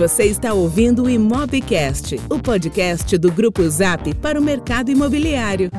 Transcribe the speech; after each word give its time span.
Você 0.00 0.24
está 0.24 0.54
ouvindo 0.54 1.02
o 1.02 1.10
Imobcast, 1.10 2.18
o 2.30 2.38
podcast 2.38 3.18
do 3.18 3.30
Grupo 3.30 3.68
Zap 3.68 4.14
para 4.14 4.40
o 4.40 4.42
mercado 4.42 4.90
imobiliário. 4.90 5.70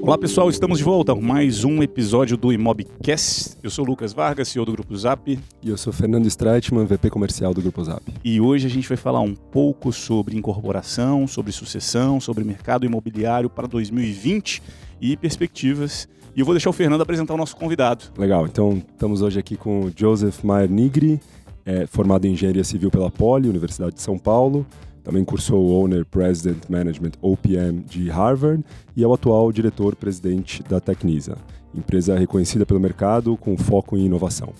Olá 0.00 0.16
pessoal, 0.16 0.48
estamos 0.48 0.78
de 0.78 0.84
volta 0.84 1.12
com 1.12 1.20
mais 1.20 1.64
um 1.64 1.82
episódio 1.82 2.36
do 2.36 2.52
Imobcast. 2.52 3.56
Eu 3.60 3.70
sou 3.70 3.84
Lucas 3.84 4.12
Vargas, 4.12 4.46
CEO 4.46 4.64
do 4.64 4.70
Grupo 4.70 4.96
Zap. 4.96 5.36
E 5.60 5.68
eu 5.68 5.76
sou 5.76 5.92
Fernando 5.92 6.26
Streitman, 6.26 6.86
VP 6.86 7.10
comercial 7.10 7.52
do 7.52 7.60
Grupo 7.60 7.82
Zap. 7.82 8.04
E 8.22 8.40
hoje 8.40 8.68
a 8.68 8.70
gente 8.70 8.88
vai 8.88 8.96
falar 8.96 9.20
um 9.20 9.34
pouco 9.34 9.92
sobre 9.92 10.36
incorporação, 10.36 11.26
sobre 11.26 11.50
sucessão, 11.50 12.20
sobre 12.20 12.44
mercado 12.44 12.86
imobiliário 12.86 13.50
para 13.50 13.66
2020 13.66 14.62
e 15.00 15.16
perspectivas 15.16 16.06
e 16.38 16.40
eu 16.40 16.46
vou 16.46 16.54
deixar 16.54 16.70
o 16.70 16.72
Fernando 16.72 17.00
apresentar 17.00 17.34
o 17.34 17.36
nosso 17.36 17.56
convidado. 17.56 18.04
Legal, 18.16 18.46
então 18.46 18.80
estamos 18.92 19.22
hoje 19.22 19.40
aqui 19.40 19.56
com 19.56 19.86
o 19.86 19.92
Joseph 19.94 20.44
Maier 20.44 20.70
Nigri, 20.70 21.20
é, 21.66 21.84
formado 21.84 22.26
em 22.26 22.32
Engenharia 22.34 22.62
Civil 22.62 22.92
pela 22.92 23.10
Poli, 23.10 23.48
Universidade 23.48 23.96
de 23.96 24.02
São 24.02 24.16
Paulo. 24.16 24.64
Também 25.02 25.24
cursou 25.24 25.60
o 25.60 25.72
Owner 25.72 26.06
President 26.06 26.62
Management 26.68 27.10
OPM 27.20 27.82
de 27.84 28.08
Harvard 28.08 28.64
e 28.96 29.02
é 29.02 29.06
o 29.06 29.12
atual 29.12 29.50
diretor-presidente 29.50 30.62
da 30.62 30.78
Tecnisa, 30.78 31.36
empresa 31.74 32.16
reconhecida 32.16 32.64
pelo 32.64 32.78
mercado 32.78 33.36
com 33.36 33.56
foco 33.56 33.96
em 33.96 34.06
inovação. 34.06 34.52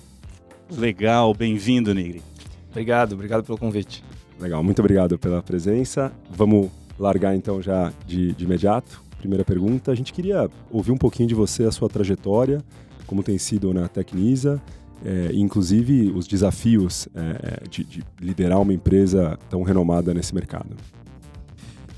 Legal, 0.69 1.33
bem-vindo, 1.33 1.95
Nigri. 1.95 2.21
Obrigado, 2.71 3.13
obrigado 3.13 3.45
pelo 3.45 3.57
convite. 3.57 4.03
Legal, 4.37 4.61
muito 4.61 4.79
obrigado 4.79 5.17
pela 5.17 5.41
presença. 5.41 6.11
Vamos 6.29 6.67
largar 6.99 7.37
então 7.37 7.61
já 7.61 7.93
de, 8.05 8.33
de 8.33 8.43
imediato 8.43 9.07
primeira 9.19 9.45
pergunta. 9.45 9.91
A 9.91 9.95
gente 9.95 10.11
queria 10.11 10.49
ouvir 10.71 10.91
um 10.91 10.97
pouquinho 10.97 11.27
de 11.27 11.35
você, 11.35 11.65
a 11.65 11.71
sua 11.71 11.87
trajetória, 11.87 12.63
como 13.05 13.21
tem 13.21 13.37
sido 13.37 13.73
na 13.73 13.87
Tecnisa, 13.87 14.61
é, 15.05 15.31
inclusive 15.33 16.11
os 16.11 16.27
desafios 16.27 17.07
é, 17.13 17.67
de, 17.69 17.83
de, 17.83 18.03
liderar 18.19 18.59
uma 18.59 18.73
empresa 18.73 19.37
tão 19.49 19.61
renomada 19.61 20.13
nesse 20.13 20.33
mercado. 20.33 20.75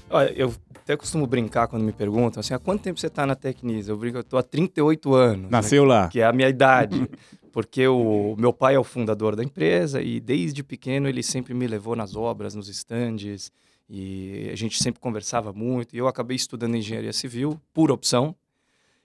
Olha, 0.10 0.32
eu 0.34 0.54
até 0.76 0.98
costumo 0.98 1.26
brincar 1.26 1.68
quando 1.68 1.84
me 1.84 1.94
perguntam 1.94 2.42
assim, 2.42 2.54
há 2.54 2.60
quanto 2.60 2.82
tempo 2.82 3.00
você 3.00 3.08
está 3.08 3.26
na 3.26 3.36
Tecnisa? 3.36 3.92
Eu 3.92 3.98
brinco, 3.98 4.18
eu 4.18 4.22
estou 4.22 4.38
há 4.38 4.44
38 4.44 5.14
anos. 5.14 5.44
Né, 5.44 5.48
Nasceu 5.50 5.84
né, 5.84 5.90
lá. 5.90 6.08
Que 6.10 6.20
é 6.20 6.26
a 6.26 6.34
minha 6.34 6.50
idade. 6.50 7.10
porque 7.52 7.88
o 7.88 8.36
meu 8.38 8.54
pai 8.54 8.76
é 8.76 8.80
o 8.80 8.84
fundador 8.84 9.36
da 9.36 9.44
empresa 9.44 10.02
e 10.02 10.20
desde 10.20 10.64
pequeno 10.64 11.08
ele 11.08 11.22
sempre 11.22 11.54
me 11.54 11.68
levou 11.68 11.96
nas 11.96 12.16
obras, 12.16 12.56
nos 12.56 12.70
estandes, 12.70 13.52
e 13.94 14.50
a 14.50 14.56
gente 14.56 14.82
sempre 14.82 15.02
conversava 15.02 15.52
muito. 15.52 15.94
E 15.94 15.98
eu 15.98 16.08
acabei 16.08 16.38
estudando 16.38 16.78
engenharia 16.78 17.12
civil 17.12 17.62
por 17.74 17.92
opção. 17.92 18.34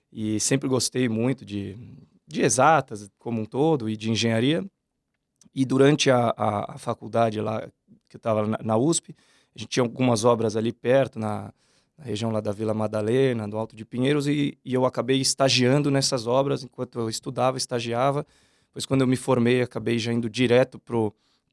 E 0.09 0.39
sempre 0.39 0.69
gostei 0.69 1.09
muito 1.09 1.43
de, 1.43 1.75
de 2.25 2.41
exatas 2.41 3.11
como 3.19 3.41
um 3.41 3.45
todo 3.45 3.89
e 3.89 3.97
de 3.97 4.09
engenharia. 4.09 4.65
E 5.53 5.65
durante 5.65 6.09
a, 6.09 6.33
a, 6.37 6.75
a 6.75 6.77
faculdade 6.77 7.41
lá, 7.41 7.67
que 8.07 8.15
eu 8.15 8.17
estava 8.17 8.47
na, 8.47 8.59
na, 8.63 8.77
USP, 8.77 9.13
a 9.53 9.59
gente 9.59 9.67
tinha 9.71 9.83
algumas 9.83 10.23
obras 10.23 10.55
ali 10.55 10.71
perto, 10.71 11.19
na, 11.19 11.53
na, 11.97 12.05
região 12.05 12.31
lá 12.31 12.39
da 12.39 12.53
Vila 12.53 12.73
Madalena, 12.73 13.45
do 13.45 13.57
Alto 13.57 13.75
de 13.75 13.83
Pinheiros, 13.83 14.25
e, 14.25 14.57
e 14.63 14.73
eu 14.73 14.85
acabei 14.85 15.19
estagiando 15.19 15.91
nessas 15.91 16.27
obras 16.27 16.63
enquanto 16.63 16.97
eu 16.97 17.09
estudava, 17.09 17.57
estagiava. 17.57 18.25
Pois 18.71 18.85
quando 18.85 19.01
eu 19.01 19.07
me 19.07 19.17
formei, 19.17 19.61
acabei 19.61 19.99
já 19.99 20.13
indo 20.13 20.29
direto 20.29 20.79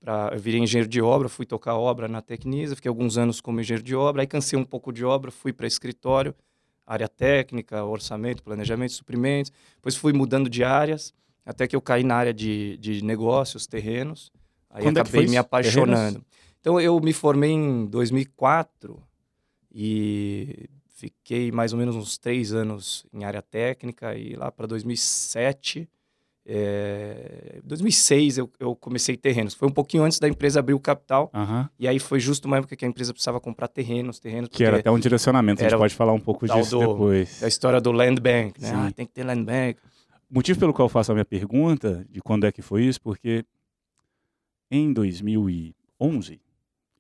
para 0.05 0.33
eu 0.35 0.39
virei 0.39 0.61
engenheiro 0.61 0.89
de 0.89 1.01
obra, 1.01 1.31
fui 1.31 1.47
tocar 1.47 1.77
obra 1.77 2.07
na 2.07 2.21
Tecnisa, 2.21 2.77
fiquei 2.77 2.91
alguns 2.91 3.17
anos 3.17 3.41
como 3.41 3.59
engenheiro 3.59 3.83
de 3.83 3.97
obra, 3.97 4.21
aí 4.21 4.27
cansei 4.27 4.59
um 4.59 4.65
pouco 4.65 4.93
de 4.93 5.03
obra, 5.03 5.31
fui 5.31 5.51
para 5.51 5.67
escritório, 5.67 6.35
área 6.87 7.09
técnica, 7.09 7.83
orçamento, 7.83 8.43
planejamento, 8.43 8.93
suprimentos, 8.93 9.51
depois 9.77 9.97
fui 9.97 10.13
mudando 10.13 10.51
de 10.51 10.63
áreas, 10.63 11.15
até 11.43 11.67
que 11.67 11.75
eu 11.75 11.81
caí 11.81 12.05
na 12.05 12.17
área 12.17 12.35
de, 12.35 12.77
de 12.77 13.03
negócios, 13.03 13.67
terrenos, 13.67 14.31
aí 14.69 14.83
Quando 14.83 14.99
é 14.99 15.01
acabei 15.01 15.25
é 15.25 15.29
me 15.31 15.37
apaixonando. 15.39 16.21
Terrenos? 16.21 16.27
Então 16.61 16.79
eu 16.79 17.01
me 17.01 17.15
formei 17.15 17.53
em 17.53 17.87
2004 17.87 19.03
e 19.75 20.69
fiquei 20.95 21.51
mais 21.51 21.73
ou 21.73 21.79
menos 21.79 21.97
uns 21.97 22.19
três 22.19 22.53
anos 22.53 23.07
em 23.11 23.25
área 23.25 23.41
técnica 23.41 24.15
e 24.15 24.37
lá 24.37 24.53
para 24.53 24.67
2007 24.67 25.89
é, 26.47 27.61
2006 27.65 28.39
eu, 28.39 28.51
eu, 28.61 28.77
comecei 28.77 29.17
terrenos. 29.17 29.55
Foi 29.55 29.67
um 29.67 29.73
pouquinho 29.73 30.03
antes 30.03 30.19
da 30.19 30.29
empresa 30.29 30.61
abrir 30.61 30.75
o 30.75 30.81
capital. 30.81 31.31
Uhum. 31.35 31.67
E 31.79 31.89
aí 31.89 31.99
foi 31.99 32.21
justo 32.21 32.47
uma 32.47 32.59
época 32.59 32.77
que 32.77 32.85
a 32.85 32.89
empresa 32.89 33.13
precisava 33.13 33.41
comprar 33.41 33.69
terrenos, 33.69 34.19
terrenos. 34.19 34.51
Que 34.51 34.63
era 34.63 34.79
até 34.79 34.91
um 34.91 34.99
direcionamento, 34.99 35.65
a 35.65 35.69
gente 35.69 35.79
pode 35.79 35.95
falar 35.95 36.13
um 36.13 36.21
pouco 36.21 36.47
disso 36.47 36.79
do, 36.79 36.81
depois. 36.81 37.43
A 37.43 37.49
história 37.49 37.81
do 37.81 37.91
land 37.93 38.21
bank, 38.21 38.61
né? 38.61 38.73
Ah, 38.75 38.93
tem 38.93 39.07
que 39.07 39.13
ter 39.13 39.25
land 39.25 39.43
bank. 39.43 39.79
Motivo 40.29 40.59
pelo 40.59 40.75
qual 40.75 40.87
eu 40.87 40.91
faço 40.91 41.13
a 41.13 41.15
minha 41.15 41.25
pergunta 41.25 42.05
de 42.11 42.21
quando 42.21 42.45
é 42.45 42.53
que 42.53 42.61
foi 42.61 42.85
isso, 42.85 43.01
porque 43.01 43.45
em 44.71 44.93
2011 44.93 46.41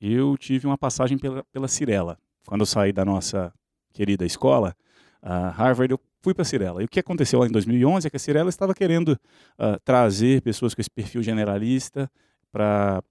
eu 0.00 0.36
tive 0.38 0.66
uma 0.66 0.78
passagem 0.78 1.18
pela, 1.18 1.44
pela 1.44 1.68
Cirela. 1.68 2.18
Quando 2.46 2.60
eu 2.60 2.66
saí 2.66 2.92
da 2.92 3.04
nossa 3.04 3.52
querida 3.92 4.24
escola, 4.24 4.74
a 5.20 5.48
Harvard, 5.50 5.92
eu 5.92 6.00
fui 6.24 6.32
para 6.32 6.40
a 6.40 6.46
Cirela. 6.46 6.80
E 6.80 6.86
o 6.86 6.88
que 6.88 6.98
aconteceu 6.98 7.38
lá 7.38 7.46
em 7.46 7.50
2011 7.50 8.06
é 8.06 8.10
que 8.10 8.16
a 8.16 8.18
Cirela 8.18 8.48
estava 8.48 8.74
querendo 8.74 9.10
uh, 9.10 9.78
trazer 9.84 10.40
pessoas 10.40 10.74
com 10.74 10.80
esse 10.80 10.90
perfil 10.90 11.22
generalista 11.22 12.10
para 12.50 13.02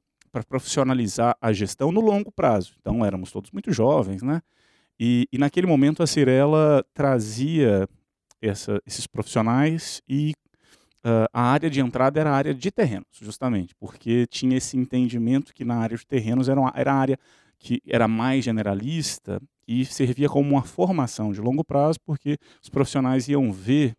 profissionalizar 0.49 1.37
a 1.39 1.53
gestão 1.53 1.91
no 1.91 2.01
longo 2.01 2.31
prazo. 2.31 2.73
Então 2.81 3.05
éramos 3.05 3.31
todos 3.31 3.51
muito 3.51 3.71
jovens, 3.71 4.23
né? 4.23 4.41
E, 4.99 5.27
e 5.31 5.37
naquele 5.37 5.67
momento 5.67 6.01
a 6.01 6.07
Cirela 6.07 6.83
trazia 6.91 7.87
essa, 8.41 8.81
esses 8.85 9.05
profissionais 9.05 10.01
e 10.09 10.33
uh, 11.05 11.29
a 11.31 11.41
área 11.43 11.69
de 11.69 11.79
entrada 11.79 12.19
era 12.19 12.31
a 12.31 12.35
área 12.35 12.53
de 12.53 12.71
terrenos, 12.71 13.07
justamente, 13.21 13.75
porque 13.75 14.25
tinha 14.25 14.57
esse 14.57 14.75
entendimento 14.75 15.53
que 15.53 15.63
na 15.63 15.75
área 15.75 15.95
de 15.95 16.05
terrenos 16.05 16.49
era, 16.49 16.59
uma, 16.59 16.73
era 16.75 16.93
a 16.93 16.95
área 16.95 17.19
que 17.59 17.79
era 17.87 18.07
mais 18.07 18.43
generalista 18.43 19.39
e 19.67 19.85
servia 19.85 20.29
como 20.29 20.49
uma 20.49 20.63
formação 20.63 21.31
de 21.31 21.41
longo 21.41 21.63
prazo, 21.63 21.99
porque 22.05 22.37
os 22.61 22.69
profissionais 22.69 23.27
iam 23.27 23.51
ver 23.51 23.95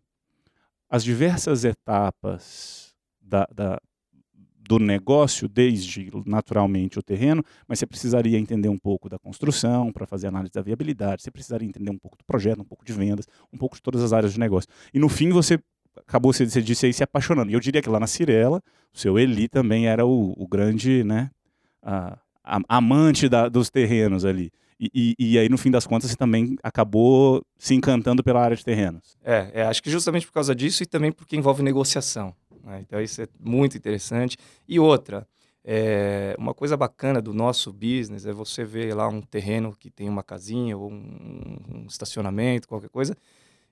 as 0.89 1.03
diversas 1.03 1.65
etapas 1.65 2.93
da, 3.19 3.47
da, 3.53 3.81
do 4.67 4.79
negócio, 4.79 5.47
desde 5.47 6.09
naturalmente 6.25 6.97
o 6.97 7.03
terreno, 7.03 7.43
mas 7.67 7.79
você 7.79 7.85
precisaria 7.85 8.37
entender 8.37 8.69
um 8.69 8.77
pouco 8.77 9.09
da 9.09 9.19
construção 9.19 9.91
para 9.91 10.05
fazer 10.05 10.27
análise 10.27 10.53
da 10.53 10.61
viabilidade, 10.61 11.21
você 11.21 11.31
precisaria 11.31 11.67
entender 11.67 11.89
um 11.89 11.97
pouco 11.97 12.17
do 12.17 12.23
projeto, 12.23 12.61
um 12.61 12.65
pouco 12.65 12.85
de 12.85 12.93
vendas, 12.93 13.27
um 13.53 13.57
pouco 13.57 13.75
de 13.75 13.81
todas 13.81 14.01
as 14.01 14.13
áreas 14.13 14.33
de 14.33 14.39
negócio. 14.39 14.69
E 14.93 14.99
no 14.99 15.09
fim 15.09 15.29
você 15.29 15.59
acabou, 15.95 16.33
você 16.33 16.45
disse 16.61 16.85
aí, 16.85 16.93
se 16.93 17.03
apaixonando. 17.03 17.51
E 17.51 17.53
eu 17.53 17.59
diria 17.59 17.81
que 17.81 17.89
lá 17.89 17.99
na 17.99 18.07
Cirela, 18.07 18.61
o 18.93 18.97
seu 18.97 19.17
Eli 19.17 19.47
também 19.47 19.87
era 19.87 20.05
o, 20.05 20.33
o 20.37 20.47
grande, 20.47 21.03
né, 21.03 21.29
a, 21.81 22.17
a, 22.43 22.59
amante 22.67 23.29
da, 23.29 23.47
dos 23.47 23.69
terrenos 23.69 24.25
ali. 24.25 24.51
E, 24.79 25.15
e, 25.17 25.39
aí, 25.39 25.47
no 25.47 25.57
fim 25.57 25.71
das 25.71 25.87
contas, 25.87 26.11
você 26.11 26.17
também 26.17 26.57
acabou 26.61 27.41
se 27.57 27.73
encantando 27.73 28.21
pela 28.21 28.41
área 28.41 28.57
de 28.57 28.63
terrenos. 28.63 29.17
É, 29.23 29.51
é 29.53 29.63
acho 29.63 29.81
que 29.81 29.89
justamente 29.89 30.25
por 30.25 30.33
causa 30.33 30.53
disso 30.53 30.83
e 30.83 30.85
também 30.85 31.11
porque 31.11 31.37
envolve 31.37 31.63
negociação. 31.63 32.35
Né? 32.63 32.81
Então, 32.85 33.01
isso 33.01 33.21
é 33.21 33.27
muito 33.39 33.77
interessante. 33.77 34.37
E 34.67 34.77
outra, 34.77 35.25
é, 35.63 36.35
uma 36.37 36.53
coisa 36.53 36.75
bacana 36.75 37.21
do 37.21 37.33
nosso 37.33 37.71
business 37.71 38.25
é 38.25 38.33
você 38.33 38.65
ver 38.65 38.93
lá 38.93 39.07
um 39.07 39.21
terreno 39.21 39.73
que 39.79 39.89
tem 39.89 40.09
uma 40.09 40.23
casinha 40.23 40.77
ou 40.77 40.91
um, 40.91 41.57
um 41.73 41.85
estacionamento, 41.87 42.67
qualquer 42.67 42.89
coisa, 42.89 43.15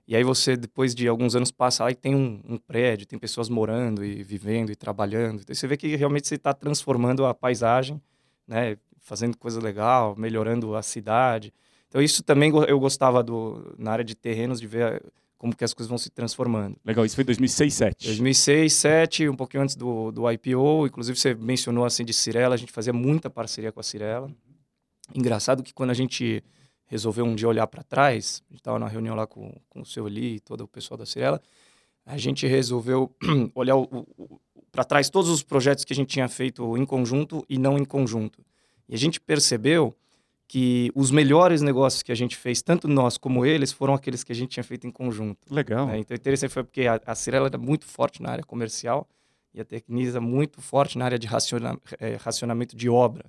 e 0.06 0.14
aí 0.14 0.22
você, 0.22 0.56
depois 0.56 0.94
de 0.94 1.08
alguns 1.08 1.34
anos, 1.34 1.50
passa 1.50 1.84
lá 1.84 1.90
e 1.90 1.94
tem 1.94 2.14
um, 2.14 2.40
um, 2.46 2.58
prédio, 2.58 3.06
tem 3.06 3.18
pessoas 3.18 3.48
morando 3.48 4.04
e 4.04 4.22
vivendo 4.22 4.70
e 4.70 4.76
trabalhando. 4.76 5.40
Então 5.40 5.54
você 5.54 5.66
vê 5.66 5.76
que 5.76 5.96
realmente 5.96 6.28
você 6.28 6.34
está 6.34 6.52
transformando 6.52 7.24
a 7.24 7.32
paisagem, 7.32 8.00
né? 8.46 8.76
Fazendo 9.04 9.36
coisa 9.36 9.60
legal, 9.60 10.16
melhorando 10.16 10.74
a 10.74 10.82
cidade. 10.82 11.52
Então 11.88 12.02
isso 12.02 12.24
também 12.24 12.50
eu 12.66 12.80
gostava 12.80 13.22
do 13.22 13.74
na 13.78 13.92
área 13.92 14.04
de 14.04 14.16
terrenos 14.16 14.60
de 14.60 14.66
ver 14.66 15.00
como 15.38 15.54
que 15.54 15.62
as 15.62 15.74
coisas 15.74 15.88
vão 15.88 15.98
se 15.98 16.10
transformando. 16.10 16.76
Legal, 16.84 17.04
isso 17.04 17.14
foi 17.14 17.22
2006, 17.22 17.78
2007. 17.78 18.06
2006, 18.06 18.56
2007, 18.56 19.28
um 19.28 19.36
pouquinho 19.36 19.62
antes 19.62 19.76
do, 19.76 20.10
do 20.10 20.28
IPO, 20.30 20.86
inclusive 20.86 21.18
você 21.18 21.34
mencionou 21.34 21.84
assim 21.84 22.04
de 22.04 22.14
Cirela, 22.14 22.54
a 22.54 22.58
gente 22.58 22.72
fazia 22.72 22.92
muita 22.94 23.28
parceria 23.28 23.70
com 23.70 23.78
a 23.78 23.82
Cirela. 23.82 24.30
Engraçado 25.14 25.62
que 25.62 25.74
quando 25.74 25.90
a 25.90 25.94
gente 25.94 26.42
resolveu 26.86 27.26
um 27.26 27.34
dia 27.34 27.46
olhar 27.46 27.66
para 27.66 27.82
trás, 27.82 28.42
a 28.48 28.52
gente 28.52 28.60
estava 28.60 28.78
na 28.78 28.88
reunião 28.88 29.14
lá 29.14 29.26
com, 29.26 29.52
com 29.68 29.82
o 29.82 29.84
seu 29.84 30.06
Eli 30.06 30.36
e 30.36 30.40
todo 30.40 30.62
o 30.62 30.68
pessoal 30.68 30.96
da 30.96 31.04
Cirela, 31.04 31.40
a 32.06 32.16
gente 32.16 32.46
resolveu 32.46 33.14
olhar 33.54 33.76
para 34.72 34.84
trás 34.84 35.10
todos 35.10 35.30
os 35.30 35.42
projetos 35.42 35.84
que 35.84 35.92
a 35.92 35.96
gente 35.96 36.08
tinha 36.08 36.28
feito 36.28 36.76
em 36.78 36.86
conjunto 36.86 37.44
e 37.50 37.58
não 37.58 37.76
em 37.76 37.84
conjunto. 37.84 38.42
E 38.88 38.94
a 38.94 38.98
gente 38.98 39.20
percebeu 39.20 39.94
que 40.46 40.92
os 40.94 41.10
melhores 41.10 41.62
negócios 41.62 42.02
que 42.02 42.12
a 42.12 42.14
gente 42.14 42.36
fez, 42.36 42.62
tanto 42.62 42.86
nós 42.86 43.16
como 43.16 43.44
eles, 43.44 43.72
foram 43.72 43.94
aqueles 43.94 44.22
que 44.22 44.32
a 44.32 44.34
gente 44.34 44.50
tinha 44.50 44.64
feito 44.64 44.86
em 44.86 44.90
conjunto. 44.90 45.38
Legal. 45.52 45.86
Né? 45.86 45.98
Então, 45.98 46.14
interessante 46.14 46.50
foi 46.50 46.62
porque 46.62 46.86
a, 46.86 47.00
a 47.06 47.14
Cirela 47.14 47.48
era 47.48 47.58
muito 47.58 47.86
forte 47.86 48.22
na 48.22 48.30
área 48.30 48.44
comercial 48.44 49.08
e 49.52 49.60
a 49.60 49.64
Tecnisa 49.64 50.20
muito 50.20 50.60
forte 50.60 50.98
na 50.98 51.04
área 51.06 51.18
de 51.18 51.26
raciona, 51.26 51.78
é, 51.98 52.16
racionamento 52.16 52.76
de 52.76 52.88
obra 52.88 53.24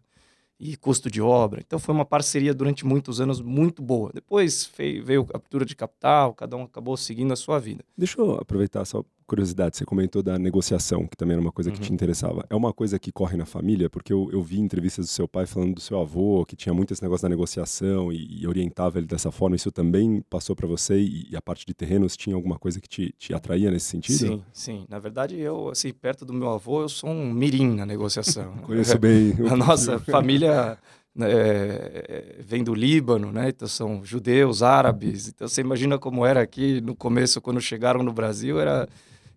e 0.59 0.75
custo 0.77 1.09
de 1.09 1.21
obra. 1.21 1.61
Então, 1.65 1.79
foi 1.79 1.93
uma 1.93 2.05
parceria 2.05 2.53
durante 2.53 2.85
muitos 2.85 3.19
anos 3.19 3.41
muito 3.41 3.81
boa. 3.81 4.11
Depois 4.13 4.69
veio, 4.77 5.27
a 5.33 5.37
abertura 5.37 5.65
de 5.65 5.75
capital, 5.75 6.33
cada 6.33 6.55
um 6.55 6.63
acabou 6.63 6.95
seguindo 6.95 7.31
a 7.33 7.35
sua 7.35 7.59
vida. 7.59 7.83
Deixa 7.97 8.19
eu 8.19 8.35
aproveitar 8.35 8.85
só 8.85 9.03
curiosidade, 9.25 9.75
você 9.77 9.85
comentou 9.85 10.21
da 10.21 10.37
negociação, 10.37 11.07
que 11.07 11.17
também 11.17 11.33
era 11.33 11.41
uma 11.41 11.51
coisa 11.51 11.71
que 11.71 11.79
Uhum. 11.79 11.83
te 11.85 11.93
interessava. 11.93 12.45
É 12.49 12.55
uma 12.55 12.71
coisa 12.71 12.97
que 12.99 13.11
corre 13.11 13.35
na 13.37 13.45
família? 13.45 13.89
Porque 13.89 14.13
eu, 14.13 14.29
eu 14.31 14.41
vi 14.41 14.59
entrevistas 14.59 15.05
do 15.07 15.09
seu 15.11 15.27
pai 15.27 15.45
falando 15.45 15.75
do 15.75 15.81
seu 15.81 15.99
avô, 15.99 16.45
que 16.45 16.55
tinha 16.55 16.73
muito 16.73 16.93
esse 16.93 17.01
negócio 17.01 17.23
da 17.23 17.29
negociação 17.29 18.11
e, 18.11 18.41
e 18.41 18.47
orientava 18.47 18.97
ele 18.97 19.07
dessa 19.07 19.31
forma. 19.31 19.55
Isso 19.55 19.71
também 19.71 20.21
passou 20.29 20.55
para 20.55 20.67
você? 20.67 20.99
E, 20.99 21.27
e 21.31 21.35
a 21.35 21.41
parte 21.41 21.65
de 21.65 21.73
terrenos 21.73 22.15
tinha 22.15 22.35
alguma 22.35 22.57
coisa 22.59 22.79
que 22.79 22.87
te, 22.87 23.13
te 23.17 23.33
atraía 23.33 23.71
nesse 23.71 23.87
sentido? 23.87 24.17
Sim, 24.17 24.43
sim. 24.53 24.85
Na 24.89 24.99
verdade, 24.99 25.37
eu, 25.39 25.69
assim, 25.69 25.91
perto 25.91 26.23
do 26.25 26.33
meu 26.33 26.49
avô, 26.49 26.81
eu 26.81 26.89
sou 26.89 27.09
um 27.09 27.31
mirim 27.33 27.75
na 27.75 27.85
negociação. 27.85 28.53
Conheço 28.63 28.97
bem. 28.99 29.33
A 29.49 29.55
nossa 29.55 29.99
família 30.05 30.77
né, 31.15 31.27
é, 31.31 32.35
vem 32.39 32.63
do 32.63 32.73
Líbano, 32.73 33.31
né? 33.31 33.49
Então 33.49 33.67
são 33.67 34.03
judeus, 34.03 34.61
árabes. 34.61 35.29
Então 35.29 35.47
você 35.47 35.61
imagina 35.61 35.97
como 35.97 36.25
era 36.25 36.41
aqui 36.41 36.81
no 36.81 36.95
começo, 36.95 37.41
quando 37.41 37.59
chegaram 37.61 38.03
no 38.03 38.11
Brasil, 38.13 38.59
era 38.59 38.87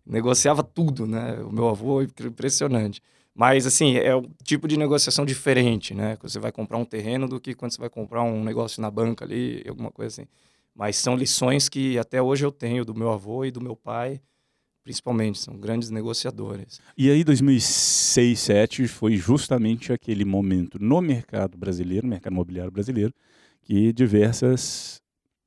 negociava 0.09 0.63
tudo, 0.63 1.07
né? 1.07 1.35
O 1.43 1.53
meu 1.53 1.69
avô, 1.69 2.03
impressionante. 2.03 3.01
Mas 3.35 3.67
assim, 3.67 3.97
é 3.97 4.17
um 4.17 4.25
tipo 4.43 4.67
de 4.67 4.77
negociação 4.77 5.25
diferente, 5.25 5.95
né? 5.95 6.17
Quando 6.17 6.31
você 6.31 6.41
vai 6.41 6.51
comprar 6.51 6.79
um 6.79 6.85
terreno 6.85 7.29
do 7.29 7.39
que 7.39 7.55
quando 7.55 7.73
você 7.73 7.81
vai 7.81 7.91
comprar 7.91 8.23
um 8.23 8.43
negócio 8.43 8.83
na 8.83 8.91
banca 8.91 9.25
ali, 9.25 9.65
alguma 9.69 9.93
coisa 9.93 10.23
assim. 10.23 10.29
Mas 10.75 10.97
são 10.97 11.17
lições 11.17 11.69
que 11.69 11.99
até 11.99 12.21
hoje 12.21 12.45
eu 12.45 12.51
tenho 12.51 12.85
do 12.85 12.95
meu 12.95 13.13
avô 13.13 13.45
e 13.45 13.51
do 13.51 13.61
meu 13.61 13.77
pai, 13.77 14.21
principalmente, 14.83 15.39
são 15.39 15.57
grandes 15.57 15.91
negociadores. 15.91 16.81
E 16.97 17.11
aí, 17.11 17.23
2006, 17.23 18.09
2007 18.19 18.89
foi 18.89 19.17
justamente 19.17 19.93
aquele 19.93 20.25
momento 20.25 20.79
no 20.81 21.01
mercado 21.01 21.57
brasileiro, 21.57 22.07
no 22.07 22.11
mercado 22.11 22.33
imobiliário 22.33 22.73
brasileiro, 22.73 23.15
que 23.63 23.93
diversas 23.93 25.01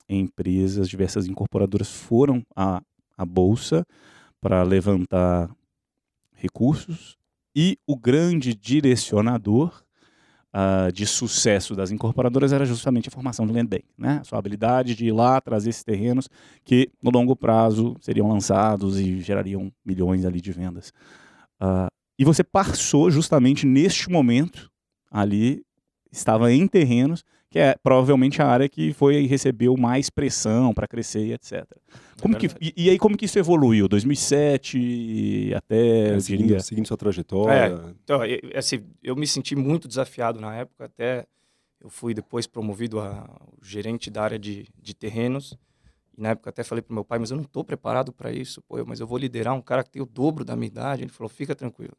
empresas, 0.07 0.88
diversas 0.88 1.28
incorporadoras 1.28 1.90
foram 1.90 2.44
à, 2.56 2.81
à 3.18 3.25
bolsa 3.25 3.86
para 4.42 4.64
levantar 4.64 5.50
recursos 6.34 7.18
e 7.56 7.78
o 7.86 7.96
grande 7.96 8.56
direcionador 8.56 9.84
ah, 10.54 10.90
de 10.92 11.06
sucesso 11.06 11.76
das 11.76 11.92
incorporadoras 11.92 12.52
era 12.52 12.66
justamente 12.66 13.08
a 13.08 13.12
formação 13.12 13.48
do 13.48 13.54
land 13.54 13.70
bank, 13.70 13.86
né? 13.98 14.20
A 14.20 14.24
sua 14.24 14.40
habilidade 14.40 14.96
de 14.96 15.06
ir 15.06 15.12
lá 15.12 15.40
trazer 15.40 15.70
esses 15.70 15.84
terrenos 15.84 16.28
que 16.66 16.92
no 17.02 17.10
longo 17.10 17.36
prazo 17.36 17.96
seriam 18.02 18.28
lançados 18.28 19.00
e 19.00 19.22
gerariam 19.22 19.72
milhões 19.86 20.26
ali 20.26 20.42
de 20.42 20.52
vendas. 20.52 20.92
Ah, 21.60 21.88
e 22.20 22.26
você 22.26 22.44
passou 22.44 23.10
justamente 23.10 23.66
neste 23.66 24.10
momento 24.10 24.70
ali, 25.10 25.64
estava 26.12 26.52
em 26.52 26.68
terrenos, 26.68 27.24
que 27.51 27.59
é 27.59 27.75
provavelmente 27.83 28.42
a 28.42 28.48
área 28.48 28.69
que 28.69 28.94
foi 28.94 29.25
recebeu 29.27 29.75
mais 29.77 30.09
pressão 30.09 30.74
para 30.74 30.88
crescer 30.88 31.25
e 31.25 31.33
etc. 31.33 31.65
Como 32.21 32.36
que, 32.38 32.48
verdade. 32.48 32.74
e, 32.75 32.86
e 32.86 32.89
aí 32.89 32.98
como 32.98 33.18
que 33.18 33.25
isso 33.25 33.38
evoluiu? 33.38 33.88
2007 33.89 35.53
até, 35.56 35.75
É, 36.09 36.15
eu 36.15 36.21
seguindo, 36.21 36.48
diria... 36.48 36.59
seguindo 36.62 36.88
sua 36.88 36.98
trajetória. 36.98 37.95
Então, 38.03 38.24
eu, 38.25 38.39
assim, 38.56 38.83
eu 39.03 39.15
me 39.15 39.27
senti 39.27 39.56
muito 39.56 39.88
desafiado 39.88 40.39
na 40.39 40.56
época, 40.56 40.86
até 40.86 41.25
eu 41.80 41.89
fui 41.89 42.13
depois 42.13 42.48
promovido 42.48 43.00
a 43.00 43.27
gerente 43.62 44.09
da 44.09 44.24
área 44.24 44.39
de, 44.39 44.65
de 44.81 44.94
terrenos. 44.94 45.57
E 46.18 46.21
na 46.21 46.30
época 46.30 46.50
até 46.50 46.63
falei 46.63 46.81
pro 46.81 46.94
meu 46.94 47.04
pai, 47.04 47.19
mas 47.19 47.31
eu 47.31 47.38
não 47.38 47.44
estou 47.44 47.63
preparado 47.63 48.13
para 48.13 48.31
isso. 48.31 48.62
Pô, 48.62 48.77
eu- 48.77 48.86
mas 48.86 49.00
eu 49.00 49.07
vou 49.07 49.18
liderar 49.18 49.54
um 49.56 49.62
cara 49.62 49.83
que 49.83 49.89
tem 49.89 50.01
o 50.01 50.06
dobro 50.06 50.45
da 50.45 50.56
minha 50.56 50.68
idade. 50.68 51.01
Ele 51.04 51.12
falou, 51.12 51.27
fica 51.30 51.54
tranquilo, 51.56 51.94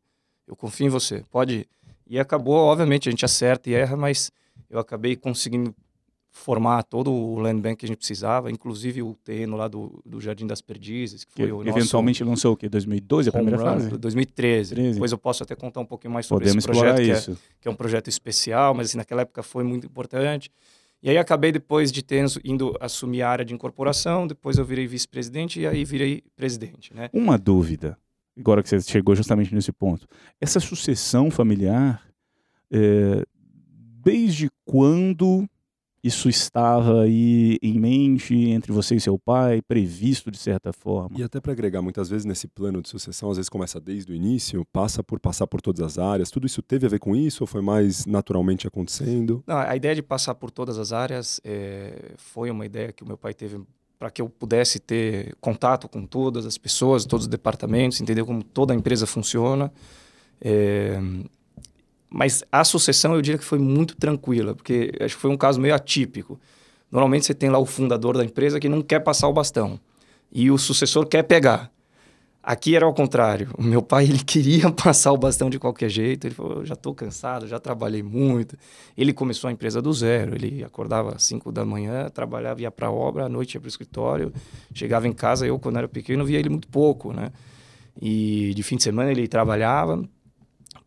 eu 0.46 0.54
confio 0.56 0.86
em 0.86 0.90
você, 0.90 1.24
pode 1.30 1.54
ir. 1.54 1.68
E 2.06 2.18
acabou, 2.18 2.54
obviamente, 2.56 3.08
a 3.08 3.12
gente 3.12 3.24
acerta 3.24 3.70
e 3.70 3.74
erra, 3.74 3.96
mas 3.96 4.30
eu 4.72 4.80
acabei 4.80 5.14
conseguindo 5.14 5.74
formar 6.32 6.82
todo 6.82 7.12
o 7.12 7.38
land 7.38 7.60
bank 7.60 7.76
que 7.76 7.84
a 7.84 7.88
gente 7.88 7.98
precisava, 7.98 8.50
inclusive 8.50 9.02
o 9.02 9.14
terreno 9.22 9.54
lá 9.54 9.68
do, 9.68 10.02
do 10.04 10.18
Jardim 10.18 10.46
das 10.46 10.62
Perdizes, 10.62 11.24
que 11.24 11.34
Que 11.34 11.42
foi 11.42 11.52
o 11.52 11.62
nosso 11.62 11.78
eventualmente 11.78 12.24
lançou 12.24 12.54
o 12.54 12.56
quê? 12.56 12.70
2012, 12.70 13.28
a 13.28 13.32
primeira 13.32 13.58
fase? 13.58 13.90
2013. 13.90 14.74
13. 14.74 14.92
Depois 14.94 15.12
eu 15.12 15.18
posso 15.18 15.42
até 15.42 15.54
contar 15.54 15.80
um 15.80 15.84
pouquinho 15.84 16.14
mais 16.14 16.24
sobre 16.24 16.46
Podemos 16.46 16.64
esse 16.64 16.72
projeto, 16.72 16.96
que 16.96 17.30
é, 17.32 17.36
que 17.60 17.68
é 17.68 17.70
um 17.70 17.74
projeto 17.74 18.08
especial, 18.08 18.72
mas 18.74 18.88
assim, 18.88 18.96
naquela 18.96 19.22
época 19.22 19.42
foi 19.42 19.62
muito 19.62 19.86
importante. 19.86 20.50
E 21.02 21.10
aí 21.10 21.18
acabei 21.18 21.52
depois 21.52 21.92
de 21.92 22.02
ter 22.02 22.24
indo 22.42 22.74
assumir 22.80 23.22
a 23.22 23.28
área 23.28 23.44
de 23.44 23.52
incorporação, 23.52 24.26
depois 24.26 24.56
eu 24.56 24.64
virei 24.64 24.86
vice-presidente 24.86 25.60
e 25.60 25.66
aí 25.66 25.84
virei 25.84 26.22
presidente, 26.34 26.94
né? 26.94 27.10
Uma 27.12 27.36
dúvida, 27.36 27.98
agora 28.38 28.62
que 28.62 28.68
você 28.70 28.80
chegou 28.80 29.14
justamente 29.14 29.54
nesse 29.54 29.72
ponto. 29.72 30.06
Essa 30.40 30.60
sucessão 30.60 31.30
familiar, 31.30 32.02
é, 32.70 33.22
desde 34.02 34.50
quando 34.64 35.48
isso 36.04 36.28
estava 36.28 37.02
aí 37.02 37.58
em 37.62 37.78
mente 37.78 38.34
entre 38.34 38.72
você 38.72 38.96
e 38.96 39.00
seu 39.00 39.16
pai, 39.16 39.62
previsto 39.62 40.30
de 40.32 40.38
certa 40.38 40.72
forma? 40.72 41.16
E 41.16 41.22
até 41.22 41.40
para 41.40 41.52
agregar, 41.52 41.80
muitas 41.80 42.08
vezes 42.08 42.24
nesse 42.24 42.48
plano 42.48 42.82
de 42.82 42.88
sucessão, 42.88 43.30
às 43.30 43.36
vezes 43.36 43.48
começa 43.48 43.78
desde 43.80 44.10
o 44.10 44.14
início, 44.14 44.66
passa 44.72 45.02
por 45.04 45.20
passar 45.20 45.46
por 45.46 45.60
todas 45.60 45.80
as 45.80 45.98
áreas. 45.98 46.30
Tudo 46.30 46.46
isso 46.46 46.60
teve 46.60 46.86
a 46.86 46.88
ver 46.88 46.98
com 46.98 47.14
isso 47.14 47.44
ou 47.44 47.46
foi 47.46 47.62
mais 47.62 48.04
naturalmente 48.04 48.66
acontecendo? 48.66 49.44
Não, 49.46 49.56
a 49.56 49.76
ideia 49.76 49.94
de 49.94 50.02
passar 50.02 50.34
por 50.34 50.50
todas 50.50 50.76
as 50.76 50.92
áreas 50.92 51.40
eh, 51.44 52.14
foi 52.16 52.50
uma 52.50 52.66
ideia 52.66 52.92
que 52.92 53.04
o 53.04 53.06
meu 53.06 53.16
pai 53.16 53.32
teve 53.32 53.60
para 53.96 54.10
que 54.10 54.20
eu 54.20 54.28
pudesse 54.28 54.80
ter 54.80 55.36
contato 55.40 55.88
com 55.88 56.04
todas 56.04 56.44
as 56.44 56.58
pessoas, 56.58 57.04
todos 57.04 57.26
os 57.26 57.30
departamentos, 57.30 58.00
entender 58.00 58.24
como 58.24 58.42
toda 58.42 58.72
a 58.72 58.76
empresa 58.76 59.06
funciona. 59.06 59.72
Eh, 60.40 60.98
mas 62.12 62.44
a 62.52 62.62
sucessão 62.62 63.14
eu 63.14 63.22
diria 63.22 63.38
que 63.38 63.44
foi 63.44 63.58
muito 63.58 63.96
tranquila, 63.96 64.54
porque 64.54 64.92
acho 65.00 65.16
que 65.16 65.20
foi 65.20 65.30
um 65.30 65.36
caso 65.36 65.58
meio 65.58 65.74
atípico. 65.74 66.38
Normalmente 66.90 67.24
você 67.24 67.32
tem 67.32 67.48
lá 67.48 67.58
o 67.58 67.64
fundador 67.64 68.18
da 68.18 68.24
empresa 68.24 68.60
que 68.60 68.68
não 68.68 68.82
quer 68.82 69.00
passar 69.00 69.28
o 69.28 69.32
bastão 69.32 69.80
e 70.30 70.50
o 70.50 70.58
sucessor 70.58 71.06
quer 71.06 71.22
pegar. 71.22 71.72
Aqui 72.42 72.76
era 72.76 72.84
ao 72.84 72.92
contrário. 72.92 73.48
O 73.56 73.62
meu 73.62 73.80
pai 73.80 74.04
ele 74.04 74.18
queria 74.18 74.68
passar 74.72 75.12
o 75.12 75.16
bastão 75.16 75.48
de 75.48 75.58
qualquer 75.58 75.88
jeito. 75.88 76.26
Ele 76.26 76.34
falou: 76.34 76.58
"Eu 76.58 76.66
já 76.66 76.74
estou 76.74 76.92
cansado, 76.94 77.46
já 77.46 77.58
trabalhei 77.58 78.02
muito. 78.02 78.58
Ele 78.98 79.12
começou 79.12 79.48
a 79.48 79.52
empresa 79.52 79.80
do 79.80 79.92
zero. 79.92 80.34
Ele 80.34 80.62
acordava 80.62 81.14
às 81.14 81.22
5 81.22 81.50
da 81.50 81.64
manhã, 81.64 82.10
trabalhava, 82.10 82.60
ia 82.60 82.70
para 82.70 82.88
a 82.88 82.90
obra, 82.90 83.26
à 83.26 83.28
noite 83.28 83.54
ia 83.54 83.60
para 83.60 83.68
o 83.68 83.70
escritório. 83.70 84.32
Chegava 84.74 85.06
em 85.06 85.12
casa, 85.12 85.46
eu, 85.46 85.58
quando 85.58 85.78
era 85.78 85.88
pequeno, 85.88 86.24
via 86.24 86.38
ele 86.38 86.48
muito 86.50 86.68
pouco. 86.68 87.12
Né? 87.12 87.30
E 88.00 88.52
de 88.54 88.62
fim 88.62 88.76
de 88.76 88.82
semana 88.82 89.10
ele 89.10 89.26
trabalhava. 89.28 90.02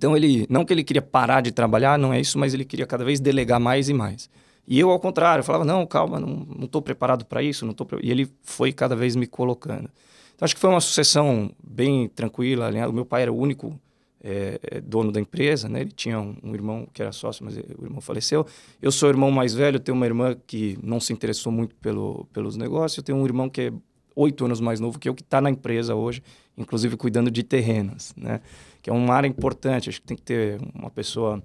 Então, 0.05 0.15
ele, 0.15 0.45
não 0.47 0.63
que 0.63 0.71
ele 0.71 0.83
queria 0.83 1.01
parar 1.01 1.41
de 1.41 1.51
trabalhar, 1.51 1.97
não 1.97 2.13
é 2.13 2.21
isso, 2.21 2.37
mas 2.37 2.53
ele 2.53 2.63
queria 2.63 2.85
cada 2.85 3.03
vez 3.03 3.19
delegar 3.19 3.59
mais 3.59 3.89
e 3.89 3.93
mais. 3.93 4.29
E 4.67 4.79
eu, 4.79 4.91
ao 4.91 4.99
contrário, 4.99 5.39
eu 5.39 5.43
falava: 5.43 5.65
não, 5.65 5.83
calma, 5.83 6.19
não 6.19 6.45
estou 6.61 6.79
preparado 6.79 7.25
para 7.25 7.41
isso. 7.41 7.65
não 7.65 7.73
tô 7.73 7.87
pre-" 7.87 8.01
E 8.03 8.11
ele 8.11 8.29
foi 8.43 8.71
cada 8.71 8.95
vez 8.95 9.15
me 9.15 9.25
colocando. 9.25 9.89
Então, 10.35 10.45
acho 10.45 10.53
que 10.53 10.61
foi 10.61 10.69
uma 10.69 10.79
sucessão 10.79 11.51
bem 11.63 12.07
tranquila. 12.07 12.67
alinhada. 12.67 12.91
O 12.91 12.93
meu 12.93 13.03
pai 13.03 13.23
era 13.23 13.33
o 13.33 13.35
único 13.35 13.79
é, 14.23 14.79
dono 14.83 15.11
da 15.11 15.19
empresa, 15.19 15.67
né? 15.67 15.81
Ele 15.81 15.91
tinha 15.91 16.19
um, 16.19 16.35
um 16.43 16.53
irmão 16.53 16.87
que 16.93 17.01
era 17.01 17.11
sócio, 17.11 17.43
mas 17.43 17.57
o 17.57 17.83
irmão 17.83 17.99
faleceu. 17.99 18.45
Eu 18.79 18.91
sou 18.91 19.09
o 19.09 19.11
irmão 19.11 19.31
mais 19.31 19.55
velho, 19.55 19.79
tenho 19.79 19.97
uma 19.97 20.05
irmã 20.05 20.37
que 20.45 20.77
não 20.83 20.99
se 20.99 21.13
interessou 21.13 21.51
muito 21.51 21.73
pelo, 21.77 22.27
pelos 22.31 22.55
negócios. 22.55 22.99
Eu 22.99 23.03
tenho 23.03 23.17
um 23.17 23.25
irmão 23.25 23.49
que 23.49 23.61
é 23.61 23.73
oito 24.15 24.45
anos 24.45 24.61
mais 24.61 24.79
novo 24.79 24.99
que 24.99 25.09
eu, 25.09 25.15
que 25.15 25.23
está 25.23 25.41
na 25.41 25.49
empresa 25.49 25.95
hoje, 25.95 26.23
inclusive 26.55 26.95
cuidando 26.95 27.29
de 27.29 27.43
terrenos, 27.43 28.13
né? 28.15 28.39
Que 28.85 28.91
é 28.91 28.93
uma 28.93 29.15
área 29.15 29.27
importante. 29.27 29.89
Acho 29.89 29.99
que 29.99 30.05
tem 30.05 30.15
que 30.15 30.21
ter 30.21 30.61
uma 30.75 30.91
pessoa, 30.91 31.41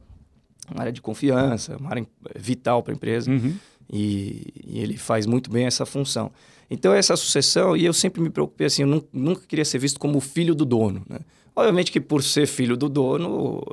uma 0.70 0.80
área 0.82 0.92
de 0.92 1.00
confiança, 1.00 1.74
uma 1.78 1.88
área 1.88 2.06
vital 2.36 2.82
para 2.82 2.92
a 2.92 2.94
empresa. 2.94 3.30
Uhum. 3.30 3.54
E, 3.90 4.52
e 4.62 4.78
ele 4.78 4.98
faz 4.98 5.24
muito 5.24 5.50
bem 5.50 5.64
essa 5.64 5.86
função. 5.86 6.30
Então, 6.70 6.92
essa 6.92 7.16
sucessão, 7.16 7.74
e 7.74 7.86
eu 7.86 7.94
sempre 7.94 8.20
me 8.20 8.28
preocupei 8.28 8.66
assim, 8.66 8.82
eu 8.82 8.88
nu- 8.88 9.08
nunca 9.10 9.40
queria 9.48 9.64
ser 9.64 9.78
visto 9.78 9.98
como 9.98 10.18
o 10.18 10.20
filho 10.20 10.54
do 10.54 10.66
dono. 10.66 11.02
Né? 11.08 11.20
Obviamente 11.56 11.90
que 11.90 11.98
por 11.98 12.22
ser 12.22 12.46
filho 12.46 12.76
do 12.76 12.90
dono, 12.90 13.64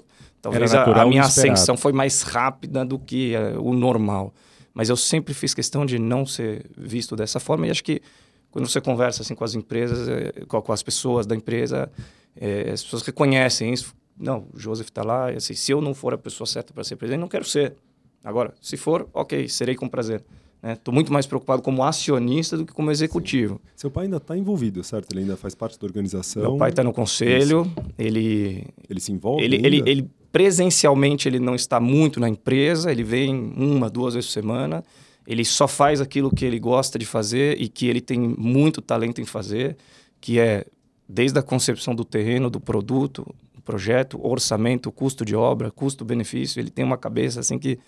talvez 0.41 0.74
a, 0.74 0.83
a 1.01 1.05
minha 1.05 1.24
ascensão 1.24 1.75
foi 1.75 1.91
mais 1.91 2.21
rápida 2.21 2.86
do 2.86 2.97
que 2.97 3.36
eh, 3.36 3.57
o 3.59 3.74
normal. 3.74 4.33
Mas 4.74 4.88
eu 4.88 4.95
sempre 4.95 5.33
fiz 5.33 5.53
questão 5.53 5.86
de 5.86 6.00
não 6.00 6.25
ser 6.25 6.65
visto 6.77 7.17
dessa 7.17 7.38
forma, 7.38 7.67
e 7.67 7.69
acho 7.69 7.83
que 7.83 8.01
quando 8.50 8.65
você 8.65 8.79
conversa 8.79 9.24
assim 9.24 9.36
com 9.36 9.43
as 9.43 9.55
empresas, 9.55 10.07
eh, 10.07 10.31
com 10.47 10.71
as 10.71 10.81
pessoas 10.81 11.27
da 11.27 11.36
empresa, 11.36 11.91
eh, 12.39 12.72
as 12.72 12.84
pessoas 12.84 13.03
reconhecem 13.03 13.74
isso. 13.74 13.96
Não, 14.17 14.48
o 14.53 14.60
Joseph 14.60 14.88
está 14.88 15.03
lá, 15.03 15.29
assim, 15.29 15.53
se 15.53 15.72
eu 15.72 15.82
não 15.82 15.94
for 15.94 16.13
a 16.13 16.17
pessoa 16.17 16.48
certa 16.48 16.74
para 16.74 16.84
ser 16.84 16.96
presidente, 16.96 17.22
não 17.22 17.27
quero 17.27 17.46
ser. 17.46 17.75
Agora, 18.24 18.53
se 18.62 18.75
for, 18.77 19.08
ok, 19.13 19.48
serei 19.48 19.75
com 19.75 19.88
prazer. 19.88 20.24
Estou 20.63 20.94
muito 20.94 21.13
mais 21.13 21.27
preocupado 21.27 21.62
como 21.62 21.84
acionista 21.84 22.58
do 22.58 22.65
que 22.65 22.74
como 22.74 22.89
executivo. 22.89 23.62
Seu 23.75 23.91
pai 23.91 24.06
ainda 24.06 24.17
está 24.17 24.36
envolvido, 24.36 24.84
certo? 24.84 25.13
Ele 25.13 25.22
ainda 25.22 25.38
faz 25.38 25.53
parte 25.53 25.79
da 25.79 25.86
organização. 25.86 26.41
Meu 26.41 26.58
pai 26.58 26.72
está 26.72 26.84
no 26.84 26.91
conselho, 26.91 27.72
ele, 27.98 28.65
Ele 28.89 29.00
se 29.00 29.12
envolve 29.12 29.44
ele, 29.44 29.56
ele, 29.58 29.84
ele 29.86 30.10
presencialmente 30.32 31.27
ele 31.27 31.39
não 31.39 31.56
está 31.56 31.79
muito 31.79 32.20
na 32.20 32.27
empresa, 32.27 32.91
ele 32.91 33.03
vem 33.03 33.53
uma, 33.56 33.89
duas 33.89 34.13
vezes 34.15 34.29
por 34.29 34.34
semana, 34.34 34.84
ele 35.25 35.46
só 35.46 35.67
faz 35.67 36.01
aquilo 36.01 36.29
que 36.34 36.46
ele 36.46 36.60
gosta 36.60 36.98
de 36.98 37.06
fazer 37.06 37.60
e 37.62 37.67
que 37.67 37.88
ele 37.88 38.01
tem 38.01 38.20
muito 38.20 38.82
talento 38.82 39.22
em 39.22 39.25
fazer, 39.25 39.77
que 40.20 40.39
é 40.39 40.65
desde 41.07 41.39
a 41.39 41.43
concepção 41.43 41.95
do 41.95 42.03
terreno, 42.03 42.49
do 42.49 42.59
produto, 42.59 43.25
do 43.55 43.61
projeto, 43.61 44.19
orçamento, 44.25 44.91
custo 44.91 45.23
de 45.23 45.35
obra, 45.35 45.71
custo-benefício, 45.71 46.59
ele 46.59 46.69
tem 46.69 46.83
uma 46.83 46.97
cabeça 46.97 47.39
assim 47.39 47.57
que 47.57 47.79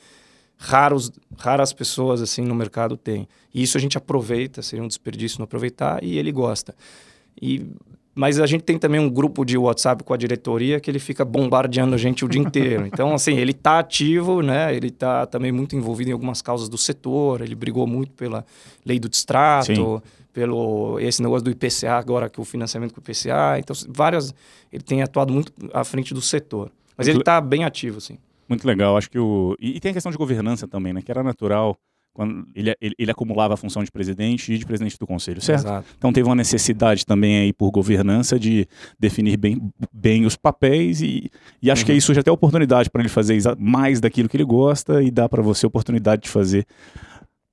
raros, 0.58 1.12
raras 1.38 1.74
pessoas 1.74 2.22
assim 2.22 2.42
no 2.42 2.56
mercado 2.56 2.96
têm. 2.96 3.28
E 3.54 3.64
isso 3.64 3.78
a 3.78 3.82
gente 3.82 3.98
aproveita, 3.98 4.62
seria 4.62 4.84
um 4.84 4.88
desperdício 4.88 5.40
não 5.40 5.46
aproveitar, 5.46 6.04
e 6.04 6.18
ele 6.18 6.32
gosta. 6.32 6.76
E 7.42 7.66
mas 8.20 8.38
a 8.38 8.46
gente 8.46 8.66
tem 8.66 8.78
também 8.78 9.00
um 9.00 9.10
grupo 9.10 9.46
de 9.46 9.58
WhatsApp 9.58 10.04
com 10.04 10.14
a 10.14 10.18
diretoria 10.18 10.78
que 10.82 10.92
ele 10.92 11.00
fica 11.00 11.24
bombardeando 11.24 11.96
a 11.96 11.98
gente 11.98 12.26
o 12.26 12.28
dia 12.28 12.42
inteiro. 12.42 12.86
Então, 12.86 13.14
assim, 13.14 13.38
ele 13.38 13.52
está 13.52 13.80
ativo, 13.80 14.42
né? 14.42 14.76
Ele 14.76 14.90
está 14.90 15.26
também 15.26 15.54
muito 15.54 15.74
envolvido 15.74 16.10
em 16.10 16.12
algumas 16.12 16.42
causas 16.42 16.68
do 16.68 16.78
setor. 16.78 17.40
Ele 17.40 17.56
brigou 17.56 17.88
muito 17.88 18.12
pela 18.12 18.46
lei 18.86 19.00
do 19.00 19.08
distrato, 19.08 19.74
Sim. 19.74 20.02
pelo 20.34 21.00
esse 21.00 21.22
negócio 21.24 21.46
do 21.46 21.50
IPCA 21.50 21.94
agora, 21.94 22.30
que 22.30 22.42
o 22.42 22.44
financiamento 22.44 22.94
com 22.94 23.00
o 23.00 23.04
IPCA. 23.04 23.58
Então, 23.58 23.74
várias... 23.88 24.36
Ele 24.70 24.84
tem 24.84 25.02
atuado 25.02 25.32
muito 25.32 25.54
à 25.74 25.86
frente 25.86 26.14
do 26.14 26.22
setor. 26.22 26.70
Mas 26.98 27.08
muito 27.08 27.16
ele 27.16 27.22
está 27.22 27.40
bem 27.40 27.64
ativo, 27.64 28.02
sim. 28.02 28.18
Muito 28.50 28.68
legal. 28.68 28.98
Acho 28.98 29.10
que 29.10 29.18
o... 29.18 29.56
E, 29.58 29.78
e 29.78 29.80
tem 29.80 29.92
a 29.92 29.94
questão 29.94 30.12
de 30.12 30.18
governança 30.18 30.68
também, 30.68 30.92
né? 30.92 31.02
Que 31.02 31.10
era 31.10 31.24
natural 31.24 31.78
ele, 32.54 32.76
ele, 32.82 32.96
ele, 32.98 33.12
acumulava 33.12 33.54
a 33.54 33.58
função 33.58 33.84
de 33.84 33.92
presidente 33.92 34.54
e 34.54 34.58
de 34.58 34.66
presidente 34.66 34.98
do 34.98 35.08
conselho, 35.08 35.42
certo? 35.42 35.62
Exato. 35.62 35.88
Então 35.98 36.12
teve 36.12 36.28
uma 36.28 36.36
necessidade 36.36 37.06
também 37.06 37.38
aí 37.38 37.54
por 37.54 37.72
governança 37.72 38.40
de 38.40 38.68
definir 39.00 39.38
bem, 39.38 39.62
bem 39.94 40.26
os 40.26 40.36
papéis 40.36 41.02
e, 41.02 41.30
e 41.62 41.72
acho 41.72 41.84
uhum. 41.84 41.86
que 41.88 41.94
isso 41.94 42.14
já 42.14 42.22
tem 42.22 42.32
a 42.32 42.34
oportunidade 42.34 42.90
para 42.90 43.02
ele 43.02 43.10
fazer 43.10 43.38
mais 43.58 44.00
daquilo 44.00 44.28
que 44.28 44.36
ele 44.36 44.44
gosta 44.44 45.02
e 45.02 45.10
dá 45.10 45.30
para 45.30 45.42
você 45.42 45.66
a 45.66 45.70
oportunidade 45.70 46.24
de 46.24 46.30
fazer 46.30 46.66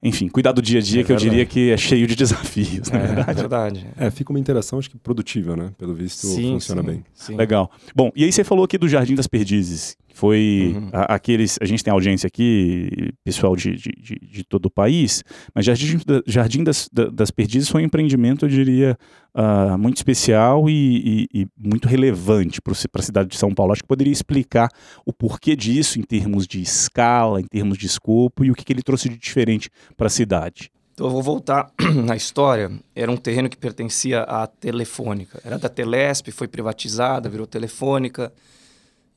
enfim, 0.02 0.28
cuidar 0.28 0.52
do 0.52 0.62
dia 0.62 0.78
a 0.78 0.82
dia, 0.82 1.00
é 1.00 1.04
que 1.04 1.10
eu 1.10 1.16
diria 1.16 1.44
que 1.44 1.70
é 1.70 1.76
cheio 1.76 2.06
de 2.06 2.14
desafios, 2.14 2.90
na 2.90 2.98
é, 2.98 3.06
verdade. 3.06 3.30
É 3.30 3.34
verdade. 3.34 3.86
É, 3.96 4.10
fica 4.10 4.30
uma 4.30 4.38
interação, 4.38 4.78
acho 4.78 4.90
que 4.90 4.98
produtiva, 4.98 5.56
né? 5.56 5.72
Pelo 5.78 5.94
visto, 5.94 6.26
sim, 6.26 6.52
funciona 6.52 6.82
sim, 6.82 6.86
bem. 6.86 7.04
Sim. 7.14 7.34
Legal. 7.34 7.70
Bom, 7.94 8.12
e 8.14 8.22
aí 8.22 8.30
você 8.30 8.44
falou 8.44 8.64
aqui 8.64 8.78
do 8.78 8.88
Jardim 8.88 9.14
das 9.14 9.26
Perdizes. 9.26 9.96
Foi 10.16 10.72
uhum. 10.74 10.88
a, 10.94 11.14
aqueles. 11.14 11.58
A 11.60 11.66
gente 11.66 11.84
tem 11.84 11.92
audiência 11.92 12.26
aqui, 12.26 13.12
pessoal 13.22 13.54
de, 13.54 13.76
de, 13.76 13.90
de, 14.00 14.18
de 14.18 14.44
todo 14.44 14.64
o 14.64 14.70
país, 14.70 15.22
mas 15.54 15.66
Jardim, 15.66 16.00
Jardim 16.26 16.64
das, 16.64 16.88
das 17.12 17.30
Perdizes 17.30 17.68
foi 17.68 17.82
um 17.82 17.84
empreendimento, 17.84 18.46
eu 18.46 18.48
diria, 18.48 18.96
uh, 19.34 19.76
muito 19.76 19.98
especial 19.98 20.70
e, 20.70 21.28
e, 21.34 21.42
e 21.42 21.46
muito 21.54 21.86
relevante 21.86 22.62
para 22.62 22.72
a 22.72 23.02
cidade 23.02 23.28
de 23.28 23.36
São 23.36 23.54
Paulo. 23.54 23.72
Acho 23.72 23.82
que 23.82 23.88
poderia 23.88 24.10
explicar 24.10 24.70
o 25.04 25.12
porquê 25.12 25.54
disso 25.54 25.98
em 25.98 26.02
termos 26.02 26.46
de 26.46 26.62
escala, 26.62 27.38
em 27.38 27.44
termos 27.44 27.76
de 27.76 27.84
escopo 27.84 28.42
e 28.42 28.50
o 28.50 28.54
que, 28.54 28.64
que 28.64 28.72
ele 28.72 28.82
trouxe 28.82 29.10
de 29.10 29.18
diferente 29.18 29.68
para 29.98 30.06
a 30.06 30.10
cidade. 30.10 30.70
Então 30.94 31.08
eu 31.08 31.12
vou 31.12 31.22
voltar 31.22 31.70
na 32.06 32.16
história. 32.16 32.72
Era 32.94 33.12
um 33.12 33.18
terreno 33.18 33.50
que 33.50 33.56
pertencia 33.58 34.22
à 34.22 34.46
Telefônica. 34.46 35.42
Era 35.44 35.58
da 35.58 35.68
Telesp, 35.68 36.30
foi 36.30 36.48
privatizada, 36.48 37.28
virou 37.28 37.46
Telefônica. 37.46 38.32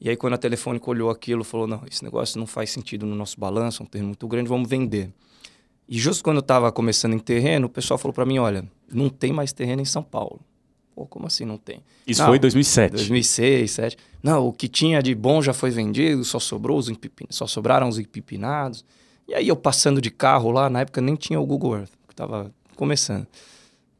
E 0.01 0.09
aí, 0.09 0.15
quando 0.15 0.33
a 0.33 0.37
Telefônica 0.37 0.89
olhou 0.89 1.09
aquilo, 1.09 1.43
falou: 1.43 1.67
não, 1.67 1.81
esse 1.89 2.03
negócio 2.03 2.39
não 2.39 2.47
faz 2.47 2.71
sentido 2.71 3.05
no 3.05 3.15
nosso 3.15 3.39
balanço, 3.39 3.83
é 3.83 3.85
um 3.85 3.87
terreno 3.87 4.07
muito 4.09 4.27
grande, 4.27 4.47
vamos 4.47 4.69
vender. 4.69 5.11
E 5.87 5.97
justo 5.97 6.23
quando 6.23 6.37
eu 6.37 6.41
estava 6.41 6.71
começando 6.71 7.13
em 7.13 7.19
terreno, 7.19 7.67
o 7.67 7.69
pessoal 7.69 7.97
falou 7.97 8.13
para 8.13 8.25
mim: 8.25 8.37
olha, 8.37 8.63
não 8.91 9.09
tem 9.09 9.33
mais 9.33 9.51
terreno 9.51 9.81
em 9.81 9.85
São 9.85 10.03
Paulo. 10.03 10.39
Pô, 10.95 11.05
como 11.05 11.27
assim 11.27 11.45
não 11.45 11.57
tem? 11.57 11.81
Isso 12.05 12.21
não, 12.21 12.27
foi 12.27 12.37
em 12.37 12.41
2007. 12.41 12.91
2006, 12.91 13.59
2007. 13.75 13.97
Não, 14.21 14.47
o 14.47 14.53
que 14.53 14.67
tinha 14.67 15.01
de 15.01 15.15
bom 15.15 15.41
já 15.41 15.53
foi 15.53 15.71
vendido, 15.71 16.23
só 16.23 16.39
sobrou 16.39 16.77
os 16.77 16.91
só 17.29 17.47
sobraram 17.47 17.87
os 17.87 17.97
empipinados. 17.97 18.85
E 19.27 19.33
aí 19.33 19.47
eu 19.47 19.55
passando 19.55 20.01
de 20.01 20.09
carro 20.09 20.51
lá, 20.51 20.69
na 20.69 20.81
época 20.81 21.01
nem 21.01 21.15
tinha 21.15 21.39
o 21.39 21.45
Google 21.45 21.77
Earth, 21.77 21.91
que 22.07 22.13
estava 22.13 22.51
começando. 22.75 23.27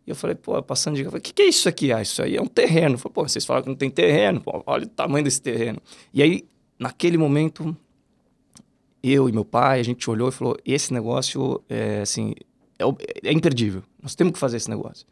E 0.10 0.12
eu 0.12 0.16
falei, 0.16 0.36
pô, 0.36 0.60
passando 0.64 0.96
de 0.96 1.08
o 1.08 1.22
que, 1.22 1.32
que 1.32 1.44
é 1.44 1.48
isso 1.48 1.70
aqui? 1.70 1.94
Ah, 1.94 2.02
isso 2.02 2.20
aí 2.24 2.36
é 2.36 2.42
um 2.42 2.48
terreno. 2.48 2.96
Eu 2.96 2.98
falei, 2.98 3.14
pô, 3.14 3.30
vocês 3.30 3.46
falaram 3.46 3.66
que 3.66 3.70
não 3.70 3.76
tem 3.76 3.92
terreno, 3.92 4.42
pô, 4.42 4.64
olha 4.66 4.86
o 4.86 4.90
tamanho 4.90 5.24
desse 5.24 5.40
terreno. 5.40 5.80
E 6.12 6.24
aí, 6.24 6.48
naquele 6.80 7.16
momento, 7.16 7.78
eu 9.04 9.30
e 9.30 9.32
meu 9.32 9.46
pai, 9.46 9.80
a 9.80 9.84
gente 9.84 10.10
olhou 10.10 10.30
e 10.30 10.32
falou, 10.32 10.58
esse 10.66 10.92
negócio, 10.92 11.64
é, 11.70 12.02
assim, 12.02 12.34
é, 12.80 13.30
é 13.30 13.32
imperdível. 13.32 13.84
Nós 14.02 14.16
temos 14.16 14.34
que 14.34 14.40
fazer 14.40 14.58
esse 14.58 14.68
negócio. 14.68 15.06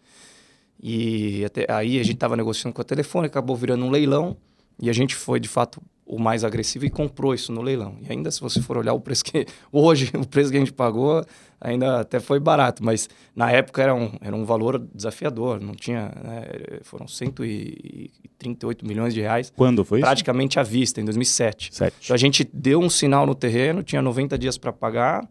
E 0.82 1.46
até 1.46 1.72
aí 1.72 2.00
a 2.00 2.04
gente 2.04 2.16
estava 2.16 2.36
negociando 2.36 2.74
com 2.74 2.82
a 2.82 2.86
telefone, 2.86 3.27
acabou 3.27 3.56
virando 3.56 3.86
um 3.86 3.92
leilão. 3.92 4.36
E 4.80 4.90
a 4.90 4.94
gente 4.94 5.16
foi, 5.16 5.40
de 5.40 5.48
fato, 5.48 5.82
o 6.08 6.18
mais 6.18 6.44
agressivo 6.44 6.86
e 6.86 6.90
comprou 6.90 7.34
isso 7.34 7.52
no 7.52 7.62
leilão. 7.62 7.98
E 8.02 8.12
ainda 8.12 8.32
se 8.32 8.40
você 8.40 8.62
for 8.62 8.78
olhar 8.78 8.94
o 8.94 9.00
preço 9.00 9.24
que 9.26 9.46
hoje 9.72 10.10
o 10.16 10.26
preço 10.26 10.50
que 10.50 10.58
a 10.58 10.60
gente 10.60 10.72
pagou 10.72 11.24
ainda 11.60 12.00
até 12.00 12.20
foi 12.20 12.40
barato, 12.40 12.84
mas 12.84 13.10
na 13.36 13.52
época 13.52 13.82
era 13.82 13.94
um, 13.94 14.12
era 14.22 14.36
um 14.36 14.46
valor 14.46 14.80
desafiador, 14.94 15.60
não 15.60 15.74
tinha, 15.74 16.14
né, 16.24 16.46
foram 16.84 17.08
138 17.08 18.86
milhões 18.86 19.14
de 19.14 19.22
reais. 19.22 19.52
Quando 19.56 19.84
foi 19.84 20.00
praticamente 20.00 20.54
isso? 20.54 20.60
à 20.60 20.64
vista, 20.64 21.02
em 21.02 21.06
2007. 21.06 21.70
Sete. 21.76 21.96
Então 22.04 22.14
a 22.14 22.18
gente 22.18 22.50
deu 22.54 22.80
um 22.80 22.90
sinal 22.90 23.26
no 23.26 23.36
terreno, 23.36 23.84
tinha 23.84 24.02
90 24.02 24.38
dias 24.38 24.58
para 24.58 24.72
pagar. 24.72 25.28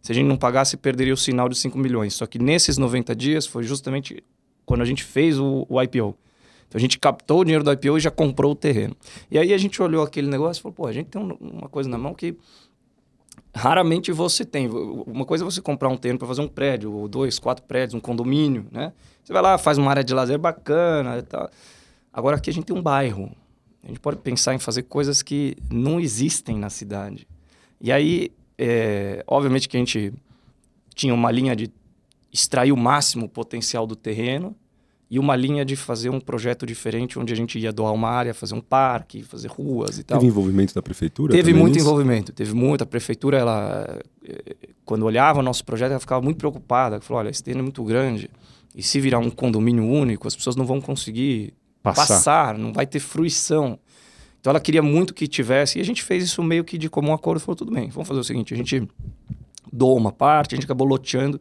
Se 0.00 0.12
a 0.12 0.14
gente 0.14 0.26
não 0.26 0.36
pagasse, 0.36 0.76
perderia 0.76 1.14
o 1.14 1.16
sinal 1.16 1.48
de 1.48 1.56
5 1.56 1.78
milhões. 1.78 2.14
Só 2.14 2.26
que 2.26 2.38
nesses 2.38 2.76
90 2.76 3.16
dias 3.16 3.46
foi 3.46 3.62
justamente 3.62 4.22
quando 4.64 4.82
a 4.82 4.84
gente 4.84 5.02
fez 5.02 5.38
o, 5.38 5.66
o 5.68 5.82
IPO. 5.82 6.16
Então 6.68 6.78
a 6.78 6.80
gente 6.80 6.98
captou 6.98 7.40
o 7.40 7.44
dinheiro 7.44 7.64
do 7.64 7.72
IPO 7.72 7.98
e 7.98 8.00
já 8.00 8.10
comprou 8.10 8.52
o 8.52 8.54
terreno. 8.54 8.96
E 9.30 9.38
aí 9.38 9.52
a 9.52 9.58
gente 9.58 9.80
olhou 9.82 10.02
aquele 10.02 10.28
negócio 10.28 10.60
e 10.60 10.62
falou, 10.62 10.74
pô, 10.74 10.86
a 10.86 10.92
gente 10.92 11.06
tem 11.06 11.20
um, 11.20 11.32
uma 11.40 11.68
coisa 11.68 11.88
na 11.88 11.98
mão 11.98 12.14
que 12.14 12.36
raramente 13.54 14.10
você 14.12 14.44
tem. 14.44 14.68
Uma 14.68 15.24
coisa 15.24 15.44
é 15.44 15.46
você 15.46 15.60
comprar 15.60 15.88
um 15.88 15.96
terreno 15.96 16.18
para 16.18 16.28
fazer 16.28 16.42
um 16.42 16.48
prédio, 16.48 16.92
ou 16.92 17.08
dois, 17.08 17.38
quatro 17.38 17.64
prédios, 17.64 17.94
um 17.94 18.00
condomínio, 18.00 18.66
né? 18.70 18.92
Você 19.22 19.32
vai 19.32 19.40
lá, 19.40 19.56
faz 19.56 19.78
uma 19.78 19.90
área 19.90 20.04
de 20.04 20.12
lazer 20.12 20.38
bacana 20.38 21.18
e 21.18 21.22
tal. 21.22 21.48
Agora 22.12 22.36
aqui 22.36 22.50
a 22.50 22.52
gente 22.52 22.64
tem 22.64 22.76
um 22.76 22.82
bairro. 22.82 23.30
A 23.82 23.88
gente 23.88 24.00
pode 24.00 24.18
pensar 24.18 24.54
em 24.54 24.58
fazer 24.58 24.84
coisas 24.84 25.22
que 25.22 25.56
não 25.70 26.00
existem 26.00 26.58
na 26.58 26.70
cidade. 26.70 27.26
E 27.80 27.92
aí, 27.92 28.32
é, 28.56 29.22
obviamente 29.26 29.68
que 29.68 29.76
a 29.76 29.80
gente 29.80 30.12
tinha 30.94 31.12
uma 31.12 31.30
linha 31.30 31.54
de 31.54 31.70
extrair 32.32 32.72
o 32.72 32.76
máximo 32.76 33.28
potencial 33.28 33.86
do 33.86 33.94
terreno, 33.94 34.56
e 35.14 35.18
uma 35.20 35.36
linha 35.36 35.64
de 35.64 35.76
fazer 35.76 36.10
um 36.10 36.18
projeto 36.18 36.66
diferente, 36.66 37.20
onde 37.20 37.32
a 37.32 37.36
gente 37.36 37.56
ia 37.56 37.72
doar 37.72 37.92
uma 37.92 38.08
área, 38.08 38.34
fazer 38.34 38.56
um 38.56 38.60
parque, 38.60 39.22
fazer 39.22 39.46
ruas 39.46 39.96
e 39.96 40.02
tal. 40.02 40.18
Teve 40.18 40.28
envolvimento 40.28 40.74
da 40.74 40.82
prefeitura? 40.82 41.32
Teve 41.32 41.54
muito 41.54 41.74
nisso? 41.74 41.86
envolvimento, 41.86 42.32
teve 42.32 42.52
muito. 42.52 42.82
A 42.82 42.86
prefeitura, 42.86 43.38
ela, 43.38 44.02
quando 44.84 45.04
olhava 45.04 45.38
o 45.38 45.42
nosso 45.42 45.64
projeto, 45.64 45.92
ela 45.92 46.00
ficava 46.00 46.20
muito 46.20 46.38
preocupada. 46.38 47.00
Falou: 47.00 47.20
olha, 47.20 47.28
esse 47.28 47.44
terreno 47.44 47.60
é 47.60 47.62
muito 47.62 47.84
grande, 47.84 48.28
e 48.74 48.82
se 48.82 48.98
virar 48.98 49.20
um 49.20 49.30
condomínio 49.30 49.84
único, 49.84 50.26
as 50.26 50.34
pessoas 50.34 50.56
não 50.56 50.66
vão 50.66 50.80
conseguir 50.80 51.54
passar, 51.80 52.08
passar 52.08 52.58
não 52.58 52.72
vai 52.72 52.84
ter 52.84 52.98
fruição. 52.98 53.78
Então 54.40 54.50
ela 54.50 54.58
queria 54.58 54.82
muito 54.82 55.14
que 55.14 55.28
tivesse, 55.28 55.78
e 55.78 55.80
a 55.80 55.84
gente 55.84 56.02
fez 56.02 56.24
isso 56.24 56.42
meio 56.42 56.64
que 56.64 56.76
de 56.76 56.90
comum 56.90 57.12
acordo. 57.12 57.38
Falou: 57.38 57.54
tudo 57.54 57.70
bem, 57.70 57.88
vamos 57.88 58.08
fazer 58.08 58.18
o 58.18 58.24
seguinte: 58.24 58.52
a 58.52 58.56
gente 58.56 58.82
doou 59.72 59.96
uma 59.96 60.10
parte, 60.10 60.54
a 60.54 60.56
gente 60.56 60.64
acabou 60.64 60.88
loteando 60.88 61.40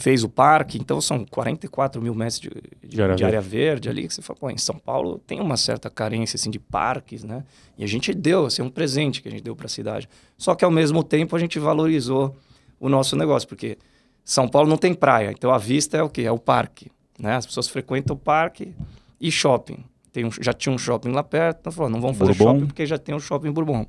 fez 0.00 0.24
o 0.24 0.28
parque, 0.28 0.78
então 0.78 0.98
são 0.98 1.26
44 1.26 2.00
mil 2.00 2.14
metros 2.14 2.40
de, 2.40 2.48
de, 2.48 2.88
de, 2.88 3.02
área, 3.02 3.14
de 3.14 3.24
área, 3.24 3.40
verde 3.40 3.88
ali, 3.88 4.08
que 4.08 4.14
você 4.14 4.22
fala, 4.22 4.38
pô, 4.38 4.50
em 4.50 4.56
São 4.56 4.76
Paulo 4.76 5.20
tem 5.26 5.40
uma 5.40 5.58
certa 5.58 5.90
carência, 5.90 6.36
assim, 6.36 6.50
de 6.50 6.58
parques, 6.58 7.22
né? 7.22 7.44
E 7.76 7.84
a 7.84 7.86
gente 7.86 8.14
deu, 8.14 8.46
assim, 8.46 8.62
um 8.62 8.70
presente 8.70 9.20
que 9.20 9.28
a 9.28 9.30
gente 9.30 9.42
deu 9.42 9.54
para 9.54 9.66
a 9.66 9.68
cidade. 9.68 10.08
Só 10.38 10.54
que, 10.54 10.64
ao 10.64 10.70
mesmo 10.70 11.04
tempo, 11.04 11.36
a 11.36 11.38
gente 11.38 11.58
valorizou 11.58 12.34
o 12.78 12.88
nosso 12.88 13.14
negócio, 13.14 13.46
porque 13.46 13.76
São 14.24 14.48
Paulo 14.48 14.68
não 14.68 14.78
tem 14.78 14.94
praia, 14.94 15.30
então 15.32 15.50
a 15.50 15.58
vista 15.58 15.98
é 15.98 16.02
o 16.02 16.08
quê? 16.08 16.22
É 16.22 16.32
o 16.32 16.38
parque, 16.38 16.90
né? 17.18 17.36
As 17.36 17.44
pessoas 17.44 17.68
frequentam 17.68 18.16
o 18.16 18.18
parque 18.18 18.74
e 19.20 19.30
shopping. 19.30 19.84
Tem 20.10 20.24
um, 20.24 20.30
já 20.40 20.54
tinha 20.54 20.74
um 20.74 20.78
shopping 20.78 21.10
lá 21.10 21.22
perto, 21.22 21.58
então 21.60 21.72
falou, 21.72 21.90
não 21.90 22.00
vamos 22.00 22.16
fazer 22.16 22.34
Bourbon. 22.34 22.54
shopping 22.54 22.66
porque 22.68 22.86
já 22.86 22.96
tem 22.96 23.14
um 23.14 23.20
shopping 23.20 23.52
Bourbon. 23.52 23.86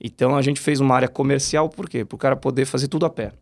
Então, 0.00 0.36
a 0.36 0.42
gente 0.42 0.60
fez 0.60 0.80
uma 0.80 0.94
área 0.94 1.08
comercial, 1.08 1.68
por 1.68 1.88
quê? 1.88 2.04
Para 2.04 2.16
o 2.16 2.18
cara 2.18 2.36
poder 2.36 2.66
fazer 2.66 2.88
tudo 2.88 3.06
a 3.06 3.10
pé. 3.10 3.32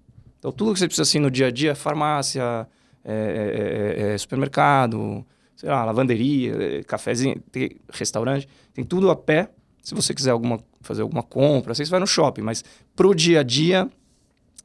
Então, 0.45 0.53
tudo 0.53 0.75
que 0.75 0.79
você 0.79 0.87
precisa 0.87 1.05
assim 1.05 1.19
no 1.19 1.31
dia 1.31 1.47
a 1.47 1.51
dia, 1.51 1.75
farmácia, 1.75 2.69
é, 3.03 3.97
é, 3.97 4.13
é, 4.13 4.19
supermercado, 4.19 5.25
sei 5.57 5.71
lá, 5.71 5.83
lavanderia, 5.87 6.85
cafezinho, 6.85 7.41
tem 7.51 7.71
restaurante, 7.91 8.47
tem 8.75 8.85
tudo 8.85 9.11
a 9.11 9.17
pé. 9.17 9.49
Se 9.83 9.95
você 9.95 10.13
quiser 10.13 10.33
alguma, 10.33 10.61
fazer 10.83 11.01
alguma 11.01 11.23
compra, 11.23 11.75
você 11.75 11.83
vai 11.87 11.99
no 11.99 12.07
shopping, 12.07 12.43
mas 12.43 12.63
pro 12.95 13.15
dia 13.15 13.41
a 13.41 13.43
dia, 13.43 13.89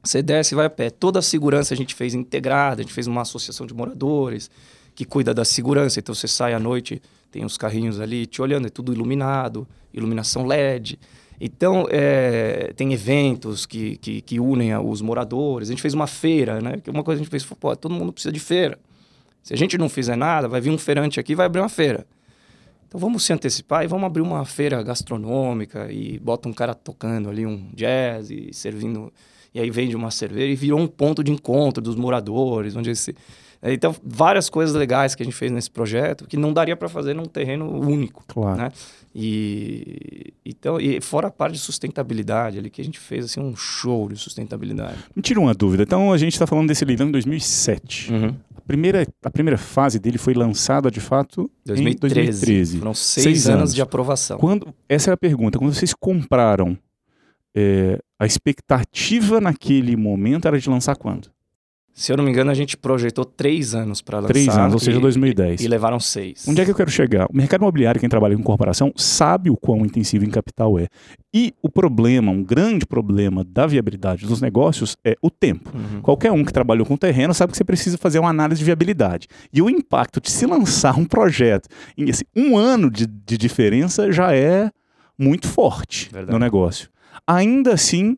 você 0.04 0.22
desce 0.22 0.54
e 0.54 0.56
vai 0.56 0.66
a 0.66 0.70
pé. 0.70 0.90
Toda 0.90 1.20
a 1.20 1.22
segurança 1.22 1.72
a 1.72 1.76
gente 1.78 1.94
fez 1.94 2.12
integrada, 2.12 2.82
a 2.82 2.84
gente 2.84 2.92
fez 2.92 3.06
uma 3.06 3.22
associação 3.22 3.66
de 3.66 3.72
moradores 3.72 4.50
que 4.94 5.06
cuida 5.06 5.32
da 5.32 5.46
segurança. 5.46 5.98
Então 5.98 6.14
você 6.14 6.28
sai 6.28 6.52
à 6.52 6.60
noite, 6.60 7.00
tem 7.30 7.42
os 7.42 7.56
carrinhos 7.56 7.98
ali 7.98 8.26
te 8.26 8.42
olhando, 8.42 8.66
é 8.66 8.70
tudo 8.70 8.92
iluminado, 8.92 9.66
iluminação 9.94 10.44
LED. 10.44 11.00
Então, 11.40 11.86
é, 11.90 12.70
tem 12.76 12.92
eventos 12.92 13.64
que, 13.64 13.96
que, 13.96 14.20
que, 14.20 14.38
unem 14.38 14.76
os 14.76 15.00
moradores. 15.00 15.68
A 15.68 15.72
gente 15.72 15.80
fez 15.80 15.94
uma 15.94 16.06
feira, 16.06 16.60
né? 16.60 16.76
Que 16.84 16.90
uma 16.90 17.02
coisa 17.02 17.18
a 17.18 17.24
gente 17.24 17.30
fez, 17.30 17.44
pô, 17.44 17.74
todo 17.74 17.92
mundo 17.92 18.12
precisa 18.12 18.30
de 18.30 18.38
feira. 18.38 18.78
Se 19.42 19.54
a 19.54 19.56
gente 19.56 19.78
não 19.78 19.88
fizer 19.88 20.16
nada, 20.16 20.46
vai 20.46 20.60
vir 20.60 20.68
um 20.70 20.76
feirante 20.76 21.18
aqui 21.18 21.32
e 21.32 21.34
vai 21.34 21.46
abrir 21.46 21.60
uma 21.60 21.70
feira. 21.70 22.06
Então, 22.86 23.00
vamos 23.00 23.24
se 23.24 23.32
antecipar 23.32 23.84
e 23.84 23.86
vamos 23.86 24.04
abrir 24.04 24.20
uma 24.20 24.44
feira 24.44 24.82
gastronômica 24.82 25.90
e 25.90 26.18
bota 26.18 26.46
um 26.46 26.52
cara 26.52 26.74
tocando 26.74 27.30
ali 27.30 27.46
um 27.46 27.70
jazz 27.74 28.30
e 28.30 28.52
servindo... 28.52 29.10
E 29.52 29.58
aí 29.58 29.68
vende 29.68 29.96
uma 29.96 30.12
cerveja 30.12 30.52
e 30.52 30.54
virou 30.54 30.78
um 30.78 30.86
ponto 30.86 31.24
de 31.24 31.32
encontro 31.32 31.82
dos 31.82 31.96
moradores, 31.96 32.76
onde 32.76 32.90
esse... 32.90 33.16
Então, 33.62 33.94
várias 34.02 34.48
coisas 34.48 34.74
legais 34.74 35.14
que 35.14 35.22
a 35.22 35.24
gente 35.24 35.36
fez 35.36 35.50
nesse 35.50 35.70
projeto 35.70 36.26
que 36.26 36.36
não 36.36 36.52
daria 36.52 36.76
para 36.76 36.88
fazer 36.88 37.14
num 37.14 37.26
terreno 37.26 37.68
único. 37.68 38.24
Claro. 38.26 38.56
Né? 38.56 38.72
E, 39.14 40.32
então, 40.44 40.80
e 40.80 41.00
fora 41.00 41.28
a 41.28 41.30
parte 41.30 41.54
de 41.54 41.58
sustentabilidade 41.58 42.58
ali, 42.58 42.70
que 42.70 42.80
a 42.80 42.84
gente 42.84 42.98
fez 42.98 43.24
assim, 43.24 43.40
um 43.40 43.56
show 43.56 44.08
de 44.08 44.16
sustentabilidade. 44.16 44.98
Me 45.14 45.22
tira 45.22 45.40
uma 45.40 45.52
dúvida. 45.52 45.82
Então, 45.82 46.12
a 46.12 46.18
gente 46.18 46.32
está 46.32 46.46
falando 46.46 46.68
desse 46.68 46.84
leilão 46.84 47.08
em 47.08 47.12
2007. 47.12 48.12
Uhum. 48.12 48.34
A 48.56 48.60
primeira, 48.60 49.06
a 49.24 49.30
primeira 49.30 49.58
fase 49.58 49.98
dele 49.98 50.16
foi 50.18 50.32
lançada, 50.34 50.90
de 50.90 51.00
fato, 51.00 51.50
2013. 51.66 51.90
em 51.90 52.24
2013. 52.24 52.78
Foram 52.78 52.94
seis, 52.94 53.24
Seis 53.24 53.46
anos, 53.48 53.58
anos. 53.60 53.74
de 53.74 53.82
aprovação. 53.82 54.38
Quando, 54.38 54.72
essa 54.88 55.10
é 55.10 55.14
a 55.14 55.16
pergunta. 55.16 55.58
Quando 55.58 55.74
vocês 55.74 55.92
compraram, 55.92 56.78
é, 57.54 57.98
a 58.18 58.26
expectativa 58.26 59.40
naquele 59.40 59.96
momento 59.96 60.46
era 60.46 60.58
de 60.58 60.70
lançar 60.70 60.94
quando? 60.96 61.30
Se 61.92 62.12
eu 62.12 62.16
não 62.16 62.24
me 62.24 62.30
engano, 62.30 62.50
a 62.50 62.54
gente 62.54 62.76
projetou 62.76 63.24
três 63.24 63.74
anos 63.74 64.00
para 64.00 64.18
lançar. 64.18 64.32
Três 64.32 64.48
anos, 64.48 64.74
ou 64.74 64.78
seja, 64.80 64.98
e- 64.98 65.00
2010. 65.00 65.60
E 65.60 65.68
levaram 65.68 66.00
seis. 66.00 66.46
Onde 66.48 66.60
é 66.60 66.64
que 66.64 66.70
eu 66.70 66.74
quero 66.74 66.90
chegar? 66.90 67.26
O 67.30 67.36
mercado 67.36 67.60
imobiliário, 67.60 68.00
quem 68.00 68.08
trabalha 68.08 68.36
com 68.36 68.42
corporação, 68.42 68.92
sabe 68.96 69.50
o 69.50 69.56
quão 69.56 69.84
intensivo 69.84 70.24
em 70.24 70.30
capital 70.30 70.78
é. 70.78 70.86
E 71.34 71.52
o 71.62 71.68
problema, 71.68 72.32
um 72.32 72.42
grande 72.42 72.86
problema 72.86 73.44
da 73.44 73.66
viabilidade 73.66 74.26
dos 74.26 74.40
negócios 74.40 74.96
é 75.04 75.16
o 75.20 75.30
tempo. 75.30 75.70
Uhum. 75.76 76.00
Qualquer 76.00 76.32
um 76.32 76.44
que 76.44 76.52
trabalhou 76.52 76.86
com 76.86 76.96
terreno 76.96 77.34
sabe 77.34 77.52
que 77.52 77.58
você 77.58 77.64
precisa 77.64 77.98
fazer 77.98 78.18
uma 78.18 78.30
análise 78.30 78.60
de 78.60 78.64
viabilidade. 78.64 79.28
E 79.52 79.60
o 79.60 79.68
impacto 79.68 80.20
de 80.20 80.30
se 80.30 80.46
lançar 80.46 80.98
um 80.98 81.04
projeto 81.04 81.68
em 81.98 82.08
assim, 82.08 82.24
um 82.34 82.56
ano 82.56 82.90
de, 82.90 83.06
de 83.06 83.36
diferença 83.36 84.10
já 84.10 84.34
é 84.34 84.70
muito 85.18 85.46
forte 85.48 86.08
Verdade. 86.10 86.32
no 86.32 86.38
negócio. 86.38 86.88
Ainda 87.26 87.74
assim, 87.74 88.16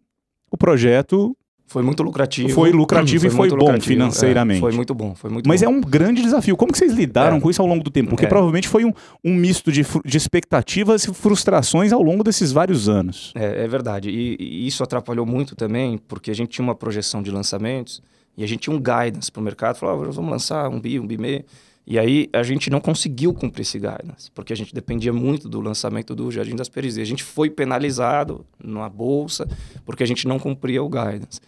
o 0.51 0.57
projeto. 0.57 1.37
Foi 1.73 1.83
muito 1.83 2.03
lucrativo. 2.03 2.49
Foi 2.51 2.71
lucrativo 2.71 3.27
e 3.27 3.31
foi 3.31 3.39
muito 3.49 3.57
bom 3.57 3.65
lucrativo, 3.67 3.87
financeiramente. 3.87 4.59
é, 4.59 4.61
foi 4.61 4.73
muito 4.73 4.95
bom, 4.95 5.15
foi 5.15 5.31
muito 5.31 5.49
Mas 5.49 5.63
bom. 5.63 5.67
é 5.67 5.71
um 5.71 5.81
grande 5.81 6.21
desafio. 6.23 6.57
Como 6.57 6.71
que 6.71 6.79
vocês 6.79 6.93
lidaram 6.93 7.39
É. 7.39 7.41
com 7.41 7.49
isso 7.51 7.63
ao 7.63 7.67
longo 7.69 7.83
do 7.83 7.91
tempo? 7.91 8.11
Porque 8.11 8.27
É. 8.27 8.29
provavelmente 8.29 8.69
foi 8.69 8.85
um, 8.85 8.93
um 9.25 9.35
misto 9.35 9.73
de, 9.73 9.83
de 10.05 10.17
expectativas 10.19 11.05
e 11.05 11.15
frustrações 11.15 11.93
ao 11.93 12.03
longo 12.03 12.23
desses 12.23 12.53
vários 12.53 12.89
anos. 12.89 13.33
É, 13.35 13.65
é 13.65 13.69
verdade. 13.69 14.11
E, 14.11 14.37
e 14.39 14.67
isso 14.67 14.83
atrapalhou 14.85 15.25
muito 15.25 15.57
também, 15.57 15.99
porque 16.07 16.31
a 16.31 16.35
gente 16.35 16.51
tinha 16.51 16.65
uma 16.65 16.75
projeção 16.75 17.23
de 17.23 17.31
lançamentos 17.31 18.03
e 18.37 18.45
a 18.45 18.47
gente 18.47 18.61
tinha 18.61 18.77
um 18.77 18.79
guidance 18.79 19.33
para 19.33 19.41
o 19.41 19.43
mercado. 19.45 19.77
Falava, 19.77 20.05
"Ah, 20.07 20.11
vamos 20.11 20.31
lançar 20.31 20.69
um 20.69 20.79
bi, 20.79 21.01
um 21.01 21.07
bi 21.07 21.17
meio. 21.17 21.43
E 21.85 21.99
aí 21.99 22.29
a 22.33 22.45
gente 22.45 22.71
não 22.71 22.79
conseguiu 22.81 23.35
cumprir 23.35 23.63
esse 23.63 23.77
guidance, 23.77 24.31
porque 24.33 24.53
a 24.53 24.57
gente 24.57 24.73
dependia 24.73 25.13
muito 25.13 25.49
do 25.49 25.61
lançamento 25.61 26.15
do 26.15 26.31
Jardim 26.31 26.55
das 26.55 26.69
Perizes. 26.69 27.03
A 27.03 27.05
gente 27.05 27.25
foi 27.25 27.51
penalizado 27.51 28.47
na 28.63 28.89
bolsa 28.89 29.49
porque 29.85 30.03
a 30.05 30.07
gente 30.07 30.29
não 30.29 30.39
cumpria 30.39 30.81
o 30.81 30.89
guidance. 30.89 31.41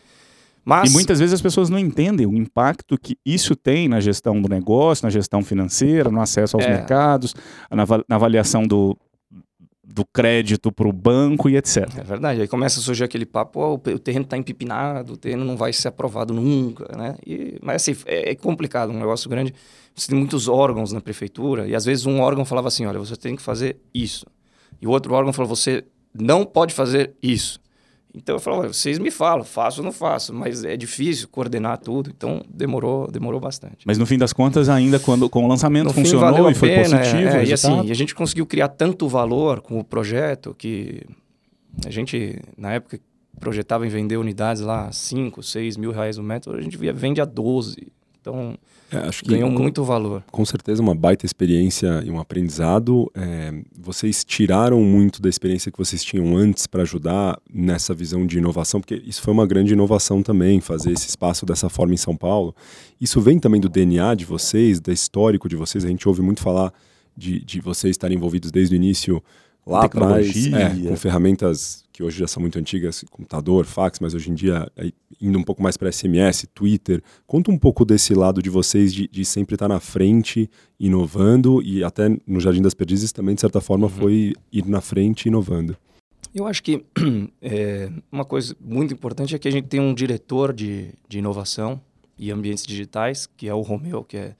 Mas, 0.64 0.90
E 0.90 0.92
muitas 0.92 1.18
vezes 1.18 1.34
as 1.34 1.42
pessoas 1.42 1.68
não 1.68 1.78
entendem 1.78 2.26
o 2.26 2.34
impacto 2.34 2.96
que 2.98 3.16
isso 3.24 3.54
tem 3.54 3.86
na 3.88 4.00
gestão 4.00 4.40
do 4.40 4.48
negócio, 4.48 5.04
na 5.04 5.10
gestão 5.10 5.42
financeira, 5.42 6.10
no 6.10 6.20
acesso 6.20 6.56
aos 6.56 6.64
É. 6.64 6.70
mercados, 6.70 7.34
na, 7.70 7.82
ava- 7.82 8.04
na 8.08 8.16
avaliação 8.16 8.66
do, 8.66 8.96
do 9.86 10.04
crédito 10.06 10.72
para 10.72 10.88
o 10.88 10.92
banco 10.92 11.48
e 11.50 11.56
etc. 11.56 11.86
É 11.98 12.02
verdade. 12.02 12.40
Aí 12.40 12.48
começa 12.48 12.80
a 12.80 12.82
surgir 12.82 13.04
aquele 13.04 13.26
papo, 13.26 13.60
"Ó, 13.60 13.74
o 13.74 13.78
pe- 13.78 13.92
o 13.92 13.98
terreno 13.98 14.24
está 14.24 14.36
empipinado, 14.38 15.12
o 15.12 15.16
terreno 15.18 15.44
não 15.44 15.56
vai 15.56 15.72
ser 15.72 15.88
aprovado 15.88 16.32
nunca, 16.32 16.96
né? 16.96 17.16
E, 17.26 17.58
mas 17.62 17.76
assim, 17.82 17.94
é, 18.06 18.30
é 18.30 18.34
complicado, 18.34 18.90
um 18.90 18.98
negócio 18.98 19.28
grande. 19.28 19.52
Você 19.94 20.08
tem 20.08 20.18
muitos 20.18 20.48
órgãos 20.48 20.92
na 20.92 21.00
prefeitura 21.00 21.68
e 21.68 21.74
às 21.74 21.84
vezes 21.84 22.06
um 22.06 22.20
órgão 22.20 22.44
falava 22.44 22.68
assim, 22.68 22.86
olha, 22.86 22.98
você 22.98 23.14
tem 23.16 23.36
que 23.36 23.42
fazer 23.42 23.76
isso. 23.92 24.24
E 24.80 24.86
o 24.86 24.90
outro 24.90 25.12
órgão 25.14 25.32
falou, 25.32 25.48
você 25.54 25.84
não 26.14 26.44
pode 26.44 26.72
fazer 26.72 27.12
isso. 27.22 27.60
Então 28.14 28.36
eu 28.36 28.40
falava, 28.40 28.62
"Olha, 28.62 28.72
vocês 28.72 28.98
me 28.98 29.10
falam, 29.10 29.44
faço 29.44 29.80
ou 29.80 29.84
não 29.84 29.92
faço, 29.92 30.32
mas 30.32 30.64
é 30.64 30.76
difícil 30.76 31.26
coordenar 31.28 31.78
tudo, 31.78 32.10
então 32.16 32.42
demorou, 32.48 33.10
demorou 33.10 33.40
bastante. 33.40 33.78
Mas 33.84 33.98
no 33.98 34.06
fim 34.06 34.16
das 34.16 34.32
contas, 34.32 34.68
ainda 34.68 35.00
quando 35.00 35.28
com 35.28 35.44
o 35.44 35.48
lançamento 35.48 35.86
No 35.86 35.92
funcionou 35.92 36.50
e 36.50 36.54
foi 36.54 36.68
pena, 36.68 36.98
positivo. 36.98 37.28
é, 37.28 37.42
é, 37.42 37.44
e 37.46 37.52
assim, 37.52 37.90
a 37.90 37.94
gente 37.94 38.14
conseguiu 38.14 38.46
criar 38.46 38.68
tanto 38.68 39.08
valor 39.08 39.60
com 39.60 39.78
o 39.80 39.84
projeto 39.84 40.54
que 40.56 41.02
a 41.84 41.90
gente, 41.90 42.38
na 42.56 42.72
época, 42.72 43.00
projetava 43.40 43.84
em 43.84 43.90
vender 43.90 44.16
unidades 44.16 44.62
lá 44.62 44.86
a 44.86 44.92
5, 44.92 45.42
6 45.42 45.76
mil 45.76 45.90
reais 45.90 46.16
o 46.16 46.22
metro, 46.22 46.56
a 46.56 46.60
gente 46.60 46.76
via, 46.76 46.92
vende 46.92 47.20
a 47.20 47.24
12. 47.24 47.88
Então, 48.24 48.56
É, 48.90 48.96
acho 48.96 49.22
que 49.22 49.28
ganhou 49.30 49.52
com, 49.52 49.58
muito 49.62 49.84
valor. 49.84 50.24
com 50.32 50.44
certeza 50.46 50.80
uma 50.80 50.94
baita 50.94 51.26
experiência 51.26 52.02
e 52.06 52.10
um 52.10 52.18
aprendizado. 52.18 53.10
É, 53.14 53.52
vocês 53.78 54.24
tiraram 54.24 54.80
muito 54.82 55.20
da 55.20 55.28
experiência 55.28 55.70
que 55.70 55.76
vocês 55.76 56.02
tinham 56.02 56.34
antes 56.34 56.66
para 56.66 56.82
ajudar 56.82 57.38
nessa 57.52 57.92
visão 57.92 58.26
de 58.26 58.38
inovação, 58.38 58.80
porque 58.80 59.02
isso 59.04 59.20
foi 59.20 59.34
uma 59.34 59.46
grande 59.46 59.74
inovação 59.74 60.22
também, 60.22 60.58
fazer 60.60 60.92
esse 60.92 61.06
espaço 61.06 61.44
dessa 61.44 61.68
forma 61.68 61.92
em 61.92 61.98
São 61.98 62.16
Paulo. 62.16 62.54
Isso 62.98 63.20
vem 63.20 63.38
também 63.38 63.60
do 63.60 63.68
DNA 63.68 64.14
de 64.14 64.24
vocês, 64.24 64.80
do 64.80 64.90
histórico 64.90 65.46
de 65.46 65.56
vocês. 65.56 65.84
A 65.84 65.88
gente 65.88 66.08
ouve 66.08 66.22
muito 66.22 66.40
falar 66.40 66.72
de, 67.14 67.44
de 67.44 67.60
vocês 67.60 67.90
estarem 67.90 68.16
envolvidos 68.16 68.50
desde 68.50 68.74
o 68.74 68.76
início 68.76 69.22
lá 69.66 69.84
atrás, 69.84 70.32
Tecnologia. 70.32 70.86
é, 70.86 70.88
com 70.90 70.96
ferramentas 70.96 71.82
que 71.92 72.02
hoje 72.02 72.18
já 72.18 72.26
são 72.26 72.40
muito 72.40 72.58
antigas, 72.58 73.04
computador, 73.10 73.64
fax, 73.64 74.00
mas 74.00 74.14
hoje 74.14 74.30
em 74.30 74.34
dia 74.34 74.70
aí, 74.76 74.92
indo 75.20 75.38
um 75.38 75.44
pouco 75.44 75.62
mais 75.62 75.76
para 75.76 75.90
SMS, 75.92 76.44
Twitter. 76.52 77.00
Conta 77.26 77.50
um 77.52 77.56
pouco 77.58 77.84
desse 77.84 78.14
lado 78.14 78.42
de 78.42 78.50
vocês 78.50 78.92
de, 78.92 79.06
de 79.06 79.24
sempre 79.24 79.54
estar 79.54 79.68
na 79.68 79.78
frente, 79.78 80.50
inovando 80.78 81.62
e 81.62 81.84
até 81.84 82.08
no 82.26 82.40
Jardim 82.40 82.60
das 82.62 82.74
Perdizes 82.74 83.12
também 83.12 83.34
de 83.36 83.40
certa 83.40 83.60
forma 83.60 83.88
foi 83.88 84.32
ir 84.52 84.66
na 84.66 84.80
frente 84.80 85.26
inovando. 85.28 85.76
Eu 86.34 86.48
acho 86.48 86.62
que 86.64 86.84
é, 87.40 87.88
uma 88.10 88.24
coisa 88.24 88.56
muito 88.60 88.92
importante 88.92 89.34
é 89.36 89.38
que 89.38 89.46
a 89.46 89.52
gente 89.52 89.68
tem 89.68 89.78
um 89.80 89.94
diretor 89.94 90.52
de, 90.52 90.88
de 91.08 91.18
inovação 91.20 91.80
e 92.18 92.30
ambientes 92.32 92.66
digitais, 92.66 93.28
que 93.36 93.48
é 93.48 93.54
o 93.54 93.60
Romeu, 93.60 94.02
que 94.02 94.16
é, 94.16 94.34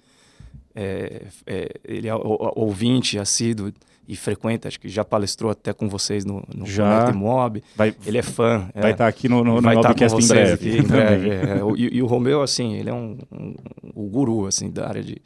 é, 0.75 1.27
é- 1.47 1.81
ele 1.85 2.09
é 2.09 2.15
o- 2.15 2.19
o- 2.19 2.53
ouvinte 2.57 3.17
assíduo 3.17 3.73
e 4.07 4.14
frequenta, 4.17 4.69
acho 4.69 4.79
que 4.79 4.88
já 4.88 5.05
palestrou 5.05 5.51
até 5.51 5.73
com 5.73 5.88
vocês 5.88 6.25
no, 6.25 6.43
no 6.55 6.67
Já. 6.67 7.11
Mob. 7.12 7.62
Vai 7.75 7.95
Ele 8.05 8.19
é 8.19 8.23
fã. 8.23 8.69
vai 8.75 8.90
é. 8.90 8.93
estar 8.93 9.07
aqui 9.07 9.29
no, 9.29 9.43
no, 9.43 9.55
no 9.57 9.62
vai 9.62 9.75
com 9.75 9.83
Mobcast 9.83 10.23
em 10.23 10.29
breve. 10.29 10.53
aqui 10.53 10.79
em 10.79 10.83
breve. 10.83 11.31
é. 11.33 11.59
E, 11.77 11.97
e 11.97 12.03
o 12.03 12.07
Romeu, 12.07 12.43
assim, 12.43 12.75
ele 12.75 12.90
é 12.90 12.93
um, 12.95 13.19
um- 13.33 13.55
o 13.95 14.03
guru, 14.09 14.47
assim, 14.47 14.71
da 14.71 14.87
área 14.88 15.03
de, 15.03 15.17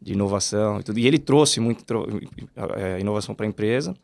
de 0.00 0.12
inovação 0.12 0.78
e 0.78 0.82
tudo. 0.84 0.98
E 0.98 1.06
ele 1.06 1.18
trouxe 1.18 1.58
muito 1.58 1.84
tro- 1.84 2.06
é, 2.76 3.00
inovação 3.00 3.34
para 3.34 3.46
a 3.46 3.48
empresa. 3.48 3.94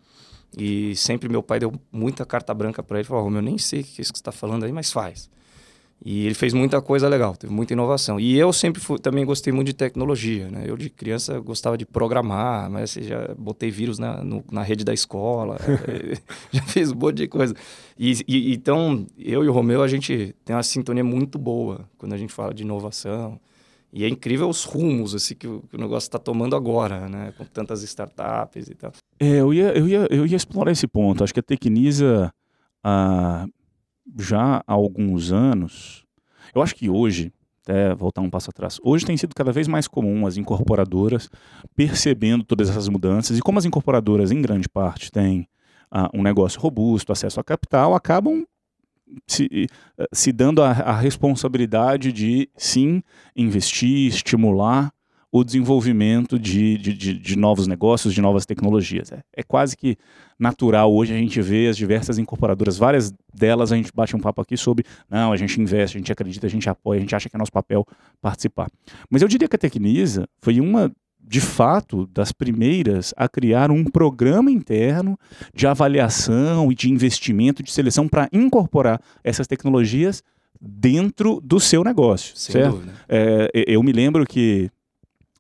E 0.59 0.97
sempre 0.97 1.29
meu 1.29 1.43
pai 1.45 1.61
deu 1.61 1.73
muita 1.93 2.27
carta 2.27 2.53
branca 2.53 2.83
para 2.83 2.99
ele. 2.99 3.07
Falou, 3.07 3.23
Romeu, 3.25 3.39
eu 3.39 3.45
nem 3.45 3.59
sei 3.59 3.83
o 3.83 3.85
que 3.85 4.01
é 4.01 4.03
isso 4.03 4.13
que 4.13 4.19
você 4.19 4.23
está 4.23 4.33
falando 4.33 4.65
aí, 4.65 4.73
mas 4.73 4.91
faz. 4.91 5.31
E 6.03 6.25
ele 6.25 6.35
fez 6.35 6.55
muita 6.55 6.81
coisa 6.81 7.07
legal, 7.09 7.37
teve 7.37 7.53
muita 7.53 7.75
inovação. 7.75 8.19
E 8.19 8.35
eu 8.39 8.53
sempre 8.55 8.81
fui- 8.81 8.99
também 8.99 9.25
gostei 9.27 9.53
muito 9.53 9.67
de 9.67 9.75
tecnologia, 9.75 10.49
né? 10.51 10.65
Eu 10.67 10.75
de 10.77 10.89
criança 10.89 11.39
gostava 11.41 11.77
de 11.77 11.85
programar, 11.85 12.71
mas 12.71 12.95
já 12.95 13.35
botei 13.37 13.71
vírus 13.71 13.99
na, 13.99 14.25
no- 14.25 14.43
na 14.51 14.63
rede 14.63 14.83
da 14.83 14.95
escola, 14.95 15.59
já 16.51 16.63
fiz 16.63 16.91
um 16.91 16.97
monte 16.97 17.17
de 17.19 17.29
coisa. 17.29 17.55
E, 17.99 18.13
e- 18.27 18.55
então, 18.55 19.07
eu 19.19 19.45
e 19.45 19.49
o 19.49 19.53
Romeu, 19.53 19.83
a 19.83 19.89
gente 19.89 20.35
tem 20.43 20.57
uma 20.57 20.63
sintonia 20.63 21.05
muito 21.05 21.39
boa 21.39 21.87
quando 21.99 22.15
a 22.15 22.17
gente 22.17 22.33
fala 22.33 22.55
de 22.55 22.63
inovação. 22.63 23.39
E 23.93 24.05
é 24.05 24.09
incrível 24.09 24.49
os 24.49 24.65
rumos 24.65 25.15
assim, 25.17 25.35
que, 25.35 25.47
o, 25.49 25.63
que 25.69 25.77
o 25.77 25.81
negócio 25.81 26.07
está 26.07 26.19
tomando 26.19 26.57
agora, 26.57 27.09
né? 27.11 27.35
Com 27.37 27.45
tantas 27.45 27.83
startups 27.83 28.69
e 28.69 28.75
tal. 28.75 28.93
É, 29.19 29.41
eu 29.41 29.53
ia, 29.53 29.77
eu, 29.77 29.87
ia, 29.87 30.07
eu 30.11 30.25
ia 30.27 30.37
explorar 30.37 30.71
esse 30.73 30.87
ponto. 30.87 31.23
Acho 31.25 31.35
que 31.35 31.41
a 31.41 31.43
Tecnisa, 31.43 32.33
ah, 32.83 33.47
já 34.19 34.63
há 34.67 34.73
alguns 34.73 35.33
anos, 35.33 36.05
eu 36.55 36.63
acho 36.63 36.75
que 36.75 36.89
hoje, 36.89 37.33
até 37.63 37.95
voltar 37.95 38.21
um 38.21 38.31
passo 38.31 38.51
atrás, 38.51 38.79
hoje 38.83 39.07
tem 39.07 39.17
sido 39.17 39.35
cada 39.35 39.53
vez 39.53 39.69
mais 39.69 39.87
comum 39.87 40.27
as 40.27 40.37
incorporadoras 40.37 41.29
percebendo 41.77 42.45
todas 42.45 42.71
essas 42.71 42.89
mudanças 42.89 43.39
e 43.39 43.41
como 43.41 43.59
as 43.59 43.65
incorporadoras, 43.65 44.31
em 44.31 44.41
grande 44.41 44.69
parte, 44.69 45.11
têm 45.11 45.49
ah, 45.91 46.09
um 46.15 46.23
negócio 46.23 46.61
robusto, 46.61 47.13
acesso 47.13 47.41
a 47.41 47.45
capital, 47.45 47.95
acabam 47.95 48.45
se, 49.27 49.49
eh, 49.99 50.07
se 50.13 50.33
dando 50.33 50.63
a, 50.63 50.71
a 50.71 50.97
responsabilidade 50.97 52.13
de, 52.13 52.49
sim, 52.57 53.03
investir, 53.35 54.09
estimular 54.09 54.93
o 55.33 55.45
desenvolvimento 55.45 56.39
de, 56.39 56.77
de, 56.79 56.93
de, 56.93 57.15
de 57.15 57.37
novos 57.37 57.67
negócios, 57.67 58.13
de 58.13 58.21
novas 58.21 58.45
tecnologias. 58.45 59.13
É, 59.13 59.23
é 59.37 59.43
quase 59.43 59.77
que 59.77 59.97
natural 60.39 60.93
hoje 60.93 61.13
a 61.13 61.17
gente 61.17 61.41
vê 61.41 61.69
as 61.69 61.77
diversas 61.77 62.19
incorporadoras, 62.19 62.79
várias 62.79 63.13
delas 63.33 63.71
a 63.71 63.77
gente 63.77 63.93
bate 63.95 64.17
um 64.17 64.19
papo 64.19 64.41
aqui 64.41 64.57
sobre, 64.57 64.85
não, 65.09 65.33
a 65.33 65.37
gente 65.37 65.61
investe, 65.61 65.97
a 65.97 66.01
gente 66.01 66.11
acredita, 66.11 66.47
a 66.47 66.51
gente 66.51 66.69
apoia, 66.69 66.99
a 66.99 67.01
gente 67.01 67.15
acha 67.15 67.29
que 67.29 67.37
é 67.37 67.39
nosso 67.39 67.53
papel 67.53 67.87
participar. 68.21 68.69
Mas 69.09 69.23
eu 69.23 69.29
diria 69.29 69.47
que 69.47 69.55
a 69.55 69.59
Tecnisa 69.59 70.27
foi 70.41 70.61
uma, 70.61 70.91
de 71.23 71.41
fato, 71.41 72.07
das 72.07 72.33
primeiras 72.33 73.13
a 73.17 73.29
criar 73.29 73.71
um 73.71 73.85
programa 73.85 74.51
interno 74.51 75.19
de 75.55 75.67
avaliação 75.67 76.73
e 76.73 76.75
de 76.75 76.91
investimento, 76.91 77.63
de 77.63 77.71
seleção 77.71 78.09
para 78.09 78.29
incorporar 78.33 79.01
essas 79.23 79.47
tecnologias 79.47 80.23
dentro 80.61 81.41
do 81.41 81.61
seu 81.61 81.85
negócio, 81.85 82.37
Sem 82.37 82.55
certo? 82.55 82.73
dúvida. 82.73 82.93
É, 83.09 83.51
eu 83.67 83.83
me 83.83 83.93
lembro 83.93 84.27
que, 84.27 84.71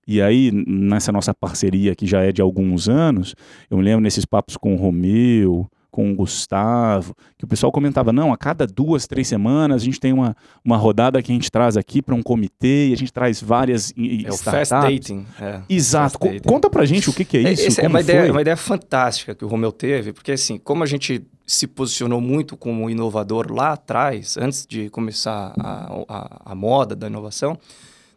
e 0.06 0.20
aí 0.20 0.50
nessa 0.66 1.12
nossa 1.12 1.34
parceria 1.34 1.94
que 1.94 2.06
já 2.06 2.22
é 2.22 2.32
de 2.32 2.42
alguns 2.42 2.88
anos, 2.88 3.34
eu 3.70 3.78
me 3.78 3.84
lembro 3.84 4.00
nesses 4.00 4.24
papos 4.24 4.56
com 4.56 4.74
o 4.74 4.76
Romeu, 4.76 5.68
com 5.90 6.12
o 6.12 6.14
Gustavo, 6.14 7.14
que 7.36 7.44
o 7.44 7.48
pessoal 7.48 7.72
comentava, 7.72 8.12
não, 8.12 8.32
a 8.32 8.36
cada 8.36 8.66
duas, 8.66 9.06
três 9.06 9.26
semanas 9.26 9.82
a 9.82 9.84
gente 9.84 9.98
tem 9.98 10.12
uma, 10.12 10.36
uma 10.64 10.76
rodada 10.76 11.20
que 11.22 11.32
a 11.32 11.34
gente 11.34 11.50
traz 11.50 11.76
aqui 11.76 12.00
para 12.00 12.14
um 12.14 12.22
comitê 12.22 12.88
e 12.88 12.92
a 12.92 12.96
gente 12.96 13.12
traz 13.12 13.42
várias 13.42 13.92
É 13.96 14.30
o 14.30 14.36
fast 14.36 14.72
dating. 14.74 15.26
é. 15.40 15.60
Exato. 15.68 16.18
Fast 16.18 16.34
dating. 16.34 16.48
conta 16.48 16.70
pra 16.70 16.84
gente 16.84 17.10
o 17.10 17.12
que, 17.12 17.24
que 17.24 17.36
é 17.38 17.52
isso, 17.52 17.66
essa 17.66 17.80
é 17.80 17.84
como 17.84 17.94
uma 17.94 18.00
ideia, 18.00 18.20
foi? 18.20 18.28
é 18.28 18.32
uma 18.32 18.40
ideia 18.40 18.56
fantástica 18.56 19.34
que 19.34 19.44
o 19.44 19.48
Romeu 19.48 19.72
teve, 19.72 20.12
porque 20.12 20.32
assim, 20.32 20.58
como 20.58 20.84
a 20.84 20.86
gente 20.86 21.22
se 21.46 21.66
posicionou 21.66 22.20
muito 22.20 22.56
como 22.56 22.88
inovador 22.88 23.52
lá 23.52 23.72
atrás, 23.72 24.36
antes 24.36 24.64
de 24.64 24.88
começar 24.88 25.52
a, 25.58 25.92
a, 26.08 26.52
a 26.52 26.54
moda 26.54 26.94
da 26.94 27.08
inovação, 27.08 27.58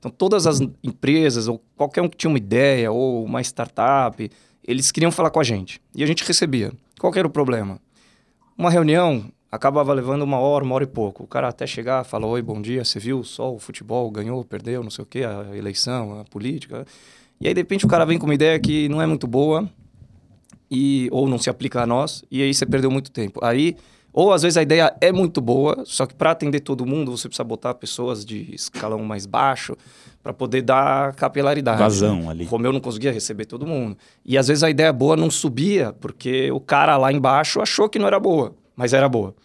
Então, 0.04 0.12
todas 0.12 0.46
as 0.46 0.60
empresas, 0.84 1.48
ou 1.48 1.63
qualquer 1.78 2.02
um 2.02 2.10
que 2.10 2.18
tinha 2.18 2.30
uma 2.30 2.38
ideia, 2.38 2.92
ou 2.92 3.24
uma 3.24 3.39
startup, 3.39 4.30
eles 4.68 4.92
queriam 4.92 5.10
falar 5.13 5.30
com 5.30 5.39
a 5.39 5.44
gente. 5.46 5.80
E 5.96 6.04
a 6.04 6.06
gente 6.06 6.26
recebia. 6.26 6.74
Qual 7.00 7.13
era 7.16 7.26
o 7.26 7.30
problema? 7.30 7.80
Uma 8.58 8.70
reunião 8.70 9.32
acabava 9.50 9.94
levando 9.94 10.24
uma 10.24 10.39
hora, 10.39 10.66
uma 10.66 10.76
hora 10.76 10.84
e 10.84 10.88
pouco. 10.88 11.24
O 11.24 11.28
cara 11.28 11.48
até 11.48 11.66
chegar, 11.66 12.04
fala, 12.04 12.28
oi, 12.28 12.42
bom 12.42 12.62
dia, 12.62 12.84
você 12.84 13.00
viu 13.00 13.24
só 13.24 13.54
o 13.54 13.58
futebol, 13.58 14.12
ganhou, 14.12 14.44
perdeu, 14.44 14.84
não 14.84 14.89
sei 14.89 15.04
o 15.04 15.06
quê, 15.06 15.24
a 15.24 15.56
eleição, 15.56 16.20
a 16.20 16.26
política. 16.26 16.86
E 17.39 17.48
aí, 17.48 17.54
de 17.54 17.62
repente, 17.62 17.86
o 17.86 17.88
cara 17.88 18.04
vem 18.04 18.20
com 18.20 18.26
uma 18.26 18.36
ideia 18.36 18.60
que 18.60 18.89
não 18.89 19.02
é 19.02 19.08
muito 19.08 19.26
boa, 19.26 19.70
e 20.70 21.08
ou 21.13 21.30
não 21.30 21.38
se 21.38 21.50
aplica 21.50 21.82
a 21.82 21.88
nós, 21.88 22.26
e 22.30 22.42
aí 22.42 22.54
você 22.54 22.66
perdeu 22.66 22.92
muito 22.92 23.10
tempo. 23.10 23.39
Aí, 23.42 23.78
ou 24.13 24.32
às 24.32 24.43
vezes 24.43 24.58
a 24.58 24.62
ideia 24.62 24.95
é 25.02 25.12
muito 25.12 25.41
boa, 25.41 25.84
só 25.86 26.06
que 26.06 26.13
para 26.13 26.32
atender 26.32 26.60
todo 26.60 26.86
mundo, 26.86 27.12
você 27.17 27.28
precisa 27.28 27.43
botar 27.43 27.73
pessoas 27.73 28.23
de 28.23 28.54
escalão 28.54 28.99
mais 28.99 29.26
baixo 29.26 29.76
para 30.21 30.32
poder 30.32 30.62
dar 30.62 31.15
capilaridade. 31.15 31.80
Vazão 31.80 32.30
ali. 32.30 32.45
O 32.45 32.47
Romeu 32.47 32.71
não 32.71 32.80
conseguia 32.80 33.12
receber 33.12 33.45
todo 33.45 33.65
mundo. 33.65 33.97
E 34.23 34.38
às 34.38 34.47
vezes 34.47 34.63
a 34.63 34.69
ideia 34.69 34.93
boa 34.93 35.17
não 35.17 35.32
subia, 35.32 35.93
porque 35.99 36.52
o 36.52 36.60
cara 36.60 36.95
lá 36.95 37.12
embaixo 37.12 37.60
achou 37.60 37.89
que 37.89 37.97
não 37.97 38.06
era 38.06 38.19
boa, 38.19 38.54
mas 38.76 38.93
era 38.93 39.10
boa. 39.10 39.36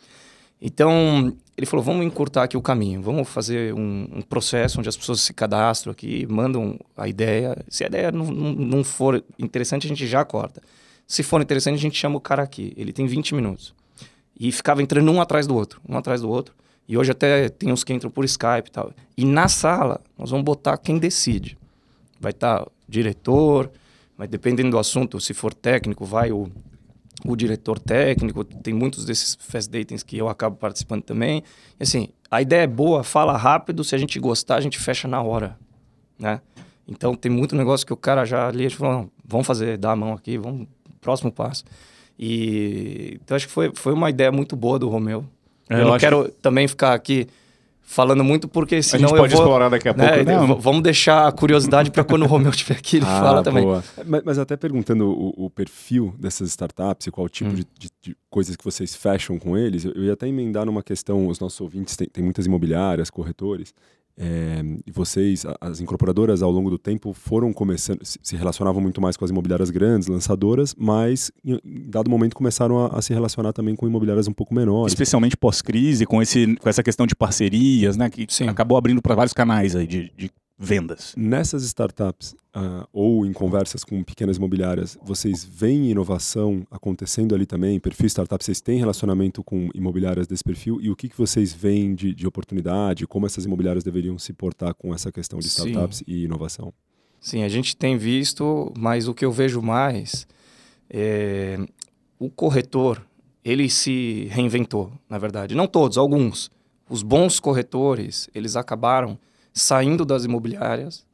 Então, 0.61 1.35
ele 1.57 1.67
falou: 1.67 1.85
vamos 1.85 2.05
encurtar 2.05 2.43
aqui 2.43 2.57
o 2.57 2.63
caminho, 2.63 3.01
vamos 3.01 3.29
fazer 3.29 3.73
um, 3.75 4.09
um, 4.17 4.23
processo 4.23 4.79
onde 4.79 4.89
as 4.89 4.97
pessoas 4.97 5.21
se 5.21 5.33
cadastram 5.33 5.93
aqui, 5.93 6.27
mandam 6.29 6.79
a 6.97 7.09
ideia. 7.09 7.57
Se 7.69 7.85
a 7.85 7.87
ideia 7.87 8.13
não, 8.13 8.27
não, 8.27 8.53
não, 8.53 8.85
for 8.85 9.25
interessante, 9.39 9.87
a 9.87 9.89
gente 9.89 10.07
já 10.07 10.25
corta. 10.25 10.63
Se 11.07 11.23
for 11.23 11.41
interessante, 11.41 11.77
a 11.77 11.81
gente 11.81 11.97
chama 11.97 12.17
o 12.17 12.21
cara 12.21 12.43
aqui. 12.43 12.75
Ele 12.77 12.93
tem 12.93 13.07
20 13.07 13.35
minutos. 13.35 13.75
E 14.39 14.53
ficava 14.53 14.83
entrando 14.83 15.11
um 15.11 15.21
atrás 15.21 15.47
do 15.47 15.55
outro, 15.55 15.81
um 15.89 15.97
atrás 15.97 16.21
do 16.21 16.29
outro. 16.29 16.55
E 16.87 16.97
hoje 16.97 17.11
até 17.11 17.49
tem 17.49 17.73
uns 17.73 17.85
que 17.85 17.93
entram 17.93 18.11
por 18.11 18.25
Skype 18.25 18.69
e 18.69 18.71
tal. 18.71 18.93
E 19.17 19.25
na 19.25 19.49
sala, 19.49 20.01
nós 20.17 20.31
vamos 20.31 20.45
botar 20.45 20.79
quem 20.79 20.99
decide. 20.99 21.59
Vai 22.21 22.31
estar 22.31 22.61
tá 22.61 22.71
diretor, 22.89 23.71
mas 24.17 24.29
dependendo 24.29 24.71
do 24.71 24.79
assunto, 24.79 25.21
se 25.21 25.35
for 25.35 25.53
técnico, 25.53 26.05
vai 26.05 26.33
o 26.33 26.51
o 27.25 27.35
diretor 27.35 27.79
técnico, 27.79 28.45
tem 28.45 28.73
muitos 28.73 29.05
desses 29.05 29.37
fast 29.41 29.71
datings 29.71 30.03
que 30.03 30.17
eu 30.17 30.29
acabo 30.29 30.57
participando 30.57 31.03
também. 31.03 31.43
E, 31.79 31.83
assim, 31.83 32.09
a 32.31 32.41
ideia 32.41 32.63
é 32.63 32.67
boa, 32.67 33.03
fala 33.03 33.37
rápido, 33.37 33.83
se 33.83 33.95
a 33.95 33.99
gente 33.99 34.19
gostar, 34.21 34.57
a 34.57 34.61
gente 34.61 34.79
fecha 34.79 35.09
na 35.09 35.23
hora, 35.23 35.59
né? 36.19 36.41
Então, 36.87 37.15
tem 37.15 37.31
muito 37.31 37.57
negócio 37.57 37.87
que 37.87 37.93
o 37.93 37.97
cara 37.97 38.25
já 38.25 38.49
ali, 38.49 38.71
falou, 38.71 39.11
vamos 39.25 39.47
fazer, 39.47 39.77
dá 39.77 39.93
a 39.93 39.97
mão 39.97 40.13
aqui, 40.13 40.39
vamos, 40.39 40.67
próximo 41.01 41.31
passo. 41.31 41.65
E, 42.19 43.19
então, 43.23 43.37
acho 43.37 43.47
que 43.47 43.53
foi, 43.53 43.71
foi 43.75 43.93
uma 43.93 44.11
ideia 44.11 44.33
muito 44.33 44.57
boa 44.57 44.79
do 44.79 44.89
Romeu. 44.89 45.25
É, 45.71 45.81
eu, 45.81 45.87
não 45.87 45.99
quero 45.99 46.25
que... 46.25 46.31
também 46.43 46.67
ficar 46.67 46.95
aqui 46.95 47.29
falando 47.89 48.23
muito, 48.23 48.47
porque 48.47 48.83
senão 48.83 49.07
a 49.07 49.09
gente 49.09 49.19
pode 49.19 49.35
vou, 49.35 49.43
explorar 49.43 49.69
daqui 49.71 49.89
a 49.89 49.95
né, 49.95 50.25
pouco. 50.25 50.47
Né? 50.55 50.57
Vamos 50.61 50.83
deixar 50.83 51.27
a 51.27 51.33
curiosidade 51.33 51.91
para 51.91 52.05
quando 52.05 52.23
o 52.23 52.27
Romeu 52.27 52.51
estiver 52.53 52.77
aqui, 52.77 52.97
ele 52.97 53.07
ah, 53.07 53.21
fala 53.21 53.43
também. 53.43 53.65
Mas, 54.07 54.23
mas, 54.25 54.39
até 54.39 54.57
perguntando 54.57 55.09
o, 55.09 55.47
o, 55.47 55.51
perfil 55.51 56.15
dessas 56.19 56.51
startups 56.51 57.07
e 57.07 57.11
qual 57.11 57.29
tipo 57.31 57.51
hum. 57.51 57.55
de, 57.55 57.67
de, 57.79 57.91
de, 58.03 58.17
coisas 58.29 58.57
que 58.57 58.65
vocês 58.65 58.95
fecham 58.95 59.39
com 59.39 59.57
eles, 59.57 59.87
eu, 59.87 59.93
eu 59.93 60.05
ia 60.05 60.13
até 60.13 60.29
emendar 60.29 60.67
numa 60.67 60.83
questão, 60.83 61.29
os 61.29 61.41
nossos 61.41 61.59
ouvintes 61.61 61.97
têm 61.97 62.23
muitas 62.23 62.45
imobiliárias, 62.45 63.09
corretores, 63.09 63.73
é, 64.21 64.65
e 64.85 64.91
vocês, 64.91 65.47
as 65.61 65.81
incorporadoras 65.81 66.43
ao 66.43 66.51
longo 66.51 66.69
do 66.69 66.79
tempo 66.79 67.13
foram 67.13 67.53
começando, 67.53 68.01
se 68.03 68.37
relacionavam 68.37 68.83
muito 68.83 69.01
mais 69.01 69.17
com 69.17 69.25
as 69.25 69.31
imobiliárias 69.31 69.71
grandes, 69.71 70.09
lançadoras, 70.09 70.75
mas 70.77 71.31
em 71.45 71.61
dado 71.89 72.11
momento 72.11 72.35
começaram 72.35 72.85
a, 72.85 72.99
a 72.99 73.03
se 73.03 73.15
relacionar 73.15 73.53
também 73.53 73.77
com 73.77 73.87
imobiliárias 73.87 74.27
um 74.27 74.33
pouco 74.33 74.53
menores. 74.53 74.93
Especialmente 74.93 75.37
pós-crise, 75.37 76.05
com, 76.05 76.21
esse, 76.21 76.57
com 76.57 76.69
essa 76.69 76.83
questão 76.83 77.07
de 77.07 77.15
parcerias, 77.15 77.97
né? 77.97 78.11
Que 78.11 78.27
Sim. 78.29 78.49
acabou 78.49 78.77
abrindo 78.77 79.01
para 79.01 79.15
vários 79.15 79.33
canais 79.33 79.77
aí 79.77 79.87
de, 79.87 80.13
de 80.17 80.31
vendas. 80.59 81.15
Nessas 81.17 81.63
startups 81.63 82.35
uh, 82.59 82.89
ou 82.93 83.25
em 83.25 83.33
conversas 83.33 83.85
com 83.85 84.03
pequenas 84.03 84.37
imobiliárias, 84.37 84.99
vocês 85.03 85.45
veem 85.45 85.91
inovação 85.91 86.67
acontecendo 86.71 87.35
ali 87.35 87.47
também? 87.47 87.79
Perfil 87.79 88.07
startup, 88.07 88.43
vocês 88.43 88.61
têm 88.61 88.79
relacionamento 88.79 89.43
com 89.45 89.69
imobiliárias 89.75 90.27
desse 90.27 90.43
perfil? 90.43 90.81
E 90.81 90.91
o 90.91 90.97
que, 90.97 91.09
que 91.09 91.17
vocês 91.17 91.53
veem 91.53 91.95
de, 91.95 92.15
de 92.15 92.27
oportunidade? 92.27 93.07
Como 93.07 93.27
essas 93.27 93.45
imobiliárias 93.45 93.85
deveriam 93.85 94.19
se 94.19 94.33
portar 94.33 94.75
com 94.75 94.93
essa 94.95 95.13
questão 95.13 95.39
de 95.39 95.47
startups 95.47 95.99
Sim. 95.99 96.05
e 96.07 96.25
inovação? 96.25 96.73
Sim, 97.21 97.43
a 97.43 97.49
gente 97.49 97.77
tem 97.77 97.97
visto, 97.97 98.73
mas 98.77 99.09
o 99.09 99.15
que 99.15 99.25
eu 99.25 99.33
vejo 99.33 99.61
mais 99.61 100.27
é 100.89 101.59
o 102.19 102.29
corretor, 102.29 103.05
ele 103.45 103.69
se 103.71 104.27
reinventou, 104.31 104.93
na 105.09 105.19
verdade. 105.19 105.55
Não 105.55 105.67
todos, 105.67 105.97
alguns. 105.97 106.51
Os 106.89 107.03
bons 107.03 107.39
corretores, 107.39 108.29
eles 108.35 108.57
acabaram 108.57 109.19
saindo 109.53 110.05
das 110.05 110.25
imobiliárias. 110.25 111.07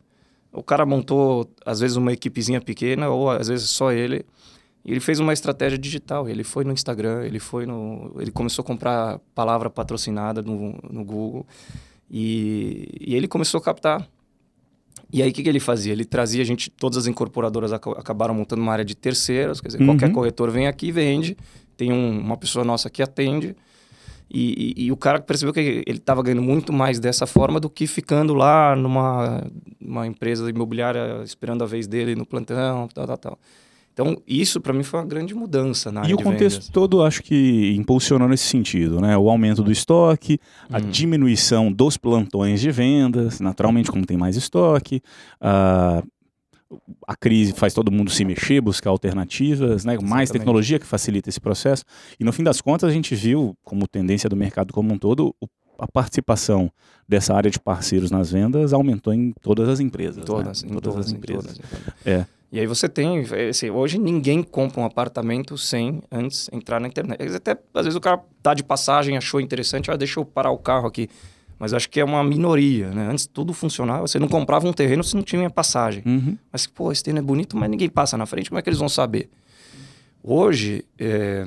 O 0.55 0.63
cara 0.63 0.87
montou, 0.87 1.51
às 1.67 1.81
vezes, 1.81 1.97
uma 1.97 2.13
equipezinha 2.13 2.61
pequena, 2.61 3.09
ou 3.09 3.31
às 3.31 3.49
vezes 3.49 3.69
só 3.71 3.93
ele. 3.93 4.25
E 4.85 4.93
ele 4.93 5.01
fez 5.01 5.19
uma 5.19 5.33
estratégia 5.33 5.79
digital. 5.79 6.29
Ele 6.29 6.45
foi 6.45 6.65
no 6.65 6.73
Instagram, 6.73 7.25
ele 7.25 7.39
foi 7.39 7.67
no. 7.67 8.15
Ele 8.19 8.31
começou 8.31 8.63
a 8.63 8.67
comprar 8.67 9.19
palavra 9.35 9.69
patrocinada 9.69 10.43
no, 10.43 10.79
no 10.91 11.05
Google. 11.05 11.47
E, 12.11 12.89
e 13.01 13.15
ele 13.15 13.27
começou 13.27 13.59
a 13.59 13.63
captar. 13.63 14.09
E 15.13 15.23
aí, 15.23 15.31
o 15.31 15.33
que, 15.33 15.43
que 15.43 15.49
ele 15.49 15.61
fazia? 15.61 15.93
Ele 15.93 16.05
trazia 16.05 16.43
a 16.43 16.45
gente, 16.45 16.71
todas 16.71 16.99
as 16.99 17.07
incorporadoras 17.07 17.73
acabaram 17.73 18.35
montando 18.35 18.63
uma 18.63 18.73
área 18.73 18.85
de 18.85 18.97
terceiros, 18.97 19.61
quer 19.61 19.69
dizer, 19.69 19.81
uhum. 19.81 19.87
qualquer 19.87 20.11
corretor 20.11 20.51
vem 20.51 20.67
aqui 20.67 20.91
vende, 20.91 21.37
tem 21.77 21.93
um, 21.93 22.19
uma 22.19 22.37
pessoa 22.37 22.65
nossa 22.65 22.91
que 22.91 23.01
atende, 23.03 23.55
e, 24.35 24.75
e, 24.77 24.85
e, 24.87 24.93
o 24.93 24.97
cara 24.97 25.21
percebeu 25.21 25.55
que 25.55 25.61
ele 25.87 25.99
estava 25.99 26.21
ganhando 26.21 26.43
muito 26.43 26.73
mais 26.73 26.99
dessa 26.99 27.25
forma 27.25 27.61
do 27.61 27.71
que 27.71 27.87
ficando 27.87 28.35
lá 28.35 28.75
numa 28.75 29.47
uma 29.81 30.07
empresa 30.07 30.51
imobiliária 30.51 31.23
esperando 31.23 31.63
a 31.63 31.67
vez 31.67 31.87
dele 31.87 32.17
no 32.17 32.27
plantão, 32.27 32.89
tal, 32.89 33.07
tal, 33.07 33.17
tal. 33.17 33.39
Então, 33.93 34.21
isso 34.27 34.61
para 34.61 34.73
mim 34.73 34.83
foi 34.83 34.99
uma 34.99 35.07
grande 35.07 35.37
mudança 35.37 35.93
na 35.93 36.05
E 36.05 36.13
o 36.13 36.17
contexto 36.17 36.59
vendas. 36.59 36.69
todo, 36.69 37.01
acho 37.05 37.23
que 37.23 37.77
impulsionou 37.77 38.29
nesse 38.29 38.45
sentido, 38.45 39.01
né? 39.01 39.17
O 39.17 39.31
aumento 39.31 39.63
do 39.63 39.71
estoque, 39.71 40.41
a 40.69 40.79
hum. 40.79 40.91
diminuição 40.91 41.73
dos 41.73 41.97
plantões 41.97 42.61
de 42.61 42.73
vendas, 42.73 43.39
naturalmente, 43.39 43.93
como 43.93 44.05
tem 44.05 44.17
mais 44.17 44.35
estoque, 44.35 45.01
uh, 45.41 46.05
a 47.07 47.17
crise 47.17 47.53
faz 47.53 47.73
todo 47.73 47.91
mundo 47.91 48.11
se 48.11 48.25
mexer, 48.25 48.61
buscar 48.61 48.91
alternativas, 48.91 49.85
né? 49.85 49.99
mais 50.03 50.31
tecnologia 50.31 50.79
que 50.79 50.87
facilita 50.87 51.29
esse 51.29 51.41
processo. 51.41 51.85
E 52.19 52.25
no 52.25 52.33
fim 52.33 52.43
das 52.43 52.61
contas, 52.61 52.91
a 52.91 52.93
gente 52.93 53.15
viu, 53.15 53.57
como 53.63 53.87
tendência 53.87 54.29
do 54.29 54.37
mercado 54.37 54.73
como 54.73 54.93
um 54.93 54.99
todo, 54.99 55.35
a 55.79 55.87
participação 55.87 56.71
dessa 57.09 57.35
área 57.35 57.51
de 57.51 57.59
parceiros 57.59 58.11
nas 58.11 58.31
vendas 58.31 58.73
aumentou 58.73 59.13
em 59.13 59.33
todas 59.43 59.69
as 59.69 59.81
empresas. 59.81 60.17
Em 60.17 60.21
né? 60.21 60.27
todas, 60.27 60.63
né? 60.63 60.69
em 60.69 60.73
todas, 60.75 60.93
todas 60.93 61.07
as 61.07 61.13
empresas. 61.13 61.59
Todas. 61.59 62.07
É. 62.07 62.27
E 62.53 62.61
aí 62.61 62.67
você 62.67 62.89
tem, 62.89 63.25
assim, 63.51 63.69
hoje 63.69 63.99
ninguém 63.99 64.41
compra 64.41 64.81
um 64.81 64.85
apartamento 64.85 65.59
sem 65.59 66.01
antes 66.11 66.49
entrar 66.53 66.79
na 66.79 66.87
internet. 66.87 67.21
Até, 67.35 67.59
às 67.75 67.85
vezes 67.85 67.97
o 67.97 68.01
cara 68.01 68.23
tá 68.41 68.55
de 68.55 68.63
passagem, 68.63 69.17
achou 69.17 69.41
interessante, 69.41 69.91
ah, 69.91 69.97
deixa 69.97 70.21
eu 70.21 70.25
parar 70.25 70.53
o 70.53 70.59
carro 70.59 70.87
aqui 70.87 71.09
mas 71.59 71.73
acho 71.73 71.89
que 71.89 72.01
é 72.01 72.05
uma 72.05 72.23
minoria, 72.23 72.91
né? 72.91 73.09
Antes 73.09 73.27
tudo 73.27 73.53
funcionava, 73.53 74.07
você 74.07 74.19
não 74.19 74.29
comprava 74.29 74.67
um 74.67 74.73
terreno 74.73 75.05
se 75.05 75.15
não 75.15 75.23
tinha 75.23 75.49
passagem. 75.49 76.03
Uhum. 76.05 76.37
Mas, 76.53 76.67
pô, 76.67 76.91
esse 76.91 77.03
terreno 77.03 77.21
é 77.21 77.23
bonito, 77.23 77.57
mas 77.57 77.71
ninguém 77.71 77.89
passa 77.89 78.17
na 78.17 78.27
frente, 78.27 78.51
como 78.51 78.59
é 78.59 78.63
que 78.63 78.69
eles 78.69 78.79
vão 78.79 78.89
saber? 78.89 79.31
Hoje, 80.23 80.85
é, 80.99 81.47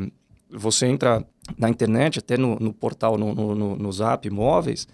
você 0.49 0.85
entra 0.87 1.25
na 1.57 1.69
internet, 1.69 2.19
até 2.19 2.37
no, 2.37 2.57
no 2.59 2.73
portal, 2.73 3.17
no, 3.17 3.33
no, 3.33 3.75
no, 3.75 3.91
Zap 3.91 4.27
Imóveis, 4.27 4.87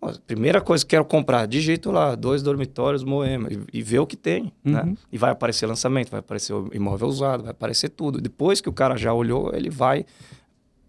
a 0.00 0.12
primeira 0.26 0.60
coisa 0.60 0.84
que 0.84 0.90
quero 0.90 1.04
comprar, 1.04 1.46
digito 1.46 1.90
lá, 1.90 2.14
dois 2.14 2.42
dormitórios 2.42 3.04
Moema, 3.04 3.48
e, 3.50 3.78
e 3.78 3.82
vê 3.82 3.98
o 3.98 4.06
que 4.06 4.16
tem, 4.16 4.52
né? 4.64 4.80
uhum. 4.80 4.86
né? 4.86 4.96
E 5.12 5.18
vai 5.18 5.30
aparecer 5.30 5.66
lançamento, 5.66 6.10
vai 6.10 6.20
aparecer 6.20 6.54
o 6.54 6.70
imóvel 6.72 7.08
usado, 7.08 7.42
vai 7.42 7.50
aparecer 7.50 7.90
tudo. 7.90 8.20
Depois 8.20 8.60
que 8.60 8.68
o 8.68 8.72
cara 8.72 8.96
já 8.96 9.12
olhou, 9.12 9.52
ele 9.54 9.68
vai 9.68 10.06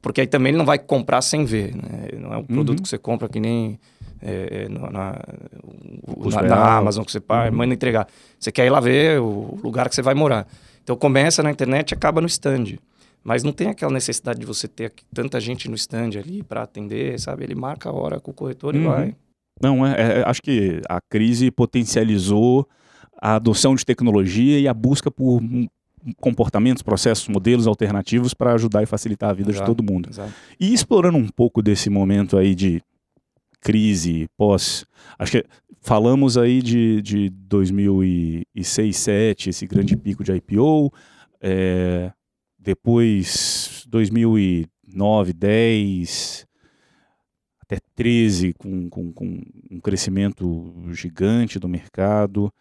porque 0.01 0.21
aí 0.21 0.27
também 0.27 0.51
ele 0.51 0.57
não 0.57 0.65
vai 0.65 0.79
comprar 0.79 1.21
sem 1.21 1.45
ver. 1.45 1.75
Né? 1.75 2.19
Não 2.19 2.33
é 2.33 2.37
um 2.37 2.43
produto 2.43 2.79
uhum. 2.79 2.83
que 2.83 2.89
você 2.89 2.97
compra 2.97 3.29
que 3.29 3.39
nem 3.39 3.79
é, 4.21 4.65
é 4.65 4.69
na, 4.69 4.89
na, 4.89 6.41
na, 6.41 6.77
Amazon 6.77 7.03
que 7.03 7.11
você 7.11 7.19
uhum. 7.19 7.51
manda 7.55 7.73
entregar. 7.73 8.07
Você 8.39 8.51
quer 8.51 8.65
ir 8.65 8.69
lá 8.69 8.79
ver 8.79 9.19
o 9.19 9.59
lugar 9.63 9.87
que 9.87 9.95
você 9.95 10.01
vai 10.01 10.15
morar. 10.15 10.47
Então 10.83 10.95
começa 10.95 11.43
na 11.43 11.51
internet 11.51 11.91
e 11.91 11.93
acaba 11.93 12.19
no 12.19 12.27
stand. 12.27 12.77
Mas 13.23 13.43
não 13.43 13.51
tem 13.51 13.67
aquela 13.67 13.91
necessidade 13.91 14.39
de 14.39 14.45
você 14.45 14.67
ter 14.67 14.91
tanta 15.13 15.39
gente 15.39 15.69
no 15.69 15.75
stand 15.75 16.17
ali 16.17 16.41
para 16.41 16.63
atender, 16.63 17.19
sabe? 17.19 17.43
Ele 17.43 17.53
marca 17.53 17.89
a 17.89 17.93
hora 17.93 18.19
com 18.19 18.31
o 18.31 18.33
corretor 18.33 18.73
uhum. 18.73 18.81
e 18.81 18.85
vai. 18.85 19.15
Não, 19.61 19.85
é, 19.85 20.21
é, 20.21 20.23
acho 20.25 20.41
que 20.41 20.81
a 20.89 20.99
crise 20.99 21.51
potencializou 21.51 22.67
a 23.21 23.35
adoção 23.35 23.75
de 23.75 23.85
tecnologia 23.85 24.59
e 24.59 24.67
a 24.67 24.73
busca 24.73 25.11
por 25.11 25.39
comportamentos, 26.17 26.83
processos, 26.83 27.27
modelos 27.27 27.67
alternativos 27.67 28.33
para 28.33 28.53
ajudar 28.53 28.83
e 28.83 28.85
facilitar 28.85 29.29
a 29.29 29.33
vida 29.33 29.51
exato, 29.51 29.63
de 29.63 29.75
todo 29.75 29.91
mundo. 29.91 30.09
Exato. 30.09 30.33
E 30.59 30.73
explorando 30.73 31.17
um 31.17 31.27
pouco 31.27 31.61
desse 31.61 31.89
momento 31.89 32.37
aí 32.37 32.55
de 32.55 32.81
crise 33.59 34.27
pós, 34.35 34.85
acho 35.19 35.31
que 35.33 35.45
falamos 35.81 36.37
aí 36.37 36.61
de, 36.61 37.01
de 37.01 37.29
2006, 37.29 38.45
2007, 38.55 39.49
esse 39.49 39.67
grande 39.67 39.95
pico 39.95 40.23
de 40.23 40.33
IPO, 40.33 40.91
é, 41.39 42.11
depois 42.57 43.85
2009, 43.87 45.33
10, 45.33 46.47
até 47.61 47.77
13 47.95 48.53
com, 48.53 48.89
com, 48.89 49.13
com 49.13 49.41
um 49.69 49.79
crescimento 49.79 50.73
gigante 50.91 51.59
do 51.59 51.69
mercado 51.69 52.53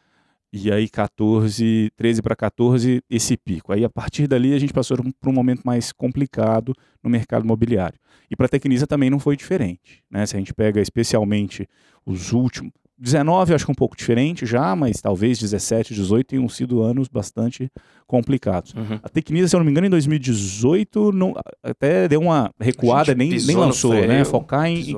e 0.52 0.70
aí 0.70 0.88
14, 0.88 1.90
13 1.96 2.22
para 2.22 2.34
14 2.34 3.02
esse 3.08 3.36
pico. 3.36 3.72
Aí 3.72 3.84
a 3.84 3.90
partir 3.90 4.26
dali 4.26 4.54
a 4.54 4.58
gente 4.58 4.72
passou 4.72 4.96
por 4.96 5.28
um 5.28 5.32
momento 5.32 5.62
mais 5.64 5.92
complicado 5.92 6.74
no 7.02 7.08
mercado 7.08 7.44
imobiliário. 7.44 7.98
E 8.30 8.36
para 8.36 8.46
a 8.46 8.48
Tecnisa 8.48 8.86
também 8.86 9.10
não 9.10 9.18
foi 9.18 9.36
diferente, 9.36 10.02
né? 10.10 10.26
Se 10.26 10.36
a 10.36 10.38
gente 10.38 10.54
pega 10.54 10.80
especialmente 10.80 11.68
os 12.04 12.32
últimos 12.32 12.72
19 13.00 13.50
eu 13.50 13.56
acho 13.56 13.64
que 13.64 13.72
um 13.72 13.74
pouco 13.74 13.96
diferente 13.96 14.44
já, 14.44 14.76
mas 14.76 15.00
talvez 15.00 15.38
17, 15.38 15.94
18 15.94 16.26
tenham 16.26 16.48
sido 16.48 16.82
anos 16.82 17.08
bastante 17.08 17.70
complicados. 18.06 18.74
Uhum. 18.74 19.00
A 19.02 19.08
Tecnisa, 19.08 19.48
se 19.48 19.56
eu 19.56 19.58
não 19.58 19.64
me 19.64 19.70
engano, 19.70 19.86
em 19.86 19.90
2018 19.90 21.10
não, 21.10 21.34
até 21.62 22.06
deu 22.06 22.20
uma 22.20 22.50
recuada, 22.60 23.14
nem, 23.14 23.30
nem 23.30 23.56
lançou, 23.56 23.92
freio, 23.92 24.06
né? 24.06 24.22
Focar 24.24 24.66
em, 24.66 24.94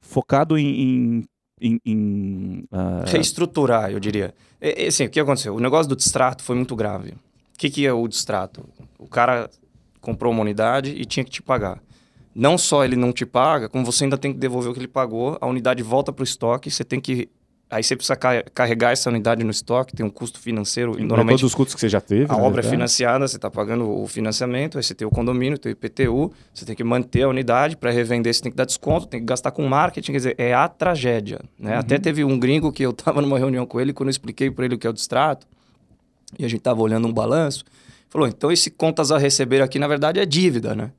focado 0.00 0.56
em, 0.56 0.80
em 0.80 1.24
em, 1.64 1.80
em 1.84 2.64
uh... 2.70 3.04
reestruturar, 3.06 3.90
eu 3.90 3.98
diria. 3.98 4.34
E, 4.60 4.86
assim, 4.86 5.06
o 5.06 5.10
que 5.10 5.18
aconteceu? 5.18 5.54
O 5.54 5.60
negócio 5.60 5.88
do 5.88 5.96
distrato 5.96 6.42
foi 6.42 6.54
muito 6.54 6.76
grave. 6.76 7.10
O 7.10 7.58
que, 7.58 7.70
que 7.70 7.86
é 7.86 7.92
o 7.92 8.06
distrato? 8.06 8.68
O 8.98 9.08
cara 9.08 9.48
comprou 10.00 10.32
uma 10.32 10.42
unidade 10.42 10.90
e 10.90 11.04
tinha 11.06 11.24
que 11.24 11.30
te 11.30 11.42
pagar. 11.42 11.82
Não 12.34 12.58
só 12.58 12.84
ele 12.84 12.96
não 12.96 13.12
te 13.12 13.24
paga, 13.24 13.68
como 13.68 13.84
você 13.84 14.04
ainda 14.04 14.18
tem 14.18 14.32
que 14.32 14.38
devolver 14.38 14.70
o 14.70 14.74
que 14.74 14.80
ele 14.80 14.88
pagou, 14.88 15.38
a 15.40 15.46
unidade 15.46 15.82
volta 15.82 16.12
para 16.12 16.22
o 16.22 16.24
estoque, 16.24 16.70
você 16.70 16.84
tem 16.84 17.00
que 17.00 17.28
Aí 17.74 17.82
você 17.82 17.96
precisa 17.96 18.14
carregar 18.14 18.92
essa 18.92 19.10
unidade 19.10 19.42
no 19.42 19.50
estoque, 19.50 19.96
tem 19.96 20.06
um 20.06 20.10
custo 20.10 20.38
financeiro. 20.38 20.92
E 20.96 21.02
normalmente, 21.02 21.40
todos 21.40 21.50
os 21.50 21.54
custos 21.56 21.74
que 21.74 21.80
você 21.80 21.88
já 21.88 22.00
teve. 22.00 22.32
A 22.32 22.36
obra 22.36 22.60
é 22.60 22.62
financiada, 22.62 23.26
você 23.26 23.34
está 23.34 23.50
pagando 23.50 23.90
o 23.90 24.06
financiamento, 24.06 24.78
aí 24.78 24.84
você 24.84 24.94
tem 24.94 25.04
o 25.04 25.10
condomínio, 25.10 25.58
tem 25.58 25.72
o 25.72 25.74
IPTU, 25.74 26.32
você 26.54 26.64
tem 26.64 26.76
que 26.76 26.84
manter 26.84 27.22
a 27.22 27.28
unidade 27.28 27.76
para 27.76 27.90
revender, 27.90 28.32
você 28.32 28.40
tem 28.40 28.52
que 28.52 28.56
dar 28.56 28.64
desconto, 28.64 29.08
tem 29.08 29.18
que 29.18 29.26
gastar 29.26 29.50
com 29.50 29.66
marketing, 29.66 30.12
quer 30.12 30.18
dizer, 30.18 30.34
é 30.38 30.54
a 30.54 30.68
tragédia. 30.68 31.40
Né? 31.58 31.72
Uhum. 31.72 31.80
Até 31.80 31.98
teve 31.98 32.22
um 32.22 32.38
gringo 32.38 32.70
que 32.70 32.84
eu 32.84 32.90
estava 32.96 33.20
numa 33.20 33.40
reunião 33.40 33.66
com 33.66 33.80
ele, 33.80 33.92
quando 33.92 34.06
eu 34.06 34.12
expliquei 34.12 34.52
para 34.52 34.66
ele 34.66 34.76
o 34.76 34.78
que 34.78 34.86
é 34.86 34.90
o 34.90 34.92
distrato, 34.92 35.44
e 36.38 36.44
a 36.44 36.48
gente 36.48 36.60
estava 36.60 36.80
olhando 36.80 37.08
um 37.08 37.12
balanço, 37.12 37.64
falou: 38.08 38.28
então 38.28 38.52
esse 38.52 38.70
contas 38.70 39.10
a 39.10 39.18
receber 39.18 39.60
aqui, 39.60 39.80
na 39.80 39.88
verdade, 39.88 40.20
é 40.20 40.24
dívida, 40.24 40.76
né? 40.76 40.92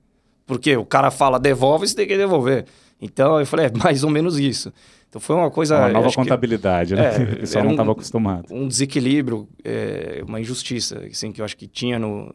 Porque 0.46 0.76
o 0.76 0.86
cara 0.86 1.10
fala 1.10 1.40
devolve, 1.40 1.88
você 1.88 1.96
tem 1.96 2.06
que 2.06 2.18
devolver. 2.18 2.66
Então 3.02 3.40
eu 3.40 3.46
falei: 3.46 3.68
é 3.68 3.72
mais 3.72 4.04
ou 4.04 4.10
menos 4.10 4.38
isso. 4.38 4.74
Então 5.15 5.21
foi 5.21 5.34
uma 5.34 5.49
coisa. 5.49 5.80
Uma 5.80 5.89
nova 5.89 6.12
contabilidade, 6.12 6.93
que, 6.93 6.99
né? 6.99 7.15
É, 7.15 7.23
o 7.36 7.39
pessoal 7.39 7.63
não 7.63 7.71
estava 7.71 7.93
acostumado. 7.93 8.54
Um 8.54 8.67
desequilíbrio, 8.67 9.47
é, 9.63 10.21
uma 10.28 10.41
injustiça, 10.41 11.01
assim, 11.10 11.32
que 11.32 11.39
eu 11.39 11.45
acho 11.45 11.56
que 11.56 11.67
tinha 11.67 11.97
no, 11.97 12.30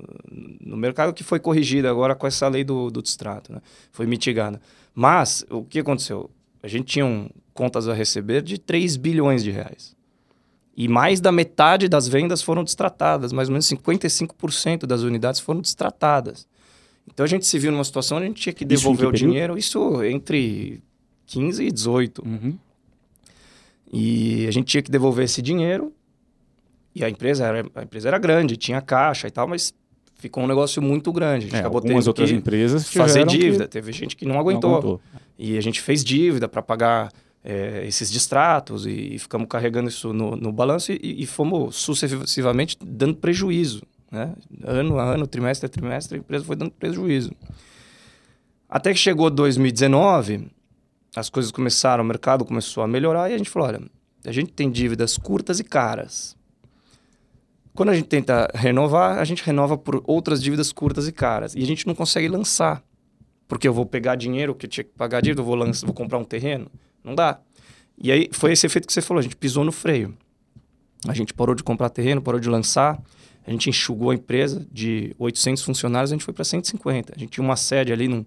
no 0.59 0.79
mercado, 0.79 1.13
que 1.13 1.23
foi 1.23 1.39
corrigida 1.39 1.91
agora 1.91 2.15
com 2.15 2.27
essa 2.27 2.49
lei 2.49 2.65
do, 2.65 2.91
do 2.91 3.03
distrato, 3.03 3.53
né? 3.53 3.61
Foi 3.93 4.07
mitigada. 4.07 4.59
Mas, 4.95 5.45
o 5.51 5.63
que 5.63 5.79
aconteceu? 5.79 6.31
A 6.63 6.69
gente 6.69 6.87
tinha 6.87 7.05
um, 7.05 7.29
contas 7.53 7.87
a 7.87 7.93
receber 7.93 8.41
de 8.41 8.57
3 8.57 8.97
bilhões 8.97 9.45
de 9.45 9.51
reais. 9.51 9.95
E 10.75 10.89
mais 10.89 11.21
da 11.21 11.31
metade 11.31 11.87
das 11.87 12.09
vendas 12.09 12.41
foram 12.41 12.65
distratadas, 12.65 13.31
mais 13.31 13.51
ou 13.51 13.53
menos 13.53 13.69
55% 13.69 14.87
das 14.87 15.03
unidades 15.03 15.39
foram 15.39 15.61
distratadas. 15.61 16.49
Então 17.13 17.25
a 17.25 17.29
gente 17.29 17.45
se 17.45 17.59
viu 17.59 17.73
numa 17.73 17.85
situação 17.85 18.17
onde 18.17 18.25
a 18.25 18.29
gente 18.29 18.41
tinha 18.41 18.55
que 18.55 18.65
devolver 18.65 19.07
o 19.07 19.13
dinheiro, 19.13 19.59
isso 19.59 20.03
entre 20.03 20.83
15 21.27 21.63
e 21.63 21.71
18. 21.71 22.27
Uhum. 22.27 22.59
E 23.93 24.47
a 24.47 24.51
gente 24.51 24.67
tinha 24.67 24.83
que 24.83 24.91
devolver 24.91 25.25
esse 25.25 25.43
dinheiro. 25.43 25.93
E 26.95 27.05
a 27.05 27.11
empresa 27.11 27.47
era, 27.47 27.67
a 27.75 27.83
empresa 27.83 28.09
era 28.09 28.19
grande, 28.19 28.57
tinha 28.57 28.81
caixa 28.81 29.29
e 29.29 29.31
tal, 29.31 29.47
mas 29.47 29.73
ficou 30.15 30.45
um 30.45 30.47
negócio 30.47 30.81
muito 30.83 31.13
grande. 31.13 31.47
A 31.47 31.49
gente 31.49 31.57
é, 31.57 31.61
acabou 31.61 31.79
algumas 31.79 32.07
outras 32.07 32.31
empresas 32.31 32.89
fazer 32.93 33.27
dívida. 33.27 33.65
Que... 33.65 33.71
Teve 33.71 33.93
gente 33.93 34.17
que 34.17 34.25
não 34.25 34.39
aguentou. 34.39 34.71
não 34.71 34.79
aguentou. 34.79 35.01
E 35.39 35.57
a 35.57 35.61
gente 35.61 35.81
fez 35.81 36.05
dívida 36.05 36.49
para 36.49 36.63
pagar 36.63 37.11
é, 37.43 37.85
esses 37.87 38.11
distratos 38.11 38.87
e, 38.87 39.15
e, 39.15 39.19
ficamos 39.19 39.49
carregando 39.49 39.89
isso 39.89 40.13
no, 40.13 40.37
no 40.37 40.53
balanço 40.53 40.93
e, 40.93 41.23
e, 41.23 41.27
fomos 41.27 41.77
sucessivamente 41.77 42.77
dando 42.85 43.17
prejuízo. 43.17 43.83
Né? 44.11 44.35
Ano 44.65 44.99
a 44.99 45.15
ano, 45.15 45.27
trimestre 45.27 45.67
a 45.67 45.69
trimestre, 45.69 46.19
a 46.19 46.21
empresa 46.21 46.45
foi 46.45 46.57
dando 46.57 46.73
prejuízo. 46.73 47.33
Até 48.69 48.93
que 48.93 48.99
chegou 48.99 49.31
2019 49.31 50.49
as 51.15 51.29
coisas 51.29 51.51
começaram, 51.51 52.05
o 52.05 52.07
mercado 52.07 52.45
começou 52.45 52.83
a 52.83 52.89
melhorar 52.89 53.31
e 53.31 53.35
a 53.35 53.39
gente 53.39 53.51
falou: 53.51 53.69
olha, 53.69 53.81
a 54.25 54.33
gente 54.33 54.53
tem 54.53 54.71
dívidas 54.71 55.17
curtas 55.17 55.59
e 55.59 55.65
caras. 55.65 56.37
Quando 57.75 57.91
a 57.91 57.95
gente 57.95 58.09
tenta 58.09 58.51
renovar, 58.55 59.19
a 59.19 59.25
gente 59.25 59.43
renova 59.43 59.79
por 59.79 60.03
outras 60.07 60.43
dívidas 60.43 60.73
curtas 60.73 61.09
e 61.09 61.13
caras. 61.13 61.55
E 61.55 61.63
a 61.63 61.67
gente 61.67 61.87
não 61.87 61.95
consegue 61.95 62.29
lançar. 62.29 62.83
Porque 63.49 63.67
eu 63.67 63.73
vou 63.73 63.87
pegar 63.87 64.17
dinheiro 64.17 64.55
que 64.55 64.67
eu 64.67 64.71
tinha 64.71 64.85
que 64.85 64.91
pagar 64.91 65.21
dívida, 65.21 65.41
eu 65.41 65.45
vou, 65.45 65.55
lançar, 65.55 65.87
vou 65.87 65.95
comprar 65.95 66.19
um 66.19 66.25
terreno. 66.25 66.71
Não 67.03 67.15
dá. 67.15 67.41
E 67.99 68.13
aí 68.13 68.29
foi 68.33 68.53
esse 68.53 68.67
efeito 68.67 68.87
que 68.87 68.93
você 68.93 69.01
falou: 69.01 69.19
a 69.21 69.23
gente 69.23 69.37
pisou 69.37 69.65
no 69.65 69.73
freio. 69.73 70.17
A 71.09 71.15
gente 71.15 71.33
parou 71.33 71.55
de 71.55 71.63
comprar 71.63 71.89
terreno, 71.89 72.21
parou 72.21 72.41
de 72.41 72.49
lançar. 72.49 73.01
A 73.47 73.51
gente 73.51 73.71
enxugou 73.71 74.11
a 74.11 74.15
empresa 74.15 74.67
de 74.71 75.15
800 75.19 75.63
funcionários, 75.65 76.13
a 76.13 76.15
gente 76.15 76.25
foi 76.25 76.35
para 76.35 76.45
150. 76.45 77.15
A 77.17 77.19
gente 77.19 77.31
tinha 77.31 77.45
uma 77.45 77.57
sede 77.57 77.93
ali 77.93 78.07
num 78.07 78.25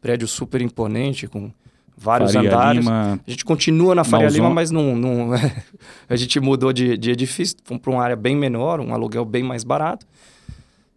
prédio 0.00 0.26
super 0.26 0.60
imponente, 0.60 1.28
com 1.28 1.52
vários 1.98 2.32
Faria 2.32 2.48
andares. 2.48 2.84
Lima, 2.84 3.20
a 3.26 3.30
gente 3.30 3.44
continua 3.44 3.94
na 3.94 4.04
Faria. 4.04 4.28
Lima, 4.28 4.50
mas 4.50 4.70
não, 4.70 4.94
não 4.94 5.30
a 6.08 6.16
gente 6.16 6.38
mudou 6.40 6.72
de, 6.72 6.96
de 6.96 7.10
edifício, 7.10 7.56
fomos 7.64 7.82
para 7.82 7.90
uma 7.90 8.02
área 8.02 8.16
bem 8.16 8.36
menor, 8.36 8.80
um 8.80 8.94
aluguel 8.94 9.24
bem 9.24 9.42
mais 9.42 9.64
barato. 9.64 10.06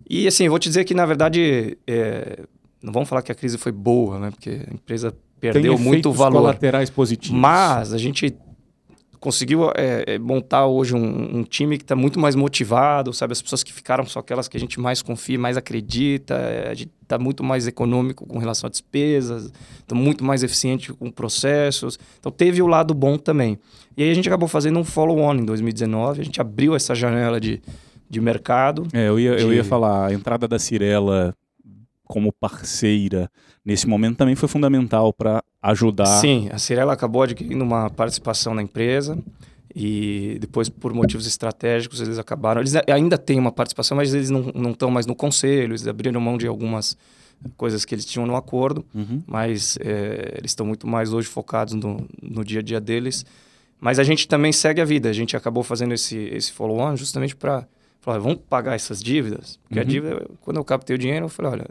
E 0.10 0.28
assim, 0.28 0.48
vou 0.48 0.60
te 0.60 0.70
dizer 0.70 0.84
que 0.84 0.94
na 0.94 1.06
verdade, 1.06 1.78
é, 1.88 2.44
não 2.82 2.94
vamos 2.94 3.10
falar 3.10 3.22
que 3.22 3.32
a 3.32 3.36
crise 3.36 3.58
foi 3.58 3.72
boa, 3.72 4.20
né? 4.20 4.32
Porque 4.32 4.50
a 4.70 4.74
empresa 4.74 5.14
perdeu 5.40 5.78
muito 5.78 6.12
valor. 6.12 6.42
colaterais 6.42 6.90
positivos. 6.90 7.38
Mas 7.38 7.94
a 7.94 7.98
gente 7.98 8.36
conseguiu 9.22 9.70
é, 9.76 10.04
é, 10.08 10.20
montar 10.20 10.66
hoje 10.66 10.96
um, 10.96 11.38
um 11.38 11.44
time 11.44 11.78
que 11.78 11.84
está 11.84 11.96
muito 11.96 12.20
mais 12.20 12.36
motivado, 12.36 13.14
sabe? 13.14 13.34
As 13.34 13.42
pessoas 13.42 13.62
que 13.62 13.72
ficaram 13.72 14.04
são 14.04 14.20
aquelas 14.20 14.48
que 14.48 14.58
a 14.58 14.60
gente 14.60 14.80
mais 14.80 15.04
confia, 15.04 15.38
mais 15.38 15.56
acredita. 15.56 16.34
É, 16.34 16.72
a 16.72 16.74
gente 16.74 16.90
está 17.04 17.20
muito 17.20 17.44
mais 17.44 17.68
econômico 17.68 18.26
com 18.26 18.40
relação 18.40 18.68
a 18.68 18.72
despesas, 18.72 19.54
está 19.80 19.94
muito 19.94 20.24
mais 20.24 20.42
eficiente 20.42 20.92
com 20.92 21.12
processos. 21.12 22.00
Então 22.20 22.32
teve 22.32 22.64
o 22.64 22.68
lado 22.68 22.96
bom 22.96 23.16
também. 23.16 23.60
E 23.96 24.02
aí 24.02 24.10
a 24.10 24.14
gente 24.16 24.28
acabou 24.28 24.50
fazendo 24.50 24.80
um 24.80 24.84
follow-on 24.84 25.36
em 25.36 25.46
2019. 25.46 26.20
A 26.20 26.26
gente 26.26 26.42
abriu 26.42 26.76
essa 26.76 26.96
janela 26.96 27.40
de, 27.40 27.62
de 28.10 28.20
mercado. 28.20 28.88
É, 28.92 29.08
eu 29.08 29.20
ia, 29.20 29.36
de... 29.36 29.44
eu 29.44 29.54
ia 29.54 29.64
falar, 29.64 30.08
a 30.08 30.14
entrada 30.14 30.48
da 30.48 30.58
Cirela 30.58 31.36
como 32.06 32.34
parceira 32.34 33.30
nesse 33.64 33.88
momento 33.88 34.18
também 34.18 34.36
foi 34.36 34.50
fundamental 34.50 35.14
para 35.14 35.44
ajudar. 35.62 36.20
Sim, 36.20 36.50
a 36.52 36.58
Cirela 36.58 36.94
acabou 36.94 37.24
adquirindo 37.24 37.64
uma 37.64 37.90
participação 37.90 38.54
na 38.54 38.62
empresa 38.62 39.18
e 39.76 40.38
depois, 40.40 40.68
por 40.70 40.94
motivos 40.94 41.26
estratégicos, 41.26 42.02
eles 42.02 42.18
acabaram. 42.18 42.62
Eles 42.62 42.74
ainda 42.88 43.18
têm 43.18 43.40
uma 43.40 43.52
participação, 43.52 43.96
mas 43.96 44.14
eles 44.14 44.30
não 44.30 44.72
estão 44.72 44.90
mais 44.92 45.06
no 45.06 45.16
conselho, 45.16 45.72
eles 45.72 45.88
abriram 45.88 46.20
mão 46.20 46.38
de 46.38 46.48
algumas 46.48 46.98
coisas 47.58 47.86
que 47.86 47.96
eles 47.96 48.06
tinham 48.06 48.26
no 48.26 48.36
acordo, 48.36 48.86
uhum. 48.94 49.24
mas 49.26 49.78
é, 49.82 50.36
eles 50.38 50.52
estão 50.52 50.66
muito 50.66 50.86
mais 50.88 51.12
hoje 51.14 51.28
focados 51.28 51.74
no, 51.74 52.06
no 52.22 52.44
dia 52.44 52.60
a 52.60 52.64
dia 52.64 52.80
deles. 52.80 53.26
Mas 53.80 53.98
a 53.98 54.04
gente 54.04 54.28
também 54.28 54.52
segue 54.52 54.80
a 54.80 54.86
vida, 54.86 55.10
a 55.10 55.14
gente 55.14 55.36
acabou 55.36 55.64
fazendo 55.64 55.94
esse, 55.94 56.16
esse 56.16 56.52
follow-on 56.52 56.96
justamente 56.96 57.36
para 57.36 57.66
falar, 58.00 58.20
vamos 58.20 58.40
pagar 58.48 58.76
essas 58.76 59.02
dívidas, 59.02 59.58
porque 59.64 59.80
uhum. 59.80 59.86
a 59.86 59.88
dívida, 59.88 60.28
quando 60.42 60.58
eu 60.58 60.64
captei 60.64 60.96
o 60.96 61.00
dinheiro, 61.00 61.26
eu 61.26 61.30
falei, 61.30 61.54
olha, 61.54 61.68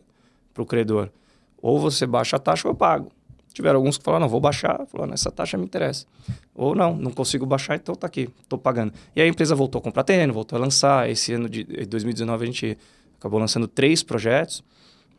para 0.53 0.62
o 0.62 0.66
credor, 0.66 1.09
ou 1.62 1.79
você 1.79 2.07
baixa 2.07 2.37
a 2.37 2.38
taxa 2.38 2.66
ou 2.66 2.72
eu 2.72 2.76
pago. 2.76 3.12
Tiveram 3.52 3.78
alguns 3.78 3.98
que 3.98 4.04
falaram, 4.04 4.22
não, 4.22 4.28
vou 4.28 4.40
baixar. 4.40 4.86
Falaram, 4.86 5.12
essa 5.12 5.30
taxa 5.30 5.58
me 5.58 5.64
interessa. 5.64 6.06
Ou 6.54 6.74
não, 6.74 6.96
não 6.96 7.10
consigo 7.10 7.44
baixar, 7.44 7.76
então 7.76 7.94
tá 7.94 8.06
aqui, 8.06 8.28
estou 8.42 8.58
pagando. 8.58 8.92
E 9.14 9.20
aí 9.20 9.26
a 9.26 9.30
empresa 9.30 9.54
voltou 9.54 9.78
a 9.80 9.82
comprar 9.82 10.04
terreno, 10.04 10.32
voltou 10.32 10.56
a 10.56 10.60
lançar. 10.60 11.08
Esse 11.10 11.32
ano 11.32 11.48
de 11.48 11.64
2019 11.64 12.42
a 12.42 12.46
gente 12.46 12.78
acabou 13.18 13.40
lançando 13.40 13.66
três 13.66 14.02
projetos. 14.02 14.62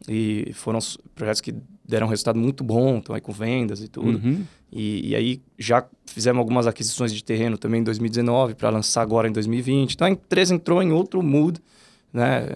E 0.08 0.52
foram 0.54 0.80
projetos 1.14 1.42
que 1.42 1.54
deram 1.88 2.08
um 2.08 2.10
resultado 2.10 2.40
muito 2.40 2.64
bom, 2.64 2.98
estão 2.98 3.14
aí 3.14 3.22
com 3.22 3.32
vendas 3.32 3.82
e 3.82 3.88
tudo. 3.88 4.18
Uhum. 4.18 4.44
E, 4.72 5.10
e, 5.10 5.16
aí 5.16 5.42
já 5.60 5.86
fizemos 6.06 6.40
algumas 6.40 6.66
aquisições 6.66 7.14
de 7.14 7.24
terreno 7.24 7.58
também 7.58 7.82
em 7.82 7.84
2019 7.84 8.56
para 8.56 8.70
lançar 8.70 9.02
agora 9.02 9.28
em 9.28 9.32
2020. 9.32 9.94
Então 9.94 10.08
a 10.08 10.10
empresa 10.10 10.56
entrou 10.56 10.82
em 10.82 10.92
outro 10.92 11.22
mood, 11.22 11.60
né? 12.12 12.48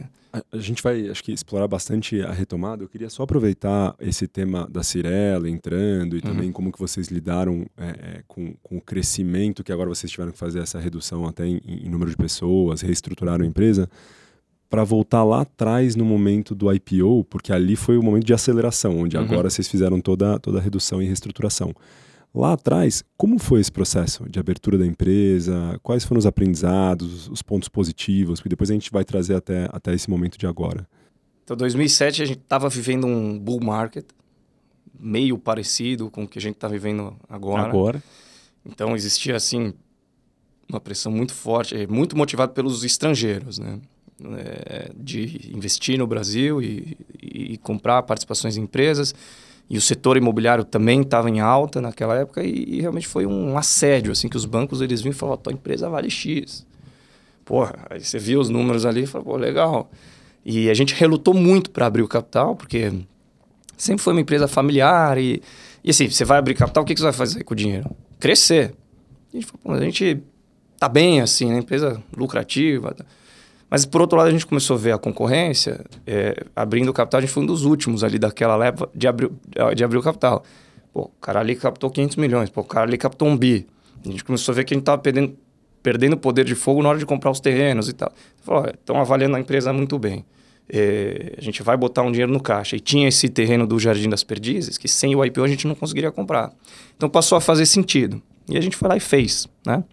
A, 0.51 0.57
gente 0.57 0.81
vai, 0.81 1.09
acho 1.09 1.23
que, 1.23 1.31
explorar 1.31 1.67
bastante 1.67 2.21
a 2.21 2.31
retomada. 2.31 2.83
Eu 2.83 2.89
queria 2.89 3.09
só 3.09 3.23
aproveitar 3.23 3.95
esse 3.99 4.27
tema 4.27 4.67
da 4.69 4.83
Cirela 4.83 5.49
entrando 5.49 6.15
e 6.15 6.19
uhum. 6.19 6.21
também 6.21 6.51
como 6.51 6.71
que 6.71 6.79
vocês 6.79 7.07
lidaram 7.07 7.65
é, 7.77 7.87
é, 7.87 8.23
com, 8.27 8.53
com 8.61 8.77
o 8.77 8.81
crescimento 8.81 9.63
que 9.63 9.71
agora 9.71 9.89
vocês 9.89 10.11
tiveram 10.11 10.31
que 10.31 10.37
fazer 10.37 10.59
essa 10.59 10.79
redução 10.79 11.27
até 11.27 11.45
em, 11.45 11.61
em 11.65 11.89
número 11.89 12.09
de 12.09 12.17
pessoas, 12.17 12.81
reestruturaram 12.81 13.45
a 13.45 13.47
empresa, 13.47 13.89
para 14.69 14.83
voltar 14.83 15.23
lá 15.23 15.41
atrás 15.41 15.95
no 15.95 16.03
momento 16.03 16.53
do 16.53 16.71
IPO, 16.73 17.23
porque 17.29 17.53
ali 17.53 17.75
foi 17.75 17.97
o 17.97 18.03
momento 18.03 18.25
de 18.25 18.33
aceleração, 18.33 18.99
onde 18.99 19.15
uhum. 19.15 19.23
agora 19.23 19.49
vocês 19.49 19.67
fizeram 19.67 20.01
toda, 20.01 20.39
toda 20.39 20.59
a 20.59 20.61
redução 20.61 21.01
e 21.01 21.05
reestruturação. 21.05 21.73
Lá 22.35 22.53
atrás, 22.53 23.01
como 23.15 23.39
foi 23.39 23.61
esse 23.61 23.71
processo 23.71 24.29
de 24.29 24.37
abertura 24.39 24.77
da 24.77 24.85
empresa? 24.85 25.79
Quais 25.81 26.03
foram 26.03 26.19
os 26.19 26.25
aprendizados, 26.25 27.29
os 27.29 27.41
pontos 27.41 27.69
positivos? 27.69 28.39
Porque 28.39 28.49
depois 28.49 28.69
a 28.69 28.73
gente 28.73 28.91
vai 28.91 29.05
trazer 29.05 29.35
até, 29.35 29.69
até 29.71 29.93
esse 29.93 30.09
momento 30.09 30.37
de 30.37 30.45
agora. 30.45 30.85
Então, 31.45 31.55
2007 31.55 32.21
a 32.21 32.25
gente 32.25 32.39
estava 32.39 32.67
vivendo 32.67 33.07
um 33.07 33.39
bull 33.39 33.63
market 33.63 34.05
meio 34.99 35.37
parecido 35.37 36.09
com 36.09 36.23
o 36.23 36.27
que 36.27 36.39
a 36.39 36.41
gente 36.41 36.55
está 36.55 36.67
vivendo 36.67 37.15
agora. 37.29 37.63
Agora. 37.63 38.03
Então 38.65 38.95
existia 38.95 39.35
assim 39.35 39.73
uma 40.67 40.79
pressão 40.79 41.11
muito 41.11 41.33
forte, 41.33 41.75
é, 41.75 41.85
muito 41.85 42.17
motivado 42.17 42.53
pelos 42.53 42.83
estrangeiros, 42.83 43.59
né? 43.59 43.79
É, 44.37 44.91
de 44.95 45.51
investir 45.53 45.99
no 45.99 46.07
Brasil 46.07 46.61
e, 46.61 46.97
e, 47.21 47.57
comprar 47.57 48.01
participações 48.03 48.55
em 48.55 48.61
empresas. 48.61 49.13
E 49.69 49.77
o 49.77 49.81
setor 49.81 50.15
imobiliário 50.15 50.63
também 50.63 51.01
estava 51.01 51.29
em 51.29 51.39
alta 51.39 51.81
naquela 51.81 52.15
época 52.15 52.43
e, 52.43 52.75
e, 52.75 52.81
realmente 52.81 53.07
foi 53.07 53.25
um 53.25 53.57
assédio, 53.57 54.11
assim, 54.11 54.29
que 54.29 54.37
os 54.37 54.45
bancos 54.45 54.79
eles 54.81 55.01
vinham 55.01 55.13
e 55.13 55.15
falavam, 55.15 55.41
tua 55.41 55.53
empresa 55.53 55.89
vale 55.89 56.09
X. 56.09 56.65
Porra, 57.43 57.75
aí 57.89 57.99
você 57.99 58.19
via 58.19 58.39
os 58.39 58.49
números 58.49 58.85
ali 58.85 59.03
e 59.03 59.07
falou, 59.07 59.25
pô, 59.25 59.37
legal. 59.37 59.89
E 60.45 60.69
a 60.69 60.73
gente 60.75 60.93
relutou 60.93 61.33
muito 61.33 61.71
para 61.71 61.87
abrir 61.87 62.03
o 62.03 62.07
capital, 62.07 62.55
porque 62.55 62.93
sempre 63.75 64.03
foi 64.03 64.13
uma 64.13 64.21
empresa 64.21 64.47
familiar 64.47 65.17
e, 65.17 65.41
e 65.83 65.89
assim, 65.89 66.07
você 66.07 66.23
vai 66.23 66.37
abrir 66.37 66.53
capital, 66.53 66.83
o 66.83 66.85
que, 66.85 66.93
que 66.93 66.99
você 66.99 67.05
vai 67.05 67.13
fazer 67.13 67.43
com 67.43 67.53
o 67.53 67.57
dinheiro? 67.57 67.89
Crescer. 68.19 68.75
A 69.33 69.37
gente 69.37 69.47
falou, 69.47 69.77
a 69.79 69.83
gente 69.83 70.21
tá 70.79 70.87
bem 70.87 71.21
assim, 71.21 71.49
né? 71.49 71.57
Empresa 71.57 72.01
lucrativa. 72.15 72.95
Mas 73.75 73.83
por 73.83 73.99
outro 73.99 74.17
lado, 74.17 74.27
a 74.27 74.31
gente 74.31 74.45
começou 74.45 74.77
a 74.77 74.79
ver 74.79 74.93
a 74.93 74.97
concorrência, 74.97 75.83
é, 76.07 76.45
abrindo 76.55 76.87
o 76.87 76.93
capital, 76.93 77.17
a 77.17 77.21
gente 77.21 77.33
foi 77.33 77.43
um 77.43 77.45
dos 77.45 77.65
últimos 77.65 78.05
ali 78.05 78.17
daquela 78.17 78.55
leva 78.55 78.89
de 78.95 79.05
abrir, 79.05 79.29
de 79.75 79.83
abrir 79.83 79.97
o 79.97 80.01
capital. 80.01 80.45
Pô, 80.93 81.01
o 81.01 81.19
cara 81.19 81.41
ali 81.41 81.57
captou 81.57 81.89
500 81.89 82.15
milhões, 82.15 82.49
pô, 82.49 82.61
o 82.61 82.63
cara 82.63 82.87
ali 82.87 82.97
captou 82.97 83.27
um 83.27 83.35
bi. 83.35 83.67
A 84.05 84.09
gente 84.09 84.23
começou 84.23 84.53
a 84.53 84.55
ver 84.55 84.63
que 84.63 84.73
a 84.73 84.75
gente 84.75 84.83
estava 84.83 85.01
perdendo, 85.01 85.35
perdendo 85.83 86.15
poder 86.15 86.45
de 86.45 86.55
fogo 86.55 86.81
na 86.81 86.87
hora 86.87 86.97
de 86.97 87.05
comprar 87.05 87.29
os 87.29 87.41
terrenos 87.41 87.89
e 87.89 87.93
tal. 87.93 88.13
Falou, 88.43 88.65
estão 88.65 88.95
avaliando 88.95 89.35
a 89.35 89.41
empresa 89.41 89.73
muito 89.73 89.99
bem. 89.99 90.23
É, 90.69 91.33
a 91.37 91.41
gente 91.41 91.61
vai 91.61 91.75
botar 91.75 92.01
um 92.03 92.13
dinheiro 92.13 92.31
no 92.31 92.39
caixa. 92.39 92.77
E 92.77 92.79
tinha 92.79 93.09
esse 93.09 93.27
terreno 93.27 93.67
do 93.67 93.77
Jardim 93.77 94.07
das 94.07 94.23
Perdizes, 94.23 94.77
que 94.77 94.87
sem 94.87 95.17
o 95.17 95.25
IPO 95.25 95.43
a 95.43 95.49
gente 95.49 95.67
não 95.67 95.75
conseguiria 95.75 96.13
comprar. 96.13 96.53
Então 96.95 97.09
passou 97.09 97.37
a 97.37 97.41
fazer 97.41 97.65
sentido. 97.65 98.21
E 98.47 98.57
a 98.57 98.61
gente 98.61 98.77
foi 98.77 98.87
lá 98.87 98.95
e 98.95 99.01
fez, 99.01 99.49
né? 99.67 99.83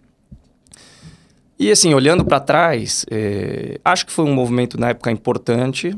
E 1.59 1.71
assim, 1.71 1.93
olhando 1.93 2.25
para 2.25 2.39
trás, 2.39 3.05
é, 3.09 3.79
acho 3.85 4.05
que 4.05 4.11
foi 4.11 4.25
um 4.25 4.33
movimento 4.33 4.79
na 4.79 4.89
época 4.89 5.11
importante, 5.11 5.95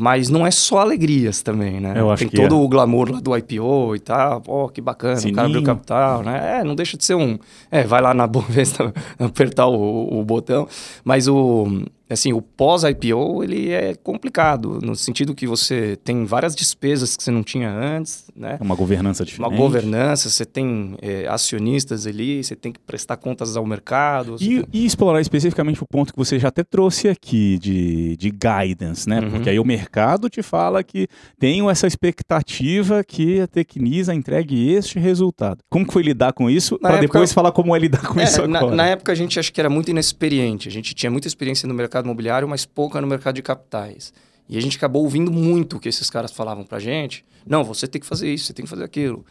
mas 0.00 0.28
não 0.28 0.46
é 0.46 0.50
só 0.50 0.78
alegrias 0.78 1.42
também, 1.42 1.80
né? 1.80 1.94
Eu 1.96 2.08
acho 2.10 2.20
Tem 2.20 2.28
que 2.28 2.36
todo 2.36 2.54
é. 2.54 2.58
o 2.58 2.68
glamour 2.68 3.10
lá 3.10 3.20
do 3.20 3.36
IPO 3.36 3.96
e 3.96 3.98
tal. 3.98 4.40
Pô, 4.40 4.68
que 4.68 4.80
bacana, 4.80 5.16
Sininho. 5.16 5.32
o 5.32 5.36
cara 5.36 5.48
abriu 5.48 5.62
capital, 5.64 6.22
né? 6.22 6.60
É, 6.60 6.64
não 6.64 6.76
deixa 6.76 6.96
de 6.96 7.04
ser 7.04 7.16
um... 7.16 7.36
É, 7.68 7.82
vai 7.82 8.00
lá 8.00 8.14
na 8.14 8.24
Bovespa 8.28 8.94
apertar 9.18 9.66
o, 9.66 10.20
o 10.20 10.24
botão. 10.24 10.68
Mas 11.02 11.26
o... 11.26 11.82
Assim, 12.10 12.32
o 12.32 12.40
pós-IPO, 12.40 13.42
ele 13.44 13.70
é 13.70 13.94
complicado, 13.94 14.78
no 14.82 14.94
sentido 14.96 15.34
que 15.34 15.46
você 15.46 15.96
tem 16.02 16.24
várias 16.24 16.54
despesas 16.54 17.16
que 17.16 17.22
você 17.22 17.30
não 17.30 17.42
tinha 17.42 17.70
antes, 17.70 18.24
né? 18.34 18.56
É 18.60 18.62
uma 18.62 18.74
governança 18.74 19.22
Uma 19.22 19.26
diferente. 19.26 19.56
governança, 19.56 20.28
você 20.30 20.44
tem 20.44 20.96
é, 21.02 21.26
acionistas 21.28 22.06
ali, 22.06 22.42
você 22.42 22.56
tem 22.56 22.72
que 22.72 22.78
prestar 22.80 23.16
contas 23.16 23.56
ao 23.56 23.66
mercado. 23.66 24.36
E, 24.40 24.46
tem- 24.62 24.64
e 24.72 24.86
explorar 24.86 25.20
especificamente 25.20 25.82
o 25.82 25.86
ponto 25.86 26.12
que 26.12 26.18
você 26.18 26.38
já 26.38 26.48
até 26.48 26.62
trouxe 26.64 27.08
aqui 27.08 27.58
de, 27.58 28.16
de 28.16 28.30
guidance, 28.30 29.08
né? 29.08 29.20
Uhum. 29.20 29.30
Porque 29.30 29.50
aí 29.50 29.58
o 29.58 29.64
mercado 29.64 30.28
te 30.30 30.42
fala 30.42 30.82
que 30.82 31.08
tenho 31.38 31.68
essa 31.68 31.86
expectativa 31.86 33.02
que 33.04 33.40
a 33.40 33.46
Tecnisa 33.46 34.14
entregue 34.14 34.70
este 34.72 34.98
resultado. 34.98 35.58
Como 35.70 35.86
que 35.86 35.92
foi 35.92 36.02
lidar 36.02 36.32
com 36.32 36.48
isso? 36.48 36.78
Na 36.82 36.90
Para 36.90 37.00
depois 37.00 37.32
falar 37.32 37.52
como 37.52 37.74
é 37.74 37.78
lidar 37.78 38.06
com 38.06 38.20
É, 38.20 38.24
isso 38.24 38.46
na, 38.46 38.58
agora. 38.60 38.76
na 38.76 38.86
época 38.86 39.12
a 39.12 39.14
gente 39.14 39.38
acha 39.38 39.50
que 39.50 39.60
era 39.60 39.70
muito 39.70 39.90
inexperiente. 39.90 40.68
A 40.68 40.70
gente 40.70 40.94
tinha 40.94 41.10
muita 41.10 41.26
experiência 41.28 41.66
no 41.68 41.74
mercado 41.74 41.97
imobiliário, 42.06 42.48
mas 42.48 42.64
pouca 42.64 43.00
no 43.00 43.06
mercado 43.06 43.34
de 43.34 43.42
capitais. 43.42 44.12
E 44.48 44.56
a 44.56 44.60
gente 44.62 44.76
acabou 44.76 45.02
ouvindo 45.04 45.30
muito 45.30 45.76
o 45.76 45.80
que 45.80 45.88
esses 45.88 46.08
caras 46.08 46.32
falavam 46.32 46.64
pra 46.64 46.78
gente. 46.78 47.24
Não, 47.46 47.62
você 47.64 47.86
tem 47.86 48.00
que 48.00 48.06
fazer 48.06 48.32
isso, 48.32 48.46
você 48.46 48.52
tem 48.52 48.64
que 48.64 48.70
fazer 48.70 48.84
aquilo. 48.84 49.24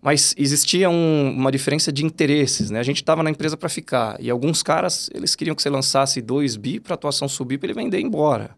Mas 0.00 0.34
existia 0.36 0.90
um- 0.90 1.30
uma 1.30 1.50
diferença 1.52 1.92
de 1.92 2.04
interesses, 2.04 2.70
né? 2.70 2.80
A 2.80 2.82
gente 2.82 2.96
estava 2.96 3.22
na 3.22 3.30
empresa 3.30 3.56
para 3.56 3.68
ficar. 3.68 4.16
E 4.20 4.28
alguns 4.30 4.62
caras, 4.62 5.08
eles 5.14 5.34
queriam 5.34 5.54
que 5.54 5.62
você 5.62 5.70
lançasse 5.70 6.20
dois 6.20 6.56
bi 6.56 6.80
para 6.80 6.94
a 6.94 6.96
atuação 6.96 7.28
subir 7.28 7.56
para 7.58 7.68
ele 7.68 7.74
vender 7.74 7.98
e 7.98 8.00
ir 8.00 8.04
embora. 8.04 8.50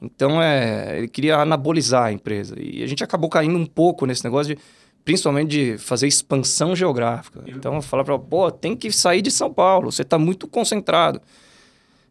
Então, 0.00 0.40
é, 0.40 0.98
ele 0.98 1.08
queria 1.08 1.38
anabolizar 1.38 2.04
a 2.04 2.12
empresa. 2.12 2.54
E 2.58 2.82
a 2.82 2.86
gente 2.86 3.02
acabou 3.02 3.28
caindo 3.28 3.56
um 3.58 3.66
pouco 3.66 4.06
nesse 4.06 4.22
negócio 4.24 4.54
de, 4.54 4.62
principalmente 5.04 5.48
de 5.48 5.78
fazer 5.78 6.06
expansão 6.06 6.76
geográfica. 6.76 7.42
Então, 7.46 7.74
eu 7.74 7.82
falava 7.82 8.06
para 8.06 8.18
pô, 8.18 8.50
tem 8.50 8.76
que 8.76 8.92
sair 8.92 9.22
de 9.22 9.30
São 9.30 9.52
Paulo, 9.52 9.90
você 9.90 10.02
está 10.02 10.18
muito 10.18 10.46
concentrado. 10.46 11.20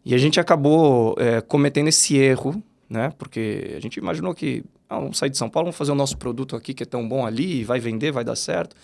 E 0.05 0.13
a 0.13 0.17
gente 0.17 0.39
acabou 0.39 1.15
é, 1.17 1.41
cometendo 1.41 1.87
esse 1.87 2.15
erro, 2.15 2.61
né? 2.89 3.11
Porque 3.17 3.73
a 3.75 3.79
gente 3.79 3.97
imaginou 3.97 4.33
que, 4.35 4.63
ah, 4.87 4.99
vamos 4.99 5.17
sair 5.17 5.29
de 5.31 5.37
São 5.37 5.49
Paulo, 5.49 5.65
vamos 5.67 5.77
fazer 5.77 5.91
o 5.91 5.95
nosso 5.95 6.17
produto 6.17 6.55
aqui 6.55 6.73
que 6.73 6.83
é 6.83 6.85
tão 6.85 7.07
bom 7.07 7.25
ali, 7.25 7.63
vai 7.63 7.79
vender, 7.79 8.11
vai 8.11 8.23
dar 8.23 8.35
certo. 8.35 8.75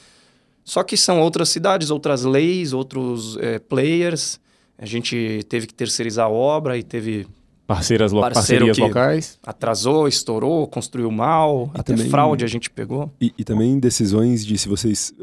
Só 0.63 0.83
que 0.83 0.97
são 0.97 1.21
outras 1.21 1.49
cidades, 1.49 1.89
outras 1.91 2.23
leis, 2.23 2.73
outros 2.73 3.37
é, 3.37 3.59
players. 3.59 4.39
A 4.77 4.85
gente 4.85 5.41
teve 5.47 5.67
que 5.67 5.73
terceirizar 5.73 6.25
a 6.25 6.29
obra 6.29 6.77
e 6.77 6.83
teve 6.83 7.27
Parceiras 7.67 8.11
lo 8.11 8.19
parcerias 8.21 8.77
locais. 8.77 9.39
atrasou, 9.45 10.07
estourou, 10.07 10.67
construiu 10.67 11.09
mal, 11.11 11.71
E 11.75 11.79
até 11.79 11.93
também- 11.93 12.09
fraude 12.09 12.43
a 12.43 12.47
gente 12.47 12.69
pegou. 12.69 13.11
E, 13.21 13.31
e 13.37 13.43
também 13.43 13.79
decisões 13.79 14.45
de 14.45 14.57
se 14.57 14.67
vocês, 14.67 15.13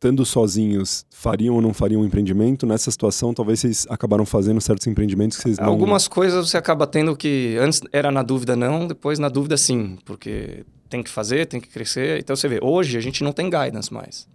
estando 0.00 0.24
sozinhos, 0.24 1.04
fariam 1.10 1.54
ou 1.56 1.60
não 1.60 1.74
fariam 1.74 2.00
um 2.00 2.06
empreendimento. 2.06 2.66
Nessa 2.66 2.90
situação, 2.90 3.34
talvez 3.34 3.60
vocês 3.60 3.86
acabaram 3.90 4.24
fazendo 4.24 4.58
certos 4.58 4.86
empreendimentos 4.86 5.36
que 5.36 5.42
vocês 5.42 5.58
não... 5.58 5.66
Algumas 5.66 6.08
coisas 6.08 6.48
você 6.48 6.56
acaba 6.56 6.86
tendo 6.86 7.14
que 7.14 7.58
antes 7.60 7.82
era 7.92 8.10
na 8.10 8.22
dúvida 8.22 8.56
não, 8.56 8.86
depois 8.86 9.18
na 9.18 9.28
dúvida 9.28 9.58
sim, 9.58 9.98
porque 10.06 10.64
tem 10.88 11.02
que 11.02 11.10
fazer, 11.10 11.44
tem 11.44 11.60
que 11.60 11.68
crescer. 11.68 12.18
Então 12.18 12.34
você 12.34 12.48
vê, 12.48 12.58
hoje 12.62 12.96
a 12.96 13.00
gente 13.00 13.22
não 13.22 13.30
tem 13.30 13.50
guidance 13.50 13.92
mais. 13.92 14.26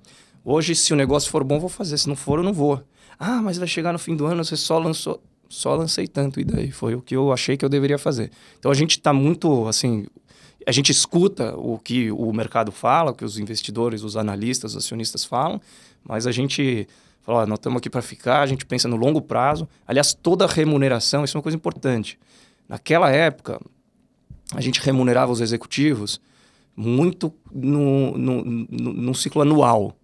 Hoje 0.44 0.76
se 0.76 0.94
o 0.94 0.96
negócio 0.96 1.32
for 1.32 1.44
bom, 1.44 1.60
vou 1.60 1.68
fazer, 1.70 1.98
se 1.98 2.08
não 2.08 2.16
for, 2.16 2.38
eu 2.38 2.44
não 2.44 2.54
vou. 2.54 2.80
Ah, 3.18 3.42
mas 3.42 3.58
vai 3.58 3.68
chegar 3.68 3.92
no 3.92 3.98
fim 3.98 4.16
do 4.16 4.28
ano, 4.28 4.46
você 4.46 4.56
só 4.56 4.78
lançou, 4.78 5.20
só 5.50 5.74
lancei 5.74 6.08
tanto 6.08 6.40
e 6.40 6.44
daí 6.44 6.70
foi 6.70 6.94
o 6.94 7.02
que 7.02 7.16
eu 7.16 7.34
achei 7.34 7.58
que 7.58 7.66
eu 7.66 7.70
deveria 7.70 7.98
fazer. 7.98 8.30
Então 8.60 8.70
a 8.70 8.76
gente 8.76 8.92
está 8.98 9.12
muito 9.12 9.68
assim, 9.68 10.06
a 10.66 10.72
gente 10.72 10.92
escuta 10.92 11.56
o 11.56 11.78
que 11.78 12.12
o 12.12 12.32
mercado 12.34 12.72
fala, 12.72 13.12
o 13.12 13.14
que 13.14 13.24
os 13.24 13.38
investidores, 13.38 14.04
os 14.04 14.18
analistas, 14.18 14.72
os 14.72 14.84
acionistas 14.84 15.24
falam, 15.24 15.62
mas 16.04 16.26
a 16.26 16.32
gente 16.32 16.88
fala, 17.22 17.40
"Ó, 17.44 17.46
nós 17.46 17.60
estamos 17.60 17.78
aqui 17.78 17.90
para 17.90 18.02
ficar, 18.02 18.42
a 18.42 18.46
gente 18.46 18.66
pensa 18.66 18.88
no 18.88 18.96
longo 18.96 19.22
prazo. 19.22 19.68
Aliás, 19.88 20.14
toda 20.14 20.48
remuneração, 20.48 21.24
isso 21.24 21.36
é 21.36 21.38
uma 21.38 21.44
coisa 21.44 21.56
importante. 21.56 22.18
Naquela 22.68 23.12
época, 23.12 23.60
a 24.54 24.62
gente 24.62 24.80
remunerava 24.82 25.32
os 25.32 25.42
executivos 25.42 26.20
muito 26.76 27.34
no, 27.52 28.18
no, 28.18 28.44
no, 28.46 28.94
num 28.94 29.14
ciclo 29.14 29.42
anual. 29.42 29.96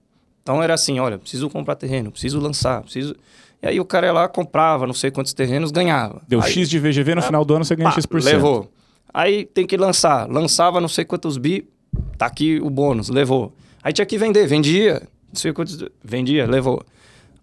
Então 0.41 0.61
era 0.61 0.73
assim, 0.73 0.99
olha, 0.99 1.17
preciso 1.19 1.49
comprar 1.49 1.75
terreno, 1.75 2.11
preciso 2.11 2.39
lançar, 2.39 2.81
preciso... 2.81 3.15
E 3.61 3.67
aí 3.67 3.79
o 3.79 3.85
cara 3.85 4.07
ia 4.07 4.13
lá, 4.13 4.27
comprava 4.27 4.87
não 4.87 4.93
sei 4.93 5.11
quantos 5.11 5.33
terrenos, 5.33 5.69
ganhava. 5.69 6.23
Deu 6.27 6.41
Aí- 6.41 6.51
X 6.51 6.67
de 6.67 6.79
VGV, 6.79 7.13
no 7.15 7.21
final 7.21 7.45
do 7.45 7.53
ano 7.53 7.63
você 7.63 7.75
ganha 7.75 7.89
Pá, 7.91 7.95
X%. 7.95 8.23
Levou. 8.23 8.71
Aí 9.13 9.45
tem 9.45 9.65
que 9.65 9.77
lançar. 9.77 10.29
Lançava 10.29 10.79
não 10.81 10.87
sei 10.87 11.05
quantos 11.05 11.37
bi, 11.37 11.67
tá 12.17 12.25
aqui 12.25 12.59
o 12.61 12.69
bônus, 12.69 13.09
levou. 13.09 13.53
Aí 13.83 13.91
tinha 13.91 14.05
que 14.05 14.17
vender, 14.17 14.47
vendia. 14.47 15.01
Não 15.29 15.35
sei 15.35 15.53
quantos, 15.53 15.83
vendia, 16.03 16.45
levou. 16.45 16.83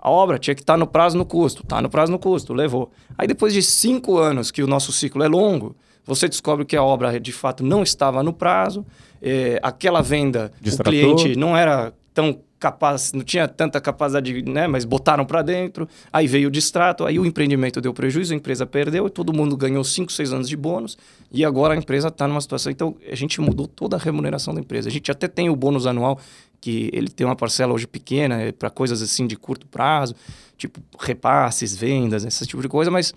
A 0.00 0.10
obra 0.10 0.38
tinha 0.38 0.54
que 0.54 0.62
estar 0.62 0.76
no 0.76 0.86
prazo 0.86 1.18
no 1.18 1.24
custo, 1.26 1.66
tá 1.66 1.82
no 1.82 1.90
prazo 1.90 2.12
no 2.12 2.18
custo, 2.18 2.54
levou. 2.54 2.90
Aí 3.16 3.26
depois 3.26 3.52
de 3.52 3.62
cinco 3.62 4.16
anos, 4.16 4.50
que 4.50 4.62
o 4.62 4.66
nosso 4.66 4.92
ciclo 4.92 5.22
é 5.24 5.28
longo, 5.28 5.74
você 6.04 6.28
descobre 6.28 6.64
que 6.64 6.76
a 6.76 6.82
obra 6.82 7.18
de 7.18 7.32
fato 7.32 7.64
não 7.64 7.82
estava 7.82 8.22
no 8.22 8.32
prazo, 8.32 8.86
eh, 9.20 9.58
aquela 9.62 10.00
venda, 10.00 10.52
Distratou. 10.60 10.92
o 10.92 11.16
cliente 11.16 11.36
não 11.36 11.56
era 11.56 11.92
tão 12.14 12.38
capaz, 12.58 13.12
não 13.12 13.22
tinha 13.22 13.46
tanta 13.46 13.80
capacidade, 13.80 14.42
né? 14.42 14.66
Mas 14.66 14.84
botaram 14.84 15.24
para 15.24 15.42
dentro, 15.42 15.88
aí 16.12 16.26
veio 16.26 16.48
o 16.48 16.50
distrato, 16.50 17.04
aí 17.06 17.18
o 17.18 17.24
empreendimento 17.24 17.80
deu 17.80 17.94
prejuízo, 17.94 18.32
a 18.32 18.36
empresa 18.36 18.66
perdeu 18.66 19.06
e 19.06 19.10
todo 19.10 19.32
mundo 19.32 19.56
ganhou 19.56 19.84
5, 19.84 20.12
6 20.12 20.32
anos 20.32 20.48
de 20.48 20.56
bônus 20.56 20.98
e 21.30 21.44
agora 21.44 21.74
a 21.74 21.76
empresa 21.76 22.08
está 22.08 22.26
numa 22.26 22.40
situação. 22.40 22.72
Então 22.72 22.96
a 23.10 23.14
gente 23.14 23.40
mudou 23.40 23.66
toda 23.66 23.96
a 23.96 23.98
remuneração 23.98 24.52
da 24.52 24.60
empresa. 24.60 24.88
A 24.88 24.92
gente 24.92 25.10
até 25.10 25.28
tem 25.28 25.48
o 25.48 25.56
bônus 25.56 25.86
anual 25.86 26.18
que 26.60 26.90
ele 26.92 27.08
tem 27.08 27.24
uma 27.24 27.36
parcela 27.36 27.72
hoje 27.72 27.86
pequena 27.86 28.52
para 28.58 28.68
coisas 28.68 29.00
assim 29.00 29.26
de 29.26 29.36
curto 29.36 29.66
prazo, 29.66 30.14
tipo 30.56 30.80
repasses, 30.98 31.76
vendas, 31.76 32.24
esse 32.24 32.44
tipo 32.46 32.60
de 32.60 32.68
coisa, 32.68 32.90
mas 32.90 33.14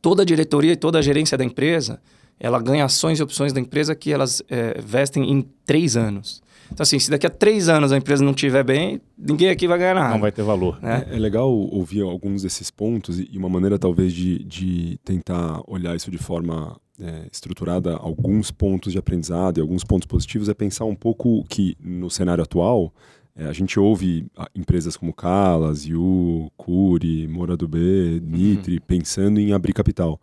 toda 0.00 0.22
a 0.22 0.24
diretoria 0.24 0.72
e 0.72 0.76
toda 0.76 0.98
a 0.98 1.02
gerência 1.02 1.36
da 1.36 1.44
empresa, 1.44 2.00
ela 2.40 2.60
ganha 2.60 2.84
ações 2.84 3.18
e 3.18 3.22
opções 3.22 3.52
da 3.52 3.60
empresa 3.60 3.94
que 3.94 4.12
elas 4.12 4.42
eh, 4.48 4.80
vestem 4.80 5.30
em 5.30 5.42
três 5.66 5.96
anos. 5.96 6.40
Então, 6.72 6.82
assim, 6.82 6.98
se 6.98 7.10
daqui 7.10 7.26
a 7.26 7.30
três 7.30 7.68
anos 7.68 7.92
a 7.92 7.96
empresa 7.96 8.22
não 8.22 8.32
estiver 8.32 8.62
bem, 8.62 9.00
ninguém 9.16 9.48
aqui 9.48 9.66
vai 9.66 9.78
ganhar 9.78 9.94
nada. 9.94 10.14
Não 10.14 10.20
vai 10.20 10.32
ter 10.32 10.42
valor. 10.42 10.78
né? 10.82 11.06
É, 11.10 11.16
é 11.16 11.18
legal 11.18 11.50
ouvir 11.50 12.02
alguns 12.02 12.42
desses 12.42 12.70
pontos 12.70 13.18
e 13.18 13.36
uma 13.36 13.48
maneira 13.48 13.78
talvez 13.78 14.12
de, 14.12 14.44
de 14.44 14.98
tentar 15.04 15.60
olhar 15.66 15.96
isso 15.96 16.10
de 16.10 16.18
forma 16.18 16.78
é, 17.00 17.26
estruturada, 17.32 17.94
alguns 17.96 18.50
pontos 18.50 18.92
de 18.92 18.98
aprendizado 18.98 19.58
e 19.58 19.60
alguns 19.60 19.84
pontos 19.84 20.06
positivos 20.06 20.48
é 20.48 20.54
pensar 20.54 20.84
um 20.84 20.94
pouco 20.94 21.44
que 21.48 21.76
no 21.80 22.10
cenário 22.10 22.42
atual 22.42 22.92
é, 23.36 23.46
a 23.46 23.52
gente 23.52 23.78
ouve 23.78 24.26
ah, 24.36 24.48
empresas 24.54 24.96
como 24.96 25.14
Calas, 25.14 25.86
Yu, 25.86 26.50
Curi, 26.56 27.28
Mora 27.28 27.56
do 27.56 27.68
B, 27.68 28.20
Nitri 28.20 28.80
pensando 28.80 29.38
em 29.38 29.52
abrir 29.52 29.72
capital. 29.72 30.20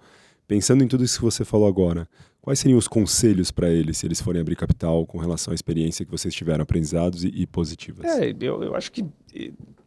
Pensando 0.47 0.83
em 0.83 0.87
tudo 0.87 1.03
isso 1.03 1.17
que 1.17 1.23
você 1.23 1.45
falou 1.45 1.67
agora, 1.67 2.07
Quais 2.45 2.59
seriam 2.59 2.77
os 2.77 2.87
conselhos 2.87 3.49
para 3.49 3.71
eles, 3.71 3.97
se 3.97 4.05
eles 4.05 4.21
forem 4.21 4.39
abrir 4.39 4.55
capital, 4.55 5.03
com 5.03 5.17
relação 5.17 5.51
à 5.51 5.55
experiência 5.55 6.05
que 6.05 6.11
vocês 6.11 6.31
tiveram 6.31 6.61
aprendizados 6.61 7.23
e, 7.23 7.29
e 7.29 7.47
positivas? 7.47 8.05
É, 8.05 8.35
eu, 8.39 8.61
eu 8.61 8.75
acho 8.75 8.91
que, 8.91 9.03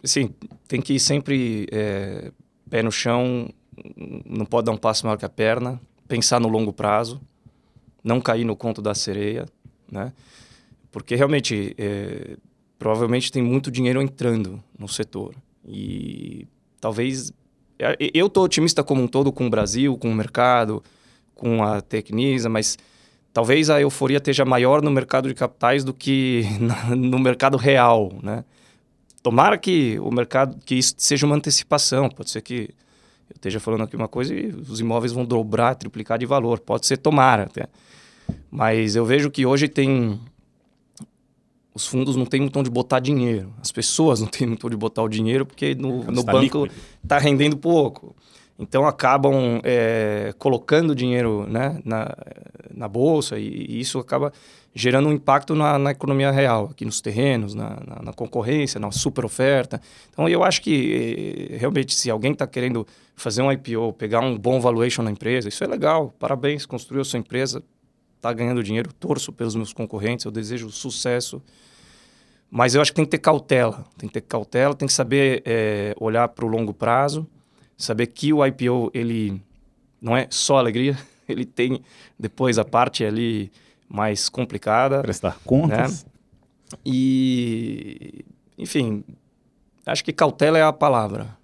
assim, 0.03 0.35
tem 0.67 0.81
que 0.81 0.95
ir 0.95 0.99
sempre 0.99 1.69
é, 1.71 2.33
pé 2.69 2.83
no 2.83 2.91
chão, 2.91 3.49
não 4.27 4.45
pode 4.45 4.65
dar 4.65 4.73
um 4.73 4.77
passo 4.77 5.07
maior 5.07 5.17
que 5.17 5.25
a 5.25 5.29
perna, 5.29 5.81
pensar 6.09 6.41
no 6.41 6.49
longo 6.49 6.73
prazo, 6.73 7.21
não 8.03 8.21
cair 8.21 8.45
no 8.45 8.57
conto 8.57 8.83
da 8.83 8.93
sereia, 8.93 9.47
né? 9.89 10.13
Porque 10.91 11.15
realmente, 11.15 11.77
é, 11.79 12.37
provavelmente 12.77 13.31
tem 13.31 13.41
muito 13.41 13.71
dinheiro 13.71 14.03
entrando 14.03 14.61
no 14.77 14.89
setor. 14.89 15.33
E 15.65 16.45
talvez. 16.81 17.33
É, 17.79 17.97
eu 18.13 18.27
estou 18.27 18.43
otimista 18.43 18.83
como 18.83 19.01
um 19.01 19.07
todo 19.07 19.31
com 19.31 19.47
o 19.47 19.51
Brasil, 19.51 19.97
com 19.97 20.11
o 20.11 20.15
mercado, 20.15 20.83
com 21.39 21.62
a 21.62 21.80
Tecnisa, 21.80 22.49
mas 22.49 22.76
talvez 23.32 23.70
a 23.70 23.80
euforia 23.80 24.18
esteja 24.18 24.45
maior 24.45 24.82
no 24.82 24.91
mercado 24.91 25.28
de 25.28 25.34
capitais 25.34 25.84
do 25.84 25.95
que 25.95 26.45
no 26.95 27.18
mercado 27.18 27.57
real, 27.57 28.12
né? 28.22 28.45
Tomara 29.22 29.57
que 29.57 29.99
o 30.01 30.11
mercado, 30.11 30.59
que 30.64 30.74
isso 30.74 30.95
seja 30.99 31.24
uma 31.24 31.36
antecipação, 31.36 32.09
pode 32.09 32.30
ser 32.30 32.43
que 32.43 32.74
eu 33.30 33.36
esteja 33.36 33.61
falando 33.61 33.84
aqui 33.84 33.95
uma 33.95 34.09
coisa 34.09 34.34
e 34.34 34.49
os 34.49 34.80
imóveis 34.80 35.12
vão 35.12 35.24
dobrar, 35.24 35.74
triplicar 35.74 36.18
de 36.18 36.26
valor, 36.26 36.61
pode 36.61 36.86
ser 36.86 36.97
tomara 36.97 37.45
até. 37.45 37.66
Mas 38.51 38.97
eu 38.97 39.05
vejo 39.05 39.30
que 39.30 39.47
hoje 39.47 39.68
tem 39.68 40.20
os 41.74 41.86
fundos 41.86 42.16
não 42.16 42.26
têm 42.26 42.41
muito 42.41 42.59
onde 42.59 42.68
botar 42.68 42.99
dinheiro, 42.99 43.53
as 43.61 43.70
pessoas 43.70 44.18
não 44.20 44.26
têm 44.26 44.49
muito 44.49 44.66
onde 44.66 44.76
botar 44.76 45.03
o 45.03 45.09
dinheiro 45.09 45.47
porque 45.47 45.74
no, 45.74 46.03
no 46.05 46.24
banco 46.24 46.68
está 47.03 47.18
rendendo 47.18 47.57
pouco. 47.57 48.16
Então 48.59 48.85
acabam 48.85 49.61
é, 49.63 50.35
colocando 50.37 50.93
dinheiro 50.93 51.47
né, 51.49 51.81
na, 51.85 52.13
na 52.75 52.89
bolsa 52.89 53.39
e, 53.39 53.47
e, 53.47 53.81
isso 53.81 54.01
acaba 54.01 54.33
gerando 54.75 55.09
um 55.09 55.13
impacto 55.13 55.55
na, 55.55 55.79
na 55.79 55.93
economia 55.93 56.33
real, 56.33 56.69
aqui 56.73 56.85
nos 56.85 57.01
terrenos, 57.01 57.55
na, 57.55 57.79
na, 57.87 58.03
na, 58.03 58.13
concorrência, 58.13 58.81
na 58.81 58.91
super 58.91 59.25
oferta. 59.25 59.81
Então 60.11 60.29
eu 60.29 60.43
acho 60.43 60.61
que 60.61 61.57
realmente 61.59 61.95
se 61.95 62.11
alguém 62.11 62.33
está 62.33 62.49
querendo 62.49 62.85
fazer 63.15 63.43
um 63.43 63.53
IPO, 63.53 63.93
pegar 63.93 64.21
um 64.21 64.37
bom 64.37 64.61
valuation 64.61 65.03
na 65.03 65.11
empresa, 65.13 65.49
isso 65.49 65.63
é 65.63 65.67
legal, 65.67 66.13
parabéns, 66.19 66.67
construiu 66.67 67.03
a 67.03 67.05
sua 67.05 67.21
empresa, 67.21 67.63
está 68.17 68.33
ganhando 68.33 68.63
dinheiro, 68.63 68.93
torço 68.93 69.33
pelos 69.33 69.55
meus 69.55 69.73
concorrentes, 69.73 70.25
eu 70.25 70.33
desejo 70.33 70.69
sucesso. 70.71 71.41
Mas 72.51 72.75
eu 72.75 72.81
acho 72.81 72.91
que 72.91 72.97
tem 72.97 73.05
que 73.05 73.11
ter 73.11 73.19
cautela, 73.19 73.85
tem 73.97 74.09
que 74.09 74.15
ter 74.15 74.23
cautela, 74.23 74.75
tem 74.75 74.89
que 74.89 74.95
saber 74.95 75.43
é, 75.45 75.95
olhar 76.01 76.27
para 76.29 76.45
o 76.45 76.49
longo 76.49 76.75
prazo 76.75 77.27
saber 77.79 78.09
que 78.09 78.33
o 78.33 78.45
IPO 78.45 78.91
ele 78.93 79.41
não 80.03 80.16
é 80.16 80.26
só 80.29 80.59
alegria, 80.59 80.99
ele 81.29 81.47
tem 81.47 81.83
depois 82.18 82.59
a 82.59 82.64
parte 82.64 83.05
ali 83.05 83.51
mais 83.89 84.29
complicada. 84.29 85.01
Prestar 85.01 85.39
contas. 85.45 86.05
Né? 86.05 86.11
E, 86.85 88.24
enfim, 88.59 89.03
acho 89.87 90.05
que 90.05 90.12
cautela 90.12 90.59
é 90.59 90.62
a 90.62 90.72
palavra. 90.72 91.39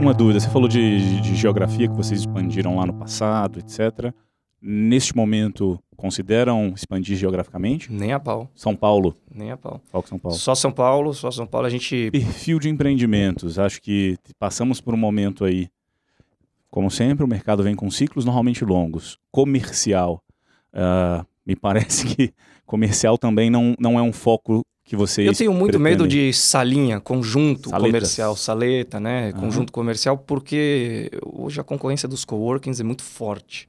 Uma 0.00 0.14
dúvida, 0.14 0.38
você 0.38 0.48
falou 0.48 0.68
de, 0.68 1.20
de 1.20 1.34
geografia 1.34 1.88
que 1.88 1.94
vocês 1.94 2.20
expandiram 2.20 2.76
lá 2.76 2.86
no 2.86 2.94
passado, 2.94 3.58
etc. 3.58 4.14
Neste 4.60 5.14
momento, 5.16 5.78
consideram 5.96 6.72
expandir 6.74 7.16
geograficamente? 7.16 7.92
Nem 7.92 8.12
a 8.12 8.20
pau. 8.20 8.50
São 8.54 8.74
Paulo? 8.74 9.16
Nem 9.32 9.50
a 9.52 9.56
pau. 9.56 9.80
São 10.06 10.18
Paulo? 10.18 10.36
Só 10.36 10.54
São 10.54 10.72
Paulo, 10.72 11.14
só 11.14 11.30
São 11.30 11.46
Paulo 11.46 11.66
a 11.66 11.70
gente... 11.70 12.10
Perfil 12.10 12.58
de 12.58 12.68
empreendimentos. 12.68 13.58
Acho 13.58 13.80
que 13.80 14.16
passamos 14.38 14.80
por 14.80 14.94
um 14.94 14.96
momento 14.96 15.44
aí, 15.44 15.68
como 16.70 16.90
sempre, 16.90 17.24
o 17.24 17.28
mercado 17.28 17.62
vem 17.62 17.74
com 17.74 17.90
ciclos 17.90 18.24
normalmente 18.24 18.64
longos. 18.64 19.18
Comercial. 19.30 20.22
Uh, 20.72 21.24
me 21.46 21.54
parece 21.56 22.06
que 22.06 22.32
comercial 22.66 23.16
também 23.16 23.48
não, 23.50 23.74
não 23.78 23.98
é 23.98 24.02
um 24.02 24.12
foco 24.12 24.64
que 24.84 24.96
vocês 24.96 25.26
Eu 25.26 25.34
tenho 25.34 25.52
muito 25.52 25.78
pretendem. 25.78 25.92
medo 25.92 26.08
de 26.08 26.32
salinha, 26.32 26.98
conjunto 26.98 27.68
Saletas. 27.70 27.92
comercial, 27.92 28.36
saleta, 28.36 28.98
né? 28.98 29.32
Uhum. 29.34 29.40
Conjunto 29.40 29.72
comercial, 29.72 30.16
porque 30.16 31.10
hoje 31.24 31.60
a 31.60 31.64
concorrência 31.64 32.08
dos 32.08 32.24
coworkings 32.24 32.80
é 32.80 32.84
muito 32.84 33.02
forte. 33.02 33.68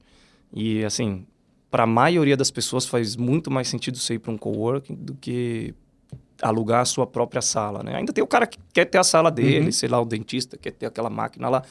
E 0.52 0.84
assim, 0.84 1.26
para 1.70 1.84
a 1.84 1.86
maioria 1.86 2.36
das 2.36 2.50
pessoas 2.50 2.86
faz 2.86 3.16
muito 3.16 3.50
mais 3.50 3.68
sentido 3.68 3.96
você 3.96 4.14
ir 4.14 4.18
para 4.18 4.32
um 4.32 4.38
coworking 4.38 4.94
do 4.94 5.14
que 5.14 5.74
alugar 6.42 6.80
a 6.80 6.84
sua 6.84 7.06
própria 7.06 7.42
sala, 7.42 7.82
né? 7.82 7.96
Ainda 7.96 8.12
tem 8.12 8.24
o 8.24 8.26
cara 8.26 8.46
que 8.46 8.58
quer 8.72 8.86
ter 8.86 8.98
a 8.98 9.04
sala 9.04 9.30
dele, 9.30 9.66
uhum. 9.66 9.72
sei 9.72 9.88
lá, 9.88 10.00
o 10.00 10.04
dentista 10.04 10.56
quer 10.56 10.72
ter 10.72 10.86
aquela 10.86 11.10
máquina 11.10 11.48
lá. 11.48 11.62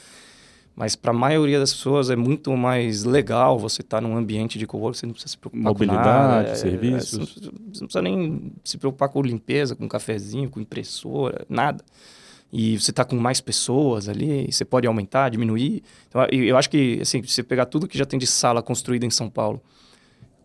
Mas 0.76 0.94
para 0.96 1.10
a 1.10 1.14
maioria 1.14 1.58
das 1.58 1.72
pessoas 1.72 2.08
é 2.08 2.16
muito 2.16 2.56
mais 2.56 3.04
legal 3.04 3.58
você 3.58 3.82
estar 3.82 4.00
tá 4.00 4.00
num 4.00 4.16
ambiente 4.16 4.58
de 4.58 4.66
coworking, 4.66 4.98
você 4.98 5.06
não 5.06 5.12
precisa 5.12 5.32
se 5.32 5.38
preocupar 5.38 5.64
Mobilidade, 5.64 6.02
com 6.02 6.36
nada. 6.36 6.48
É, 6.48 6.54
serviços. 6.54 7.18
É, 7.18 7.24
você, 7.24 7.40
não, 7.40 7.52
você 7.52 7.80
não 7.80 7.86
precisa 7.86 8.02
nem 8.02 8.52
se 8.64 8.78
preocupar 8.78 9.08
com 9.08 9.20
limpeza, 9.20 9.74
com 9.74 9.88
cafezinho, 9.88 10.48
com 10.48 10.60
impressora, 10.60 11.44
nada 11.48 11.84
e 12.52 12.78
você 12.78 12.90
está 12.90 13.04
com 13.04 13.16
mais 13.16 13.40
pessoas 13.40 14.08
ali, 14.08 14.50
você 14.50 14.64
pode 14.64 14.86
aumentar, 14.86 15.28
diminuir. 15.28 15.82
Então, 16.08 16.24
eu 16.32 16.56
acho 16.56 16.68
que, 16.68 16.98
assim, 17.00 17.22
se 17.22 17.28
você 17.28 17.42
pegar 17.42 17.66
tudo 17.66 17.86
que 17.86 17.96
já 17.96 18.04
tem 18.04 18.18
de 18.18 18.26
sala 18.26 18.60
construída 18.62 19.06
em 19.06 19.10
São 19.10 19.30
Paulo, 19.30 19.62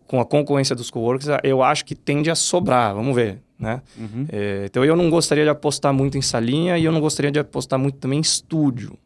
com 0.06 0.20
a 0.20 0.24
concorrência 0.24 0.76
dos 0.76 0.88
coworkers, 0.88 1.26
eu 1.42 1.62
acho 1.62 1.84
que 1.84 1.96
tende 1.96 2.30
a 2.30 2.36
sobrar, 2.36 2.94
vamos 2.94 3.14
ver, 3.14 3.40
né? 3.58 3.82
Uhum. 3.98 4.26
É, 4.28 4.66
então, 4.66 4.84
eu 4.84 4.94
não 4.94 5.10
gostaria 5.10 5.42
de 5.42 5.50
apostar 5.50 5.92
muito 5.92 6.16
em 6.16 6.22
salinha 6.22 6.78
e 6.78 6.84
eu 6.84 6.92
não 6.92 7.00
gostaria 7.00 7.30
de 7.30 7.40
apostar 7.40 7.78
muito 7.78 7.98
também 7.98 8.18
em 8.18 8.22
estúdio. 8.22 8.96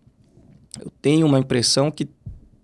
Eu 0.78 0.92
tenho 1.00 1.26
uma 1.26 1.38
impressão 1.38 1.90
que 1.90 2.06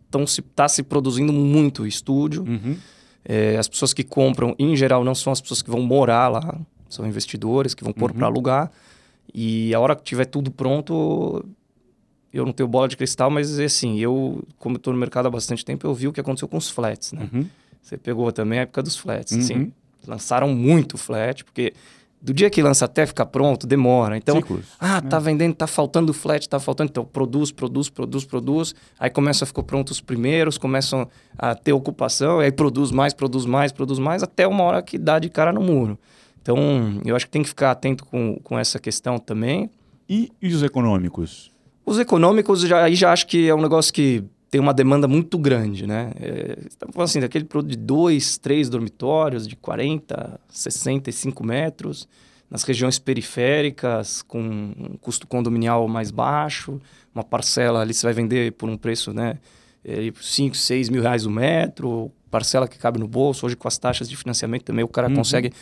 está 0.05 0.27
se, 0.27 0.43
tá 0.43 0.69
se 0.69 0.83
produzindo 0.83 1.33
muito 1.33 1.87
estúdio. 1.87 2.43
Uhum. 2.43 2.77
É, 3.25 3.57
as 3.57 3.69
pessoas 3.69 3.95
que 3.95 4.05
compram, 4.05 4.55
em 4.59 4.77
geral, 4.77 5.03
não 5.03 5.15
são 5.15 5.33
as 5.33 5.41
pessoas 5.41 5.63
que 5.63 5.71
vão 5.71 5.81
morar 5.81 6.29
lá, 6.29 6.61
são 6.91 7.07
investidores 7.07 7.75
que 7.75 7.83
vão 7.83 7.93
pôr 7.93 8.11
uhum. 8.11 8.19
para 8.19 8.27
alugar. 8.27 8.71
E 9.35 9.75
a 9.75 9.81
hora 9.81 9.95
que 9.95 10.03
tiver 10.03 10.25
tudo 10.25 10.51
pronto, 10.51 11.45
eu 12.33 12.45
não 12.45 12.53
tenho 12.53 12.69
bola 12.69 12.89
de 12.89 12.97
cristal, 12.97 13.31
mas 13.31 13.59
assim, 13.59 13.99
eu, 13.99 14.43
como 14.59 14.77
estou 14.77 14.93
no 14.93 14.99
mercado 14.99 15.27
há 15.27 15.31
bastante 15.31 15.65
tempo, 15.65 15.87
eu 15.87 15.95
vi 15.95 16.09
o 16.09 16.13
que 16.13 16.21
aconteceu 16.21 16.49
com 16.49 16.57
os 16.57 16.71
flats, 16.71 17.13
né? 17.13 17.29
Uhum. 17.33 17.47
Você 17.83 17.97
pegou 17.97 18.31
também 18.33 18.59
a 18.59 18.63
época 18.63 18.83
dos 18.83 18.97
flats, 18.97 19.33
uhum. 19.33 19.39
assim, 19.39 19.73
lançaram 20.07 20.49
muito 20.49 20.99
flat, 20.99 21.45
porque 21.45 21.73
do 22.21 22.35
dia 22.35 22.51
que 22.51 22.61
lança 22.61 22.87
até 22.87 23.07
ficar 23.07 23.27
pronto, 23.27 23.67
demora. 23.67 24.17
Então, 24.17 24.37
Ciclos, 24.37 24.67
ah, 24.81 25.01
tá 25.01 25.19
vendendo, 25.19 25.55
tá 25.55 25.67
faltando 25.67 26.13
flat, 26.13 26.49
tá 26.49 26.59
faltando, 26.59 26.91
então 26.91 27.05
produz, 27.05 27.53
produz, 27.53 27.89
produz, 27.89 28.25
produz. 28.25 28.75
Aí 28.99 29.11
começa 29.11 29.45
a 29.45 29.47
ficar 29.47 29.63
pronto 29.63 29.91
os 29.91 30.01
primeiros, 30.01 30.59
começam 30.59 31.09
a 31.39 31.55
ter 31.55 31.73
ocupação, 31.73 32.41
aí 32.41 32.51
produz 32.51 32.91
mais, 32.91 33.15
produz 33.15 33.47
mais, 33.47 33.71
produz 33.71 33.99
mais, 33.99 34.23
até 34.23 34.47
uma 34.47 34.65
hora 34.65 34.83
que 34.83 34.99
dá 34.99 35.19
de 35.19 35.29
cara 35.29 35.53
no 35.53 35.61
muro. 35.61 35.99
Então, 36.47 37.01
eu 37.05 37.17
acho 37.17 37.27
que 37.27 37.33
tem 37.33 37.43
que 37.43 37.49
ficar 37.49 37.73
atento 37.73 38.05
com, 38.07 38.39
com 38.45 38.57
essa 38.57 38.79
questão 38.79 39.19
também. 39.19 39.69
E, 40.09 40.31
e 40.41 40.55
os 40.55 40.63
econômicos? 40.63 41.51
Os 41.85 41.99
econômicos, 41.99 42.61
já, 42.61 42.85
aí 42.85 42.95
já 42.95 43.13
acho 43.13 43.27
que 43.27 43.49
é 43.49 43.55
um 43.55 43.61
negócio 43.61 43.93
que 43.93 44.23
tem 44.49 44.61
uma 44.61 44.73
demanda 44.73 45.09
muito 45.09 45.37
grande, 45.39 45.89
né? 45.89 46.13
É, 46.21 46.59
estamos 46.69 46.95
falando 46.95 47.09
assim, 47.09 47.19
daquele 47.19 47.47
produto 47.47 47.73
de 47.73 47.77
dois, 47.77 48.39
três 48.39 48.71
dormitórios, 48.71 49.49
de 49.49 49.57
40, 49.57 50.39
65 50.49 51.45
metros, 51.45 52.09
nas 52.49 52.63
regiões 52.63 52.97
periféricas, 52.97 54.23
com 54.23 54.41
um 54.41 54.97
custo 55.01 55.27
condominial 55.27 55.89
mais 55.89 56.13
baixo, 56.13 56.81
uma 57.13 57.25
parcela 57.25 57.81
ali 57.81 57.93
você 57.93 58.07
vai 58.07 58.15
vender 58.15 58.53
por 58.53 58.69
um 58.69 58.77
preço, 58.77 59.13
né? 59.13 59.39
5, 60.21 60.55
é, 60.55 60.59
6 60.59 60.91
mil 60.91 61.03
reais 61.03 61.27
o 61.27 61.31
metro, 61.31 62.13
parcela 62.31 62.69
que 62.69 62.79
cabe 62.79 63.01
no 63.01 63.09
bolso. 63.09 63.47
Hoje, 63.47 63.57
com 63.57 63.67
as 63.67 63.77
taxas 63.77 64.09
de 64.09 64.17
financiamento 64.17 64.63
também, 64.63 64.85
o 64.85 64.89
cara 64.89 65.09
uhum. 65.09 65.17
consegue 65.17 65.53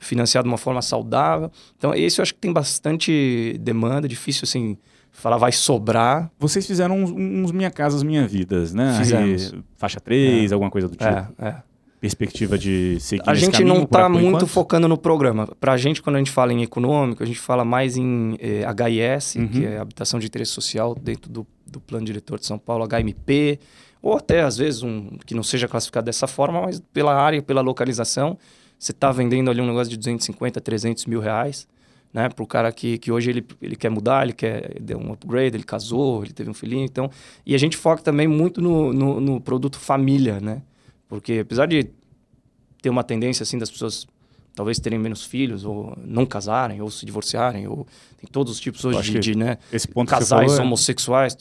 financiar 0.00 0.42
de 0.42 0.48
uma 0.48 0.58
forma 0.58 0.82
saudável. 0.82 1.50
Então, 1.76 1.94
esse 1.94 2.20
eu 2.20 2.22
acho 2.22 2.34
que 2.34 2.40
tem 2.40 2.52
bastante 2.52 3.56
demanda, 3.60 4.08
difícil 4.08 4.44
assim 4.44 4.76
falar 5.12 5.36
vai 5.36 5.52
sobrar. 5.52 6.30
Vocês 6.38 6.66
fizeram 6.66 6.98
uns, 6.98 7.10
uns 7.10 7.52
Minha 7.52 7.70
Casas 7.70 8.02
Minha 8.02 8.26
Vidas, 8.26 8.72
né? 8.72 8.96
Fizemos. 8.98 9.54
Faixa 9.76 10.00
3, 10.00 10.50
é. 10.50 10.54
alguma 10.54 10.70
coisa 10.70 10.88
do 10.88 10.96
tipo. 10.96 11.04
É, 11.04 11.28
é. 11.38 11.56
Perspectiva 12.00 12.56
de 12.56 12.98
seguir 12.98 13.22
A 13.26 13.34
gente 13.34 13.62
não 13.62 13.82
está 13.82 14.08
muito 14.08 14.26
enquanto? 14.26 14.46
focando 14.46 14.88
no 14.88 14.96
programa. 14.96 15.46
Para 15.60 15.74
a 15.74 15.76
gente, 15.76 16.00
quando 16.00 16.16
a 16.16 16.18
gente 16.18 16.30
fala 16.30 16.50
em 16.50 16.62
econômico, 16.62 17.22
a 17.22 17.26
gente 17.26 17.38
fala 17.38 17.62
mais 17.62 17.94
em 17.98 18.38
eh, 18.40 18.64
HIS, 18.64 19.34
uhum. 19.34 19.48
que 19.48 19.66
é 19.66 19.78
Habitação 19.78 20.18
de 20.18 20.26
Interesse 20.26 20.50
Social, 20.50 20.94
dentro 20.94 21.30
do, 21.30 21.46
do 21.66 21.78
Plano 21.78 22.06
Diretor 22.06 22.38
de 22.38 22.46
São 22.46 22.58
Paulo, 22.58 22.88
HMP, 22.88 23.60
ou 24.00 24.16
até, 24.16 24.40
às 24.40 24.56
vezes, 24.56 24.82
um 24.82 25.10
que 25.26 25.34
não 25.34 25.42
seja 25.42 25.68
classificado 25.68 26.06
dessa 26.06 26.26
forma, 26.26 26.62
mas 26.62 26.80
pela 26.90 27.14
área, 27.14 27.42
pela 27.42 27.60
localização. 27.60 28.38
Você 28.80 28.92
está 28.92 29.12
vendendo 29.12 29.50
ali 29.50 29.60
um 29.60 29.66
negócio 29.66 29.90
de 29.90 29.98
250, 29.98 30.58
300 30.58 31.04
mil 31.04 31.20
reais, 31.20 31.68
né? 32.14 32.30
Para 32.30 32.42
o 32.42 32.46
cara 32.46 32.72
que, 32.72 32.96
que 32.96 33.12
hoje 33.12 33.28
ele, 33.28 33.46
ele 33.60 33.76
quer 33.76 33.90
mudar, 33.90 34.24
ele 34.24 34.32
quer 34.32 34.80
dar 34.80 34.96
um 34.96 35.12
upgrade, 35.12 35.54
ele 35.54 35.64
casou, 35.64 36.24
ele 36.24 36.32
teve 36.32 36.48
um 36.48 36.54
filhinho, 36.54 36.86
então... 36.86 37.10
E 37.44 37.54
a 37.54 37.58
gente 37.58 37.76
foca 37.76 38.02
também 38.02 38.26
muito 38.26 38.62
no, 38.62 38.90
no, 38.90 39.20
no 39.20 39.38
produto 39.38 39.78
família, 39.78 40.40
né? 40.40 40.62
Porque 41.06 41.40
apesar 41.42 41.66
de 41.66 41.90
ter 42.80 42.88
uma 42.88 43.04
tendência, 43.04 43.42
assim, 43.42 43.58
das 43.58 43.70
pessoas 43.70 44.06
talvez 44.54 44.80
terem 44.80 44.98
menos 44.98 45.24
filhos, 45.24 45.66
ou 45.66 45.94
não 46.02 46.24
casarem, 46.24 46.80
ou 46.80 46.90
se 46.90 47.04
divorciarem, 47.04 47.68
ou 47.68 47.86
tem 48.16 48.28
todos 48.32 48.54
os 48.54 48.60
tipos 48.60 48.82
hoje 48.82 49.12
de, 49.12 49.20
de 49.20 49.34
né, 49.36 49.58
esse 49.70 49.86
ponto 49.86 50.08
casais 50.08 50.58
é 50.58 50.62
homossexuais. 50.62 51.36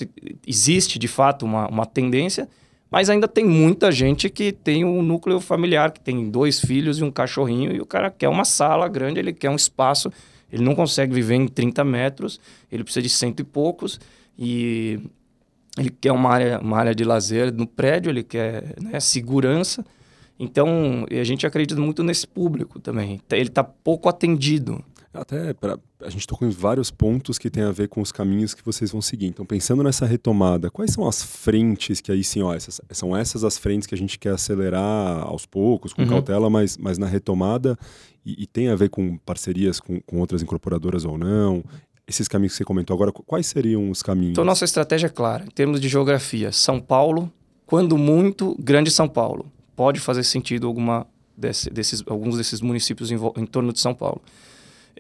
Existe, 0.46 1.00
de 1.00 1.08
fato, 1.08 1.46
uma, 1.46 1.70
uma 1.70 1.86
tendência, 1.86 2.50
mas 2.90 3.10
ainda 3.10 3.28
tem 3.28 3.46
muita 3.46 3.92
gente 3.92 4.30
que 4.30 4.52
tem 4.52 4.84
um 4.84 5.02
núcleo 5.02 5.40
familiar, 5.40 5.92
que 5.92 6.00
tem 6.00 6.30
dois 6.30 6.60
filhos 6.60 7.00
e 7.00 7.04
um 7.04 7.12
cachorrinho, 7.12 7.72
e 7.72 7.80
o 7.80 7.86
cara 7.86 8.10
quer 8.10 8.30
uma 8.30 8.46
sala 8.46 8.88
grande, 8.88 9.20
ele 9.20 9.34
quer 9.34 9.50
um 9.50 9.56
espaço, 9.56 10.12
ele 10.52 10.64
não 10.64 10.74
consegue 10.74 11.14
viver 11.14 11.36
em 11.36 11.48
30 11.48 11.84
metros, 11.84 12.40
ele 12.72 12.84
precisa 12.84 13.04
de 13.04 13.10
cento 13.10 13.42
e 13.42 13.44
poucos, 13.44 14.00
e 14.38 15.00
ele 15.78 15.90
quer 15.90 16.12
uma 16.12 16.30
área, 16.30 16.60
uma 16.60 16.78
área 16.78 16.96
de 16.96 17.04
lazer 17.04 17.54
no 17.54 17.68
prédio, 17.68 18.10
ele 18.10 18.24
quer 18.24 18.76
né, 18.82 19.00
segurança. 19.00 19.86
Então, 20.40 21.06
a 21.10 21.24
gente 21.24 21.46
acredita 21.46 21.80
muito 21.80 22.02
nesse 22.02 22.26
público 22.26 22.80
também. 22.80 23.20
Ele 23.30 23.42
está 23.50 23.64
pouco 23.64 24.08
atendido. 24.08 24.84
Até 25.12 25.54
pra, 25.54 25.78
a 26.02 26.10
gente 26.10 26.28
tocou 26.28 26.48
em 26.48 26.52
vários 26.52 26.92
pontos 26.92 27.40
que 27.40 27.50
tem 27.50 27.64
a 27.64 27.72
ver 27.72 27.88
com 27.88 28.00
os 28.00 28.12
caminhos 28.12 28.54
que 28.54 28.64
vocês 28.64 28.92
vão 28.92 29.02
seguir. 29.02 29.26
Então, 29.26 29.44
pensando 29.44 29.82
nessa 29.82 30.06
retomada, 30.06 30.70
quais 30.70 30.92
são 30.92 31.08
as 31.08 31.24
frentes 31.24 32.00
que 32.00 32.12
aí 32.12 32.24
sim, 32.24 32.44
ó, 32.44 32.54
essas, 32.54 32.80
são 32.92 33.18
essas 33.18 33.44
as 33.44 33.58
frentes 33.58 33.88
que 33.88 33.96
a 33.96 33.98
gente 33.98 34.20
quer 34.20 34.34
acelerar 34.34 35.24
aos 35.24 35.48
poucos, 35.48 35.94
com 35.94 36.04
uhum. 36.04 36.10
cautela, 36.10 36.48
mas, 36.50 36.78
mas 36.78 37.00
na 37.00 37.08
retomada, 37.08 37.78
e, 38.24 38.44
e, 38.44 38.48
tem 38.48 38.70
a 38.70 38.76
ver 38.76 38.90
com 38.90 39.18
parcerias 39.18 39.80
com, 39.80 40.00
com 40.02 40.20
outras 40.20 40.44
incorporadoras 40.44 41.06
ou 41.06 41.18
não? 41.18 41.64
Esses 42.08 42.28
caminhos 42.28 42.54
que 42.54 42.58
você 42.58 42.64
comentou 42.64 42.94
agora, 42.94 43.12
quais 43.12 43.48
seriam 43.48 43.90
os 43.90 44.04
caminhos? 44.04 44.34
Então, 44.34 44.46
nossa 44.46 44.66
estratégia 44.66 45.08
é 45.08 45.10
clara, 45.10 45.44
em 45.44 45.50
termos 45.52 45.82
de 45.82 45.90
geografia. 45.90 46.52
São 46.52 46.80
Paulo, 46.80 47.32
quando 47.66 47.98
muito, 47.98 48.56
Grande 48.60 48.92
São 48.92 49.08
Paulo 49.08 49.46
pode 49.76 50.00
fazer 50.00 50.24
sentido 50.24 50.68
alguma 50.68 51.08
desse, 51.36 51.70
desses, 51.70 52.04
alguns 52.06 52.38
desses 52.38 52.62
municípios 52.62 53.10
em, 53.12 53.16
em 53.38 53.46
torno 53.46 53.72
de 53.72 53.80
São 53.80 53.96
Paulo. 53.96 54.22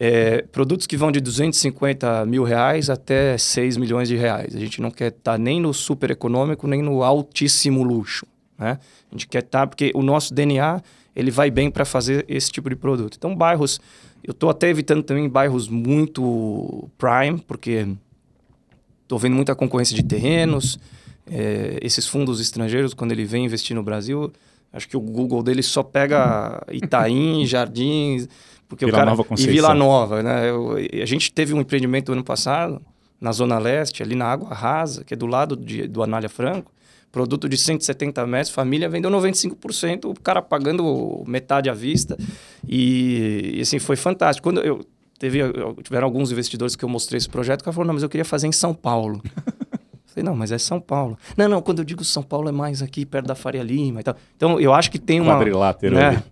É, 0.01 0.43
produtos 0.43 0.87
que 0.87 0.95
vão 0.95 1.11
de 1.11 1.19
250 1.19 2.25
mil 2.25 2.43
reais 2.43 2.89
até 2.89 3.37
6 3.37 3.75
milhões 3.75 4.07
de 4.07 4.15
reais. 4.15 4.55
A 4.55 4.59
gente 4.59 4.81
não 4.81 4.89
quer 4.89 5.09
estar 5.09 5.33
tá 5.33 5.37
nem 5.37 5.59
no 5.59 5.73
super 5.73 6.09
econômico, 6.09 6.65
nem 6.67 6.81
no 6.81 7.03
altíssimo 7.03 7.83
luxo. 7.83 8.25
Né? 8.57 8.79
A 9.11 9.13
gente 9.13 9.27
quer 9.27 9.43
estar, 9.43 9.59
tá, 9.59 9.67
porque 9.67 9.91
o 9.93 10.01
nosso 10.01 10.33
DNA 10.33 10.81
ele 11.13 11.29
vai 11.29 11.51
bem 11.51 11.69
para 11.69 11.83
fazer 11.83 12.23
esse 12.29 12.49
tipo 12.49 12.69
de 12.69 12.77
produto. 12.77 13.15
Então, 13.17 13.35
bairros, 13.35 13.81
eu 14.23 14.31
estou 14.31 14.49
até 14.49 14.69
evitando 14.69 15.03
também 15.03 15.27
bairros 15.27 15.67
muito 15.67 16.87
prime, 16.97 17.43
porque 17.45 17.85
estou 19.03 19.19
vendo 19.19 19.35
muita 19.35 19.53
concorrência 19.53 19.97
de 19.97 20.03
terrenos. 20.03 20.79
É, 21.29 21.77
esses 21.81 22.07
fundos 22.07 22.39
estrangeiros, 22.39 22.93
quando 22.93 23.11
ele 23.11 23.25
vem 23.25 23.43
investir 23.43 23.75
no 23.75 23.83
Brasil, 23.83 24.31
Acho 24.71 24.87
que 24.87 24.95
o 24.95 24.99
Google 24.99 25.41
dele 25.41 25.63
só 25.63 25.81
pega 25.81 26.63
Itaim, 26.71 27.45
Jardins, 27.47 28.29
porque 28.69 28.85
Vila 28.85 28.97
o 28.97 28.99
cara 28.99 29.09
Nova 29.09 29.25
e 29.35 29.47
Vila 29.47 29.73
Nova, 29.73 30.23
né? 30.23 30.49
Eu, 30.49 30.75
a 30.77 31.05
gente 31.05 31.33
teve 31.33 31.55
um 31.55 31.59
empreendimento 31.59 32.11
ano 32.13 32.23
passado 32.23 32.79
na 33.19 33.31
zona 33.31 33.57
leste, 33.57 34.03
ali 34.03 34.15
na 34.15 34.25
Água 34.25 34.53
Rasa, 34.53 35.03
que 35.03 35.13
é 35.13 35.17
do 35.17 35.25
lado 35.25 35.57
de, 35.57 35.87
do 35.87 36.03
Anália 36.03 36.29
Franco, 36.29 36.71
produto 37.11 37.49
de 37.49 37.57
170 37.57 38.25
metros, 38.27 38.51
família 38.51 38.87
vendeu 38.87 39.09
95%, 39.09 40.05
o 40.05 40.21
cara 40.21 40.41
pagando 40.41 41.23
metade 41.27 41.67
à 41.67 41.73
vista. 41.73 42.15
E, 42.67 43.55
e 43.55 43.61
assim, 43.61 43.79
foi 43.79 43.95
fantástico. 43.95 44.47
Quando 44.47 44.61
eu 44.61 44.85
teve, 45.17 45.39
tiveram 45.83 46.05
alguns 46.05 46.31
investidores 46.31 46.75
que 46.75 46.85
eu 46.85 46.89
mostrei 46.89 47.17
esse 47.17 47.27
projeto, 47.27 47.61
o 47.61 47.63
cara 47.63 47.73
falou, 47.73 47.87
não, 47.87 47.95
mas 47.95 48.03
eu 48.03 48.09
queria 48.09 48.23
fazer 48.23 48.47
em 48.47 48.51
São 48.51 48.73
Paulo. 48.73 49.21
Falei, 50.05 50.23
não, 50.23 50.35
mas 50.35 50.51
é 50.51 50.57
São 50.57 50.79
Paulo. 50.79 51.17
Não, 51.37 51.47
não, 51.47 51.61
quando 51.61 51.79
eu 51.79 51.85
digo 51.85 52.03
São 52.03 52.23
Paulo 52.23 52.49
é 52.49 52.51
mais 52.51 52.81
aqui 52.81 53.05
perto 53.05 53.27
da 53.27 53.35
Faria 53.35 53.61
Lima 53.61 53.99
e 53.99 54.03
tal. 54.03 54.15
Então, 54.35 54.59
eu 54.59 54.73
acho 54.73 54.89
que 54.89 54.97
tem 54.97 55.19
uma. 55.21 55.35
Quadrilátero. 55.35 55.95
Né, 55.95 56.23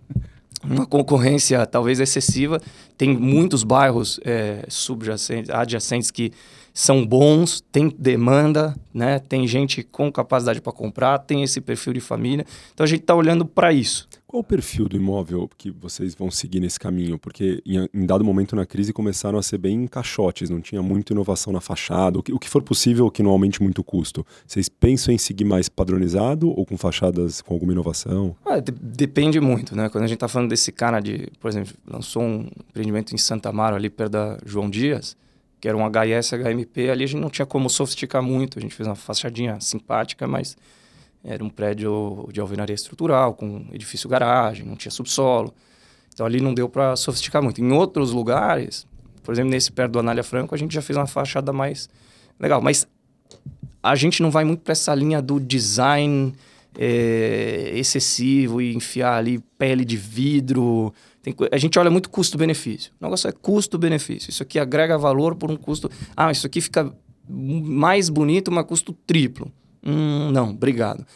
uma 0.62 0.86
concorrência 0.86 1.64
talvez 1.66 2.00
excessiva. 2.00 2.60
Tem 2.96 3.16
muitos 3.16 3.62
bairros 3.62 4.18
é, 4.24 4.64
subjacentes, 4.68 5.50
adjacentes 5.50 6.10
que 6.10 6.32
são 6.72 7.04
bons, 7.04 7.60
tem 7.72 7.92
demanda, 7.98 8.74
né? 8.94 9.18
Tem 9.18 9.46
gente 9.48 9.82
com 9.82 10.12
capacidade 10.12 10.60
para 10.60 10.72
comprar, 10.72 11.18
tem 11.18 11.42
esse 11.42 11.60
perfil 11.60 11.92
de 11.92 12.00
família. 12.00 12.46
Então 12.72 12.84
a 12.84 12.88
gente 12.88 13.00
está 13.00 13.14
olhando 13.14 13.44
para 13.44 13.72
isso. 13.72 14.08
Qual 14.28 14.42
o 14.42 14.44
perfil 14.44 14.90
do 14.90 14.94
imóvel 14.94 15.48
que 15.56 15.70
vocês 15.70 16.14
vão 16.14 16.30
seguir 16.30 16.60
nesse 16.60 16.78
caminho? 16.78 17.18
Porque 17.18 17.62
em, 17.64 17.88
em, 17.94 18.04
dado 18.04 18.22
momento 18.22 18.54
na 18.54 18.66
crise 18.66 18.92
começaram 18.92 19.38
a 19.38 19.42
ser 19.42 19.56
bem 19.56 19.86
caixotes, 19.86 20.50
não 20.50 20.60
tinha 20.60 20.82
muita 20.82 21.14
inovação 21.14 21.50
na 21.50 21.62
fachada, 21.62 22.18
o 22.18 22.22
que, 22.22 22.30
o 22.30 22.38
que 22.38 22.46
for 22.46 22.62
possível 22.62 23.10
que 23.10 23.22
não 23.22 23.30
aumente 23.30 23.62
muito 23.62 23.78
o 23.78 23.82
custo. 23.82 24.26
Vocês 24.46 24.68
pensam 24.68 25.14
em 25.14 25.16
seguir 25.16 25.46
mais 25.46 25.70
padronizado 25.70 26.50
ou 26.50 26.66
com 26.66 26.76
fachadas 26.76 27.40
com 27.40 27.54
alguma 27.54 27.72
inovação? 27.72 28.36
Ah, 28.44 28.60
de, 28.60 28.70
depende 28.70 29.40
muito, 29.40 29.74
né? 29.74 29.88
Quando 29.88 30.04
a 30.04 30.06
gente 30.06 30.16
está 30.16 30.28
falando 30.28 30.50
desse 30.50 30.72
cara 30.72 31.00
de, 31.00 31.28
por 31.40 31.48
exemplo, 31.48 31.72
lançou 31.86 32.22
um 32.22 32.50
empreendimento 32.68 33.14
em 33.14 33.18
Santa 33.18 33.48
Amaro 33.48 33.76
ali 33.76 33.88
perto 33.88 34.12
da 34.12 34.36
João 34.44 34.68
Dias, 34.68 35.16
que 35.58 35.66
era 35.66 35.74
um 35.74 35.88
HS, 35.88 36.32
HMP, 36.34 36.90
ali 36.90 37.04
a 37.04 37.06
gente 37.06 37.20
não 37.22 37.30
tinha 37.30 37.46
como 37.46 37.70
sofisticar 37.70 38.22
muito, 38.22 38.58
a 38.58 38.60
gente 38.60 38.74
fez 38.74 38.86
uma 38.86 38.94
fachadinha 38.94 39.58
simpática, 39.58 40.26
mas 40.26 40.54
era 41.24 41.42
um 41.42 41.50
prédio 41.50 42.28
de 42.32 42.40
alvenaria 42.40 42.74
estrutural, 42.74 43.34
com 43.34 43.66
edifício 43.72 44.08
garagem, 44.08 44.64
não 44.64 44.76
tinha 44.76 44.90
subsolo. 44.90 45.52
Então 46.12 46.24
ali 46.24 46.40
não 46.40 46.54
deu 46.54 46.68
para 46.68 46.96
sofisticar 46.96 47.42
muito. 47.42 47.60
Em 47.60 47.72
outros 47.72 48.12
lugares, 48.12 48.86
por 49.22 49.32
exemplo, 49.32 49.50
nesse 49.50 49.70
perto 49.70 49.92
do 49.92 49.98
Anália 49.98 50.22
Franco, 50.22 50.54
a 50.54 50.58
gente 50.58 50.74
já 50.74 50.82
fez 50.82 50.96
uma 50.96 51.06
fachada 51.06 51.52
mais 51.52 51.88
legal. 52.40 52.60
Mas 52.60 52.86
a 53.82 53.94
gente 53.94 54.22
não 54.22 54.30
vai 54.30 54.44
muito 54.44 54.60
para 54.60 54.72
essa 54.72 54.94
linha 54.94 55.20
do 55.20 55.38
design 55.38 56.32
é, 56.76 57.72
excessivo 57.74 58.60
e 58.60 58.74
enfiar 58.74 59.16
ali 59.16 59.38
pele 59.58 59.84
de 59.84 59.96
vidro. 59.96 60.92
Tem, 61.22 61.34
a 61.50 61.56
gente 61.56 61.78
olha 61.78 61.90
muito 61.90 62.08
custo-benefício. 62.10 62.92
O 63.00 63.04
negócio 63.04 63.28
é 63.28 63.32
custo-benefício. 63.32 64.30
Isso 64.30 64.42
aqui 64.42 64.58
agrega 64.58 64.96
valor 64.96 65.34
por 65.34 65.50
um 65.50 65.56
custo. 65.56 65.90
Ah, 66.16 66.30
isso 66.30 66.46
aqui 66.46 66.60
fica 66.60 66.92
mais 67.28 68.08
bonito, 68.08 68.50
mas 68.50 68.64
custo 68.64 68.92
triplo. 68.92 69.52
Hum, 69.84 70.30
não, 70.30 70.50
obrigado. 70.50 71.06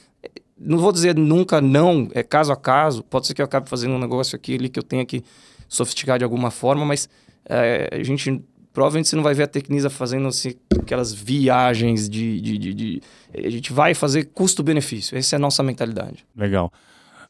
Não 0.58 0.78
vou 0.78 0.92
dizer 0.92 1.16
nunca 1.16 1.60
não, 1.60 2.08
é 2.12 2.22
caso 2.22 2.52
a 2.52 2.56
caso. 2.56 3.02
Pode 3.02 3.26
ser 3.26 3.34
que 3.34 3.42
eu 3.42 3.46
acabe 3.46 3.68
fazendo 3.68 3.94
um 3.94 3.98
negócio 3.98 4.36
aqui 4.36 4.54
ali 4.54 4.68
que 4.68 4.78
eu 4.78 4.82
tenha 4.82 5.04
que 5.04 5.24
sofisticar 5.68 6.18
de 6.18 6.24
alguma 6.24 6.50
forma, 6.50 6.84
mas 6.84 7.08
é, 7.48 7.88
a 7.92 8.02
gente 8.02 8.42
provavelmente 8.72 9.08
você 9.08 9.16
não 9.16 9.22
vai 9.22 9.34
ver 9.34 9.44
a 9.44 9.46
Tecnisa 9.46 9.90
fazendo 9.90 10.28
assim, 10.28 10.54
aquelas 10.78 11.12
viagens 11.12 12.08
de, 12.08 12.40
de, 12.40 12.58
de, 12.58 12.74
de... 12.74 13.02
A 13.34 13.50
gente 13.50 13.72
vai 13.72 13.94
fazer 13.94 14.24
custo-benefício. 14.26 15.16
Essa 15.16 15.36
é 15.36 15.38
a 15.38 15.40
nossa 15.40 15.62
mentalidade. 15.62 16.24
Legal. 16.34 16.72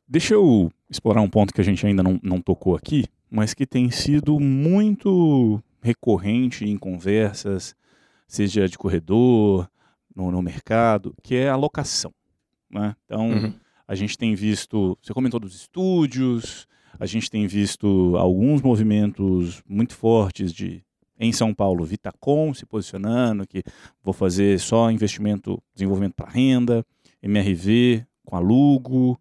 Deixa 0.06 0.34
eu 0.34 0.70
explorar 0.88 1.20
um 1.20 1.28
ponto 1.28 1.52
que 1.52 1.60
a 1.60 1.64
gente 1.64 1.84
ainda 1.86 2.02
não, 2.02 2.20
não 2.22 2.40
tocou 2.40 2.76
aqui, 2.76 3.06
mas 3.30 3.54
que 3.54 3.66
tem 3.66 3.90
sido 3.90 4.38
muito 4.38 5.60
recorrente 5.82 6.64
em 6.64 6.76
conversas, 6.76 7.74
seja 8.28 8.68
de 8.68 8.78
corredor, 8.78 9.68
no, 10.14 10.30
no 10.30 10.42
mercado, 10.42 11.14
que 11.22 11.34
é 11.34 11.48
a 11.48 11.56
locação. 11.56 12.12
Né? 12.70 12.94
Então, 13.04 13.30
uhum. 13.30 13.54
a 13.86 13.94
gente 13.94 14.16
tem 14.16 14.34
visto, 14.34 14.98
você 15.02 15.12
comentou 15.12 15.38
dos 15.38 15.54
estúdios, 15.54 16.66
a 16.98 17.06
gente 17.06 17.30
tem 17.30 17.46
visto 17.46 18.14
alguns 18.16 18.62
movimentos 18.62 19.62
muito 19.68 19.94
fortes 19.94 20.52
de 20.52 20.82
em 21.18 21.30
São 21.30 21.54
Paulo, 21.54 21.84
Vitacom 21.84 22.52
se 22.52 22.66
posicionando, 22.66 23.46
que 23.46 23.62
vou 24.02 24.12
fazer 24.12 24.58
só 24.58 24.90
investimento, 24.90 25.62
desenvolvimento 25.72 26.14
para 26.14 26.28
renda, 26.28 26.84
MRV 27.22 28.04
com 28.24 28.36
alugo. 28.36 29.20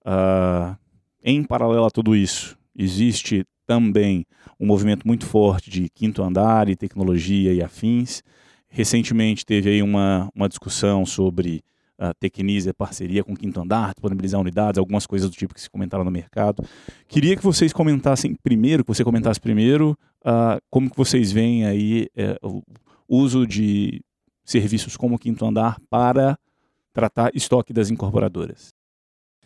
Uh, 0.00 0.74
em 1.22 1.44
paralelo 1.44 1.84
a 1.84 1.90
tudo 1.90 2.16
isso, 2.16 2.56
existe 2.74 3.44
também 3.66 4.26
um 4.58 4.66
movimento 4.66 5.06
muito 5.06 5.26
forte 5.26 5.70
de 5.70 5.88
quinto 5.90 6.22
andar 6.22 6.68
e 6.68 6.76
tecnologia 6.76 7.52
e 7.52 7.62
afins. 7.62 8.22
Recentemente 8.74 9.44
teve 9.44 9.68
aí 9.68 9.82
uma, 9.82 10.30
uma 10.34 10.48
discussão 10.48 11.04
sobre 11.04 11.62
a 11.98 12.08
uh, 12.08 12.14
Tecnisa, 12.18 12.72
parceria 12.72 13.22
com 13.22 13.34
o 13.34 13.36
Quinto 13.36 13.60
Andar, 13.60 13.92
disponibilizar 13.92 14.40
unidades, 14.40 14.78
algumas 14.78 15.06
coisas 15.06 15.28
do 15.28 15.36
tipo 15.36 15.52
que 15.52 15.60
se 15.60 15.68
comentaram 15.68 16.02
no 16.02 16.10
mercado. 16.10 16.64
Queria 17.06 17.36
que 17.36 17.42
vocês 17.42 17.70
comentassem 17.70 18.34
primeiro, 18.42 18.82
que 18.82 18.88
você 18.88 19.04
comentasse 19.04 19.38
primeiro, 19.38 19.96
uh, 20.24 20.58
como 20.70 20.90
que 20.90 20.96
vocês 20.96 21.30
veem 21.30 21.66
aí 21.66 22.08
uh, 22.42 22.62
o 23.06 23.18
uso 23.18 23.46
de 23.46 24.02
serviços 24.42 24.96
como 24.96 25.16
o 25.16 25.18
Quinto 25.18 25.44
Andar 25.44 25.76
para 25.90 26.38
tratar 26.94 27.30
estoque 27.34 27.74
das 27.74 27.90
incorporadoras. 27.90 28.72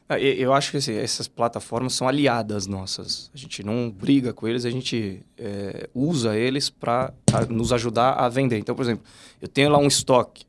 Ah, 0.09 0.21
eu 0.21 0.53
acho 0.53 0.71
que 0.71 0.77
assim, 0.77 0.95
essas 0.95 1.27
plataformas 1.27 1.95
são 1.95 2.07
aliadas 2.07 2.67
nossas. 2.67 3.29
A 3.35 3.37
gente 3.37 3.65
não 3.65 3.91
briga 3.91 4.33
com 4.33 4.47
eles, 4.47 4.65
a 4.65 4.71
gente 4.71 5.25
é, 5.37 5.89
usa 5.93 6.37
eles 6.37 6.71
para 6.71 7.13
nos 7.49 7.73
ajudar 7.73 8.13
a 8.13 8.29
vender. 8.29 8.59
Então, 8.59 8.75
por 8.75 8.83
exemplo, 8.83 9.05
eu 9.43 9.49
tenho 9.49 9.69
lá 9.69 9.79
um 9.79 9.89
estoque 9.89 10.45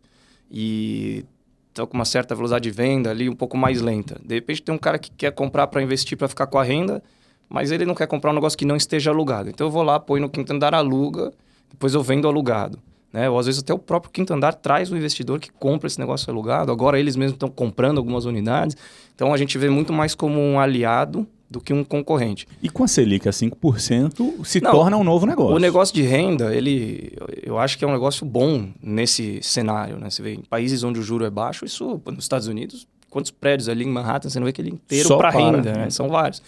e 0.52 1.26
estou 1.70 1.88
com 1.88 1.98
uma 1.98 2.06
certa 2.06 2.36
velocidade 2.36 2.64
de 2.64 2.72
venda 2.72 3.10
ali 3.10 3.28
um 3.28 3.36
pouco 3.36 3.58
mais 3.58 3.82
lenta. 3.82 4.20
De 4.24 4.36
repente 4.36 4.62
tem 4.62 4.74
um 4.74 4.78
cara 4.78 5.00
que 5.00 5.10
quer 5.10 5.32
comprar 5.32 5.66
para 5.68 5.82
investir 5.82 6.16
para 6.18 6.28
ficar 6.28 6.46
com 6.46 6.60
a 6.60 6.64
renda, 6.64 7.02
mas 7.50 7.72
ele 7.72 7.86
não 7.86 7.96
quer 7.96 8.08
comprar 8.08 8.32
um 8.32 8.36
negócio 8.36 8.58
que 8.58 8.66
não 8.66 8.76
esteja 8.76 9.10
alugado. 9.10 9.50
Então 9.50 9.66
eu 9.66 9.72
vou 9.72 9.82
lá, 9.82 10.00
põe 10.00 10.20
no 10.20 10.30
quinto 10.30 10.54
andar, 10.54 10.76
aluga, 10.76 11.34
depois 11.70 11.96
eu 11.96 12.04
vendo 12.04 12.28
alugado. 12.28 12.80
Né? 13.12 13.30
Ou 13.30 13.40
às 13.40 13.46
vezes 13.46 13.62
até 13.62 13.74
o 13.74 13.80
próprio 13.80 14.12
quinto 14.12 14.34
andar 14.34 14.54
traz 14.54 14.92
o 14.92 14.98
investidor 14.98 15.40
que 15.40 15.52
compra 15.52 15.88
esse 15.88 16.00
negócio 16.00 16.30
alugado. 16.30 16.72
Agora 16.72 17.00
eles 17.00 17.16
mesmos 17.16 17.36
estão 17.36 17.50
comprando 17.50 17.98
algumas 17.98 18.26
unidades. 18.26 18.76
Então 19.16 19.34
a 19.34 19.38
gente 19.38 19.58
vê 19.58 19.70
muito 19.70 19.94
mais 19.94 20.14
como 20.14 20.40
um 20.40 20.60
aliado 20.60 21.28
do 21.50 21.62
que 21.62 21.74
um 21.74 21.84
concorrente. 21.84 22.48
E 22.62 22.70
com 22.70 22.84
a 22.84 22.88
Selic 22.88 23.28
a 23.28 23.32
5%, 23.32 24.46
se 24.46 24.60
Não, 24.62 24.72
torna 24.72 24.98
um 24.98 25.04
novo 25.04 25.26
negócio. 25.26 25.56
O 25.56 25.60
negócio 25.60 25.96
de 25.96 26.02
renda, 26.02 26.54
ele, 26.54 27.14
eu 27.42 27.58
acho 27.58 27.78
que 27.78 27.86
é 27.86 27.88
um 27.88 27.94
negócio 27.94 28.26
bom 28.26 28.70
nesse 28.84 29.40
cenário. 29.42 29.98
Né? 29.98 30.10
Você 30.10 30.22
vê 30.22 30.34
em 30.34 30.42
países 30.42 30.84
onde 30.84 31.00
o 31.00 31.04
juro 31.04 31.24
é 31.24 31.30
baixo, 31.30 31.64
isso 31.64 32.02
nos 32.06 32.26
Estados 32.26 32.48
Unidos, 32.48 32.86
quantos 33.10 33.32
prédios 33.32 33.70
ali 33.70 33.86
em 33.86 33.90
Manhattan, 33.90 34.30
você 34.30 34.40
não 34.40 34.46
vê 34.46 34.50
aquele 34.50 34.70
inteiro 34.70 35.18
para 35.18 35.30
renda, 35.30 35.74
né? 35.74 35.90
são 35.90 36.10
vários. 36.10 36.42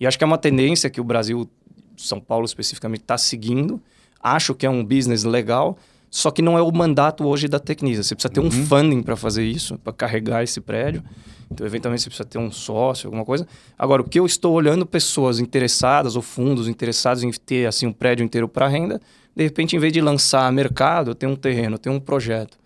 E 0.00 0.06
acho 0.06 0.16
que 0.16 0.24
é 0.24 0.26
uma 0.26 0.38
tendência 0.38 0.88
que 0.88 1.00
o 1.00 1.04
Brasil, 1.04 1.48
São 1.96 2.20
Paulo 2.20 2.46
especificamente, 2.46 3.02
está 3.02 3.18
seguindo. 3.18 3.80
Acho 4.22 4.54
que 4.54 4.64
é 4.64 4.70
um 4.70 4.82
business 4.82 5.24
legal, 5.24 5.76
só 6.16 6.30
que 6.30 6.40
não 6.40 6.56
é 6.56 6.62
o 6.62 6.72
mandato 6.72 7.26
hoje 7.26 7.46
da 7.46 7.58
Tecnisa. 7.58 8.02
Você 8.02 8.14
precisa 8.14 8.32
ter 8.32 8.40
uhum. 8.40 8.46
um 8.46 8.50
funding 8.50 9.02
para 9.02 9.14
fazer 9.16 9.44
isso, 9.44 9.76
para 9.76 9.92
carregar 9.92 10.42
esse 10.42 10.62
prédio. 10.62 11.02
Então, 11.50 11.66
eventualmente, 11.66 12.04
você 12.04 12.08
precisa 12.08 12.26
ter 12.26 12.38
um 12.38 12.50
sócio, 12.50 13.06
alguma 13.06 13.22
coisa. 13.22 13.46
Agora, 13.78 14.00
o 14.00 14.08
que 14.08 14.18
eu 14.18 14.24
estou 14.24 14.54
olhando 14.54 14.86
pessoas 14.86 15.38
interessadas 15.38 16.16
ou 16.16 16.22
fundos 16.22 16.68
interessados 16.68 17.22
em 17.22 17.30
ter 17.30 17.66
assim 17.66 17.86
um 17.86 17.92
prédio 17.92 18.24
inteiro 18.24 18.48
para 18.48 18.66
renda, 18.66 18.98
de 19.36 19.44
repente, 19.44 19.76
em 19.76 19.78
vez 19.78 19.92
de 19.92 20.00
lançar 20.00 20.50
mercado, 20.50 21.10
eu 21.10 21.14
tenho 21.14 21.32
um 21.32 21.36
terreno, 21.36 21.74
eu 21.74 21.78
tenho 21.78 21.94
um 21.94 22.00
projeto. 22.00 22.56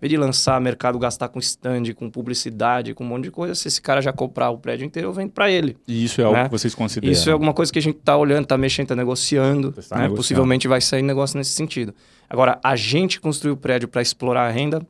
Vez 0.00 0.10
de 0.10 0.16
lançar 0.16 0.58
mercado, 0.60 0.98
gastar 0.98 1.28
com 1.28 1.38
stand, 1.38 1.92
com 1.94 2.08
publicidade, 2.08 2.94
com 2.94 3.04
um 3.04 3.06
monte 3.06 3.24
de 3.24 3.30
coisa, 3.30 3.54
se 3.54 3.68
esse 3.68 3.82
cara 3.82 4.00
já 4.00 4.12
comprar 4.12 4.50
o 4.50 4.56
prédio 4.56 4.86
inteiro, 4.86 5.08
eu 5.08 5.12
vendo 5.12 5.30
para 5.30 5.50
ele. 5.50 5.76
E 5.86 6.04
isso 6.04 6.20
é 6.22 6.24
algo 6.24 6.36
né? 6.36 6.44
que 6.44 6.50
vocês 6.50 6.74
consideram? 6.74 7.12
Isso 7.12 7.28
é 7.28 7.32
alguma 7.32 7.52
coisa 7.52 7.70
que 7.70 7.78
a 7.78 7.82
gente 7.82 7.98
está 7.98 8.16
olhando, 8.16 8.44
está 8.44 8.56
mexendo, 8.56 8.86
está 8.86 8.96
negociando. 8.96 9.72
Tá 9.72 9.96
né? 9.96 10.02
negociando. 10.02 10.16
Possivelmente 10.16 10.66
vai 10.66 10.80
sair 10.80 11.02
negócio 11.02 11.36
nesse 11.36 11.50
sentido. 11.50 11.94
Agora, 12.30 12.58
a 12.64 12.76
gente 12.76 13.20
construir 13.20 13.52
o 13.52 13.56
prédio 13.56 13.88
para 13.88 14.00
explorar 14.00 14.46
a 14.46 14.50
renda 14.50 14.80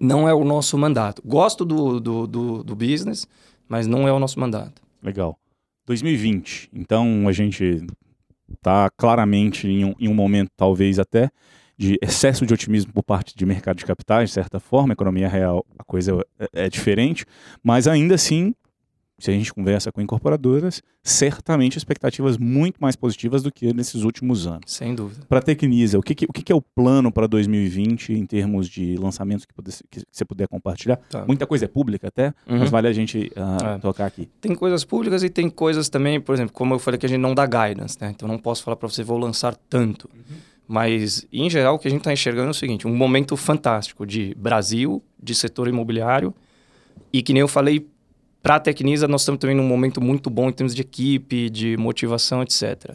não 0.00 0.28
é 0.28 0.34
o 0.34 0.44
nosso 0.44 0.78
mandato. 0.78 1.20
Gosto 1.24 1.64
do, 1.64 1.98
do, 1.98 2.26
do, 2.26 2.62
do 2.62 2.76
business, 2.76 3.26
mas 3.68 3.86
não 3.86 4.06
é 4.06 4.12
o 4.12 4.18
nosso 4.18 4.38
mandato. 4.38 4.80
Legal. 5.02 5.36
2020. 5.86 6.70
Então, 6.72 7.26
a 7.26 7.32
gente 7.32 7.84
está 8.54 8.88
claramente 8.96 9.66
em 9.66 9.84
um, 9.84 9.94
em 9.98 10.08
um 10.08 10.14
momento, 10.14 10.50
talvez 10.56 10.98
até, 10.98 11.30
de 11.78 11.96
excesso 12.02 12.44
de 12.44 12.52
otimismo 12.52 12.92
por 12.92 13.04
parte 13.04 13.36
de 13.36 13.46
mercado 13.46 13.76
de 13.76 13.86
capitais, 13.86 14.30
de 14.30 14.34
certa 14.34 14.58
forma, 14.58 14.92
economia 14.92 15.28
real, 15.28 15.64
a 15.78 15.84
coisa 15.84 16.20
é, 16.38 16.64
é 16.64 16.68
diferente, 16.68 17.24
mas 17.62 17.86
ainda 17.86 18.16
assim 18.16 18.52
se 19.18 19.30
a 19.30 19.34
gente 19.34 19.52
conversa 19.52 19.90
com 19.90 20.00
incorporadoras, 20.00 20.80
certamente 21.02 21.76
expectativas 21.76 22.38
muito 22.38 22.76
mais 22.78 22.94
positivas 22.94 23.42
do 23.42 23.50
que 23.50 23.72
nesses 23.74 24.02
últimos 24.04 24.46
anos. 24.46 24.72
Sem 24.72 24.94
dúvida. 24.94 25.26
Para 25.28 25.40
a 25.40 25.42
Tecnisa, 25.42 25.98
o, 25.98 26.02
que, 26.02 26.14
que, 26.14 26.24
o 26.26 26.32
que, 26.32 26.42
que, 26.42 26.52
é 26.52 26.54
o 26.54 26.62
plano 26.62 27.10
para 27.10 27.26
2020 27.26 28.12
em 28.12 28.24
termos 28.24 28.68
de 28.68 28.96
lançamentos 28.96 29.44
que, 29.44 29.52
puder, 29.52 29.74
que 29.90 30.02
você 30.10 30.24
puder 30.24 30.46
compartilhar? 30.46 30.96
Tá. 31.10 31.24
Muita 31.26 31.46
coisa 31.46 31.64
é 31.64 31.68
pública 31.68 32.08
até, 32.08 32.28
uhum. 32.48 32.60
mas 32.60 32.70
vale 32.70 32.86
a 32.86 32.92
gente 32.92 33.32
uh, 33.36 33.74
é. 33.74 33.78
tocar 33.78 34.06
aqui. 34.06 34.28
Tem 34.40 34.54
coisas 34.54 34.84
públicas 34.84 35.24
e 35.24 35.28
tem 35.28 35.50
coisas 35.50 35.88
também, 35.88 36.20
por 36.20 36.34
exemplo, 36.34 36.52
como 36.52 36.74
eu 36.74 36.78
falei 36.78 36.98
que 36.98 37.06
a 37.06 37.08
gente 37.08 37.20
não 37.20 37.34
dá 37.34 37.44
guidance, 37.44 37.98
né? 38.00 38.10
Então 38.10 38.28
não 38.28 38.38
posso 38.38 38.62
falar 38.62 38.76
para 38.76 38.88
você, 38.88 39.02
vou 39.02 39.18
lançar 39.18 39.56
tanto. 39.68 40.08
Uhum. 40.14 40.36
Mas, 40.68 41.26
em 41.32 41.48
geral, 41.48 41.76
o 41.76 41.78
que 41.78 41.88
a 41.88 41.90
gente 41.90 42.00
está 42.00 42.12
enxergando 42.12 42.48
é 42.48 42.50
o 42.50 42.54
seguinte: 42.54 42.86
um 42.86 42.94
momento 42.94 43.34
fantástico 43.38 44.06
de 44.06 44.34
Brasil, 44.36 45.02
de 45.20 45.34
setor 45.34 45.66
imobiliário, 45.66 46.34
e 47.10 47.22
que 47.22 47.32
nem 47.32 47.40
eu 47.40 47.48
falei 47.48 47.88
para 48.42 48.56
a 48.56 48.60
Tecnisa, 48.60 49.08
nós 49.08 49.22
estamos 49.22 49.40
também 49.40 49.56
num 49.56 49.66
momento 49.66 50.00
muito 50.00 50.28
bom 50.28 50.50
em 50.50 50.52
termos 50.52 50.74
de 50.74 50.82
equipe, 50.82 51.48
de 51.48 51.76
motivação, 51.78 52.42
etc. 52.42 52.94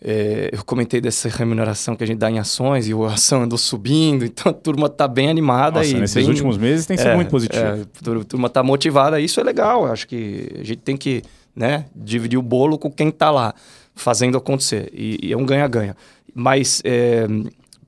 É, 0.00 0.50
eu 0.52 0.64
comentei 0.64 1.00
dessa 1.00 1.28
remuneração 1.28 1.96
que 1.96 2.04
a 2.04 2.06
gente 2.06 2.18
dá 2.18 2.30
em 2.30 2.38
ações 2.38 2.86
e 2.88 2.92
a 2.92 3.06
ação 3.06 3.42
andou 3.42 3.58
subindo, 3.58 4.24
então 4.24 4.50
a 4.50 4.54
turma 4.54 4.86
está 4.86 5.08
bem 5.08 5.28
animada. 5.28 5.80
Nossa, 5.80 5.90
e 5.90 5.94
nesses 5.94 6.14
bem, 6.14 6.28
últimos 6.28 6.56
meses 6.56 6.86
tem 6.86 6.96
sido 6.96 7.08
é, 7.08 7.16
muito 7.16 7.28
positivo. 7.28 7.64
É, 7.64 8.20
a 8.20 8.24
turma 8.24 8.46
está 8.46 8.62
motivada, 8.62 9.20
isso 9.20 9.40
é 9.40 9.42
legal. 9.42 9.86
Acho 9.86 10.06
que 10.06 10.48
a 10.54 10.62
gente 10.62 10.78
tem 10.78 10.96
que 10.96 11.22
né, 11.56 11.86
dividir 11.94 12.38
o 12.38 12.42
bolo 12.42 12.78
com 12.78 12.88
quem 12.88 13.08
está 13.08 13.32
lá 13.32 13.52
fazendo 13.96 14.38
acontecer. 14.38 14.88
E, 14.92 15.18
e 15.20 15.32
é 15.32 15.36
um 15.36 15.44
ganha-ganha. 15.44 15.96
Mas 16.38 16.80
é, 16.84 17.26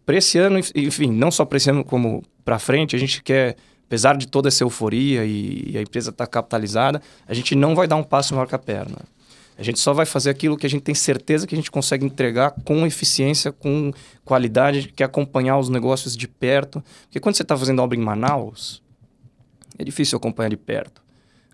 para 0.04 0.16
esse 0.16 0.36
ano, 0.36 0.58
enfim, 0.74 1.12
não 1.12 1.30
só 1.30 1.44
para 1.44 1.56
esse 1.56 1.70
ano 1.70 1.84
como 1.84 2.20
para 2.44 2.58
frente, 2.58 2.96
a 2.96 2.98
gente 2.98 3.22
quer 3.22 3.56
apesar 3.86 4.16
de 4.16 4.26
toda 4.26 4.48
essa 4.48 4.64
euforia 4.64 5.24
e, 5.24 5.70
e 5.70 5.78
a 5.78 5.82
empresa 5.82 6.10
estar 6.10 6.26
tá 6.26 6.30
capitalizada, 6.30 7.00
a 7.26 7.34
gente 7.34 7.54
não 7.54 7.74
vai 7.74 7.86
dar 7.86 7.96
um 7.96 8.02
passo 8.02 8.34
maior 8.34 8.46
que 8.46 8.54
a 8.54 8.58
perna. 8.58 8.98
A 9.58 9.62
gente 9.62 9.78
só 9.78 9.92
vai 9.92 10.06
fazer 10.06 10.30
aquilo 10.30 10.56
que 10.56 10.66
a 10.66 10.70
gente 10.70 10.82
tem 10.82 10.94
certeza 10.94 11.46
que 11.46 11.54
a 11.54 11.58
gente 11.58 11.70
consegue 11.70 12.04
entregar 12.04 12.52
com 12.64 12.86
eficiência, 12.86 13.52
com 13.52 13.92
qualidade, 14.24 14.92
que 14.94 15.02
é 15.02 15.06
acompanhar 15.06 15.58
os 15.58 15.68
negócios 15.68 16.16
de 16.16 16.26
perto. 16.26 16.82
Porque 17.02 17.20
quando 17.20 17.36
você 17.36 17.42
está 17.42 17.56
fazendo 17.56 17.80
obra 17.82 17.96
em 17.96 18.00
Manaus, 18.00 18.82
é 19.78 19.84
difícil 19.84 20.16
acompanhar 20.16 20.48
de 20.48 20.56
perto. 20.56 21.02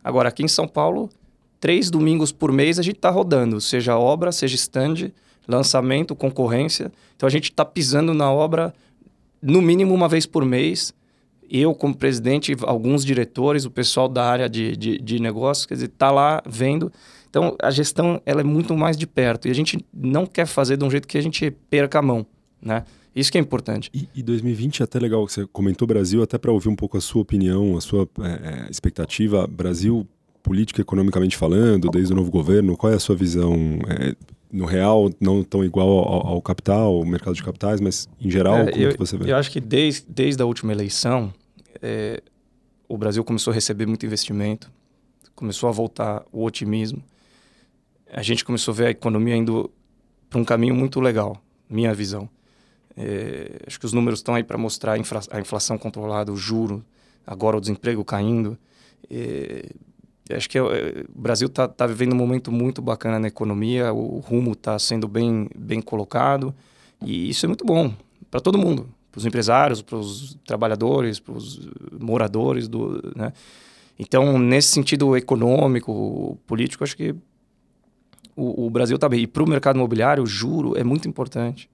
Agora, 0.05 0.28
aqui 0.28 0.42
em 0.42 0.49
São 0.49 0.68
Paulo, 0.68 1.11
três 1.59 1.90
domingos 1.90 2.32
por 2.32 2.53
mês 2.53 2.78
a 2.78 2.82
gente 2.82 2.97
está 2.97 3.11
rodando, 3.11 3.61
seja 3.61 3.99
obra, 3.99 4.30
seja 4.30 4.55
stand, 4.57 5.11
lançamento, 5.47 6.14
concorrência. 6.14 6.92
Então 7.16 7.26
a 7.26 7.30
gente 7.30 7.51
está 7.51 7.64
pisando 7.64 8.12
na 8.12 8.30
obra 8.30 8.74
no 9.40 9.62
mínimo 9.62 9.94
uma 9.94 10.09
vez 10.09 10.26
por 10.26 10.44
mês 10.44 10.94
eu, 11.51 11.74
como 11.74 11.97
presidente, 11.97 12.55
alguns 12.62 13.05
diretores, 13.05 13.64
o 13.64 13.70
pessoal 13.70 14.09
da 14.09 14.24
área 14.24 14.49
de, 14.49 14.76
de, 14.76 14.99
de 14.99 15.20
negócios, 15.20 15.66
quer 15.66 15.74
dizer, 15.74 15.86
está 15.86 16.11
lá 16.11 16.42
vendo. 16.47 16.92
Então, 17.28 17.57
a 17.62 17.70
gestão 17.70 18.20
ela 18.24 18.40
é 18.40 18.44
muito 18.44 18.76
mais 18.76 18.97
de 18.97 19.07
perto. 19.07 19.49
E 19.49 19.51
a 19.51 19.55
gente 19.55 19.78
não 19.92 20.26
quer 20.26 20.47
fazer 20.47 20.76
de 20.76 20.84
um 20.84 20.90
jeito 20.90 21.07
que 21.07 21.18
a 21.18 21.22
gente 21.22 21.51
perca 21.70 21.99
a 21.99 22.03
mão, 22.03 22.26
né? 22.61 22.84
Isso 23.14 23.32
que 23.32 23.38
é 23.38 23.40
importante. 23.40 23.90
E, 23.94 24.09
e 24.14 24.22
2020 24.22 24.80
é 24.80 24.84
até 24.84 24.99
legal, 24.99 25.26
você 25.26 25.47
comentou 25.47 25.88
Brasil, 25.88 26.22
até 26.22 26.36
para 26.36 26.53
ouvir 26.53 26.68
um 26.68 26.76
pouco 26.76 26.99
a 26.99 27.01
sua 27.01 27.22
opinião, 27.22 27.76
a 27.76 27.80
sua 27.80 28.07
é, 28.20 28.66
é, 28.66 28.70
expectativa. 28.70 29.47
Brasil, 29.47 30.07
política 30.42 30.82
economicamente 30.82 31.34
falando, 31.34 31.88
desde 31.88 32.12
o 32.12 32.16
novo 32.16 32.30
governo, 32.30 32.76
qual 32.76 32.92
é 32.92 32.97
a 32.97 33.01
sua 33.01 33.16
visão? 33.16 33.55
É, 33.88 34.14
no 34.53 34.64
real, 34.64 35.11
não 35.20 35.42
tão 35.42 35.64
igual 35.64 35.88
ao, 35.88 36.26
ao, 36.26 36.42
capital, 36.42 36.94
ao 36.94 37.05
mercado 37.05 37.34
de 37.34 37.42
capitais, 37.42 37.80
mas 37.80 38.09
em 38.20 38.30
geral, 38.30 38.57
é, 38.57 38.70
como 38.70 38.82
eu, 38.84 38.92
que 38.92 38.99
você 38.99 39.16
vê? 39.16 39.30
Eu 39.30 39.36
acho 39.36 39.51
que 39.51 39.61
desde, 39.61 40.07
desde 40.09 40.42
a 40.42 40.47
última 40.47 40.72
eleição, 40.72 41.32
é, 41.82 42.22
o 42.88 42.97
Brasil 42.97 43.24
começou 43.24 43.51
a 43.51 43.55
receber 43.55 43.86
muito 43.86 44.07
investimento, 44.07 44.70
começou 45.34 45.68
a 45.68 45.72
voltar 45.72 46.24
o 46.32 46.44
otimismo. 46.44 47.03
A 48.11 48.22
gente 48.22 48.44
começou 48.44 48.72
a 48.72 48.76
ver 48.76 48.86
a 48.86 48.90
economia 48.90 49.36
indo 49.36 49.70
para 50.30 50.38
um 50.38 50.44
caminho 50.44 50.74
muito 50.74 51.01
legal, 51.01 51.40
minha 51.68 51.92
visão. 51.92 52.28
É, 52.97 53.61
acho 53.66 53.78
que 53.78 53.84
os 53.84 53.92
números 53.92 54.20
estão 54.20 54.34
aí 54.34 54.42
para 54.42 54.57
mostrar 54.57 54.92
a, 54.92 54.99
infla, 54.99 55.20
a, 55.30 55.40
inflação 55.40 55.76
controlada, 55.76 56.32
o 56.32 56.36
juro, 56.36 56.84
agora 57.26 57.57
o 57.57 57.61
desemprego 57.61 58.05
caindo. 58.05 58.59
É, 59.11 59.68
acho 60.35 60.49
que 60.49 60.59
é, 60.59 60.62
o 61.14 61.20
Brasil 61.20 61.47
está 61.47 61.68
tá 61.68 61.87
vivendo 61.87 62.12
um 62.12 62.16
momento 62.16 62.51
muito 62.51 62.83
bacana 62.83 63.18
na 63.18 63.29
economia, 63.29 63.93
o 63.93 64.18
rumo 64.18 64.53
está 64.53 64.79
sendo 64.79 65.07
bem, 65.07 65.49
bem 65.57 65.81
colocado 65.81 66.55
e 67.05 67.29
isso 67.29 67.47
é 67.47 67.49
muito 67.49 67.64
bom 67.64 67.93
para 68.31 68.41
todo 68.41 68.59
mundo, 68.59 68.89
para 69.12 69.18
os 69.18 69.27
empresários, 69.27 69.83
para 69.83 69.97
os 69.97 70.37
trabalhadores, 70.47 71.20
para 71.20 71.35
os 71.35 71.68
moradores 72.01 72.68
do, 72.68 73.01
né? 73.14 73.33
Então, 73.99 74.39
nesse 74.39 74.68
sentido 74.68 75.16
econômico, 75.16 76.39
político, 76.47 76.85
acho 76.85 76.97
que 76.97 77.14
o, 78.35 78.66
o 78.66 78.70
Brasil 78.70 78.97
está 78.97 79.09
bem. 79.09 79.20
E 79.20 79.27
para 79.27 79.43
o 79.43 79.49
mercado 79.49 79.77
imobiliário, 79.77 80.22
o 80.22 80.27
juro 80.27 80.77
é 80.77 80.85
muito 80.85 81.09
importante. 81.09 81.70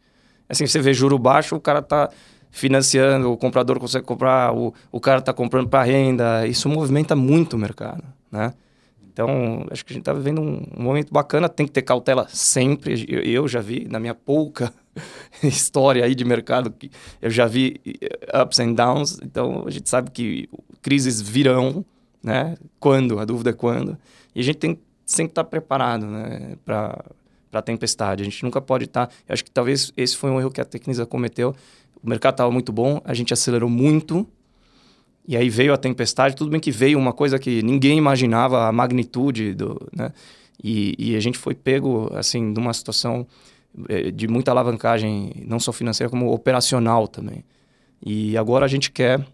Assim, 0.49 0.65
você 0.65 0.81
vê 0.81 0.95
juro 0.95 1.19
baixo, 1.19 1.57
o 1.57 1.61
cara 1.61 1.81
está 1.81 2.11
financiando, 2.49 3.33
o 3.33 3.37
comprador 3.37 3.81
consegue 3.81 4.07
comprar, 4.07 4.55
o, 4.55 4.73
o 4.93 5.01
cara 5.01 5.19
está 5.19 5.33
comprando 5.33 5.69
para 5.69 5.83
renda. 5.83 6.47
Isso 6.47 6.69
movimenta 6.69 7.17
muito 7.17 7.55
o 7.55 7.59
mercado 7.59 8.05
né? 8.33 8.55
Então, 9.13 9.67
acho 9.71 9.85
que 9.85 9.93
a 9.93 9.95
gente 9.95 10.03
está 10.03 10.13
vivendo 10.15 10.41
um, 10.41 10.67
um, 10.75 10.83
momento 10.83 11.13
bacana, 11.13 11.47
tem 11.47 11.67
que 11.67 11.73
ter 11.73 11.83
cautela 11.83 12.27
sempre. 12.31 13.05
Eu, 13.07 13.21
eu 13.21 13.49
já 13.49 13.61
vi, 13.61 13.87
na 13.89 14.01
minha 14.01 14.15
pouca 14.15 14.73
história 15.45 16.03
aí 16.05 16.15
de 16.15 16.25
mercado, 16.25 16.75
eu 17.21 17.31
já 17.31 17.47
vi 17.47 17.79
eh, 17.85 18.43
ups 18.43 18.59
and 18.59 18.73
downs, 18.73 19.19
então 19.23 19.65
a 19.67 19.71
gente 19.71 19.89
sabe 19.91 20.11
que 20.11 20.49
crises 20.81 21.21
virão, 21.21 21.85
né? 22.23 22.57
Quando? 22.81 23.19
A 23.19 23.27
dúvida 23.27 23.51
é 23.51 23.53
quando. 23.53 23.99
E 24.35 24.41
a 24.41 24.43
gente 24.43 24.57
tem 24.57 24.79
sempre 25.05 25.33
estar 25.33 25.45
tá 25.45 25.51
preparado, 25.51 26.07
né? 26.07 26.57
Para 26.65 27.05
a 27.53 27.63
tempestade. 27.63 28.23
A 28.23 28.25
gente 28.25 28.43
nunca 28.43 28.63
pode 28.63 28.85
estar... 28.85 29.09
Tá... 29.09 29.15
Eu 29.29 29.35
acho 29.35 29.45
que 29.45 29.51
talvez 29.51 29.93
esse 29.95 30.17
foi 30.17 30.31
um 30.31 30.41
erro 30.41 30.51
que 30.51 30.61
a 30.61 30.65
Tecnisa 30.65 31.05
cometeu. 31.05 31.55
O 32.03 32.09
mercado 32.09 32.35
estava 32.35 32.51
muito 32.51 32.73
bom, 32.73 33.01
a 33.05 33.13
gente 33.13 33.33
acelerou 33.33 33.69
muito, 33.69 34.27
e 35.27 35.37
aí 35.37 35.49
veio 35.49 35.73
a 35.73 35.77
tempestade, 35.77 36.35
tudo 36.35 36.51
bem 36.51 36.61
que 36.61 36.71
veio 36.71 36.99
uma 36.99 37.13
coisa 37.13 37.39
que 37.39 37.63
ninguém 37.63 37.97
imaginava 37.97 38.67
a 38.67 38.73
magnitude 38.73 39.55
do, 39.55 39.89
né? 39.97 40.13
E, 40.63 40.95
e 40.99 41.17
a 41.17 41.21
gente 41.21 41.39
foi 41.39 41.55
pego 41.55 42.11
assim 42.15 42.43
numa 42.43 42.73
situação 42.73 43.27
eh, 43.89 44.11
de 44.11 44.29
muita 44.29 44.51
alavancagem, 44.51 45.33
não 45.47 45.59
só 45.61 45.73
financeira 45.73 46.11
como 46.11 46.33
operacional 46.33 47.07
também. 47.07 47.45
E 48.05 48.37
agora 48.37 48.65
a 48.65 48.69
gente 48.69 48.91
quer, 48.91 49.25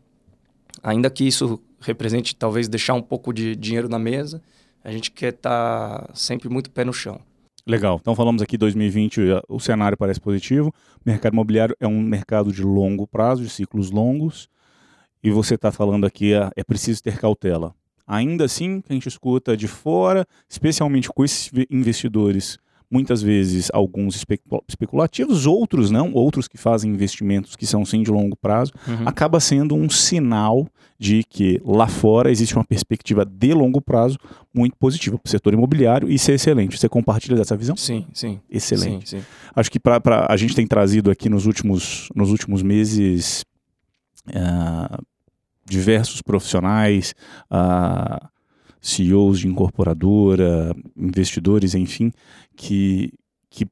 ainda 0.83 1.11
que 1.11 1.27
isso 1.27 1.61
represente 1.81 2.37
talvez 2.37 2.69
deixar 2.69 2.95
um 2.95 3.03
pouco 3.03 3.33
de 3.33 3.57
dinheiro 3.57 3.89
na 3.89 3.99
mesa, 3.99 4.43
a 4.85 4.91
gente 4.91 5.11
quer 5.11 5.33
estar 5.33 6.01
tá 6.03 6.15
sempre 6.15 6.49
muito 6.49 6.71
pé 6.71 6.85
no 6.85 6.93
chão. 6.93 7.21
Legal. 7.67 7.99
Então 8.01 8.15
falamos 8.15 8.41
aqui 8.41 8.57
2020, 8.57 9.21
o 9.49 9.61
cenário 9.61 9.97
parece 9.97 10.21
positivo. 10.21 10.73
O 11.05 11.09
mercado 11.09 11.33
imobiliário 11.33 11.77
é 11.81 11.87
um 11.87 12.01
mercado 12.01 12.53
de 12.53 12.63
longo 12.63 13.07
prazo, 13.07 13.43
de 13.43 13.51
ciclos 13.51 13.91
longos 13.91 14.49
e 15.23 15.31
você 15.31 15.55
está 15.55 15.71
falando 15.71 16.07
aqui, 16.07 16.33
é, 16.33 16.51
é 16.57 16.65
preciso 16.65 17.03
ter 17.03 17.19
cautela. 17.19 17.75
ainda 18.07 18.45
assim 18.45 18.81
que 18.81 18.93
a 18.93 18.95
gente 18.95 19.09
escuta 19.09 19.57
de 19.57 19.69
fora, 19.69 20.27
especialmente 20.49 21.09
com 21.09 21.25
esses 21.25 21.51
investidores 21.71 22.59
muitas 22.91 23.21
vezes 23.23 23.69
alguns 23.73 24.25
especulativos, 24.67 25.47
outros 25.47 25.91
não, 25.91 26.13
outros 26.15 26.49
que 26.49 26.57
fazem 26.57 26.91
investimentos 26.91 27.55
que 27.55 27.67
são 27.67 27.85
sim 27.85 28.03
de 28.03 28.11
longo 28.11 28.37
prazo, 28.37 28.73
uhum. 28.87 29.07
acaba 29.07 29.41
sendo 29.41 29.75
um 29.75 29.91
sinal 29.91 30.67
de 30.99 31.23
que 31.23 31.61
lá 31.65 31.87
fora 31.87 32.31
existe 32.31 32.57
uma 32.57 32.65
perspectiva 32.65 33.25
de 33.25 33.53
longo 33.53 33.81
prazo 33.81 34.19
muito 34.53 34.77
positiva 34.77 35.17
para 35.17 35.29
o 35.29 35.31
setor 35.31 35.53
imobiliário 35.53 36.11
e 36.11 36.15
isso 36.15 36.31
é 36.31 36.35
excelente. 36.35 36.79
Você 36.79 36.89
compartilha 36.89 37.37
dessa 37.37 37.57
visão? 37.57 37.77
Sim, 37.77 38.07
sim. 38.13 38.41
Excelente. 38.51 39.09
Sim, 39.09 39.19
sim. 39.19 39.25
Acho 39.55 39.71
que 39.71 39.79
pra, 39.79 40.01
pra, 40.01 40.27
a 40.29 40.37
gente 40.37 40.55
tem 40.55 40.67
trazido 40.67 41.11
aqui 41.11 41.29
nos 41.29 41.47
últimos, 41.47 42.09
nos 42.15 42.31
últimos 42.31 42.63
meses 42.63 43.45
uh, 44.31 45.05
diversos 45.65 46.23
profissionais, 46.23 47.15
uh, 47.51 48.27
CEOs 48.81 49.41
de 49.41 49.49
incorporadora, 49.49 50.75
investidores, 50.97 51.75
enfim, 51.75 52.13
que, 52.57 53.13
que 53.51 53.67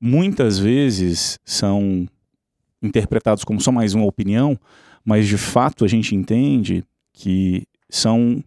muitas 0.00 0.58
vezes 0.58 1.38
são 1.44 2.06
interpretados 2.82 3.44
como 3.44 3.60
só 3.60 3.72
mais 3.72 3.94
uma 3.94 4.06
opinião, 4.06 4.58
mas 5.04 5.26
de 5.26 5.36
fato 5.36 5.84
a 5.84 5.88
gente 5.88 6.14
entende 6.14 6.84
que 7.12 7.66
são 7.88 8.42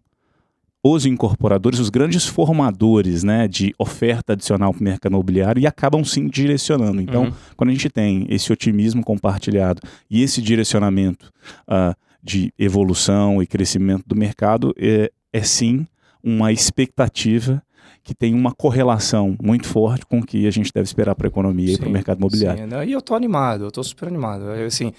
os 0.84 1.05
incorporadores, 1.05 1.79
os 1.79 1.89
grandes 1.89 2.25
formadores 2.25 3.23
né, 3.23 3.47
de 3.47 3.73
oferta 3.79 4.34
adicional 4.34 4.73
para 4.73 4.81
o 4.81 4.84
mercado 4.84 5.13
imobiliário 5.13 5.61
e 5.61 5.65
acabam 5.65 6.03
sim 6.03 6.27
direcionando. 6.27 6.99
Então, 6.99 7.23
uhum. 7.23 7.34
quando 7.55 7.69
a 7.69 7.73
gente 7.73 7.89
tem 7.89 8.27
esse 8.29 8.51
otimismo 8.51 9.01
compartilhado 9.01 9.81
e 10.09 10.21
esse 10.21 10.41
direcionamento 10.41 11.31
uh, 11.69 11.95
de 12.21 12.53
evolução 12.59 13.41
e 13.41 13.47
crescimento 13.47 14.03
do 14.05 14.15
mercado, 14.15 14.75
é, 14.77 15.09
é 15.31 15.41
sim 15.41 15.88
uma 16.21 16.51
expectativa 16.51 17.63
que 18.03 18.13
tem 18.13 18.34
uma 18.34 18.53
correlação 18.53 19.38
muito 19.41 19.65
forte 19.65 20.05
com 20.05 20.19
o 20.19 20.25
que 20.25 20.45
a 20.45 20.51
gente 20.51 20.71
deve 20.73 20.86
esperar 20.86 21.15
para 21.15 21.27
a 21.27 21.29
economia 21.29 21.67
sim, 21.67 21.73
e 21.75 21.77
para 21.77 21.88
o 21.88 21.91
mercado 21.91 22.17
imobiliário. 22.17 22.61
Sim, 22.61 22.89
e 22.89 22.91
eu 22.91 22.99
estou 22.99 23.15
animado, 23.15 23.63
eu 23.63 23.67
estou 23.69 23.84
super 23.84 24.09
animado. 24.09 24.43
Eu, 24.43 24.67
assim, 24.67 24.91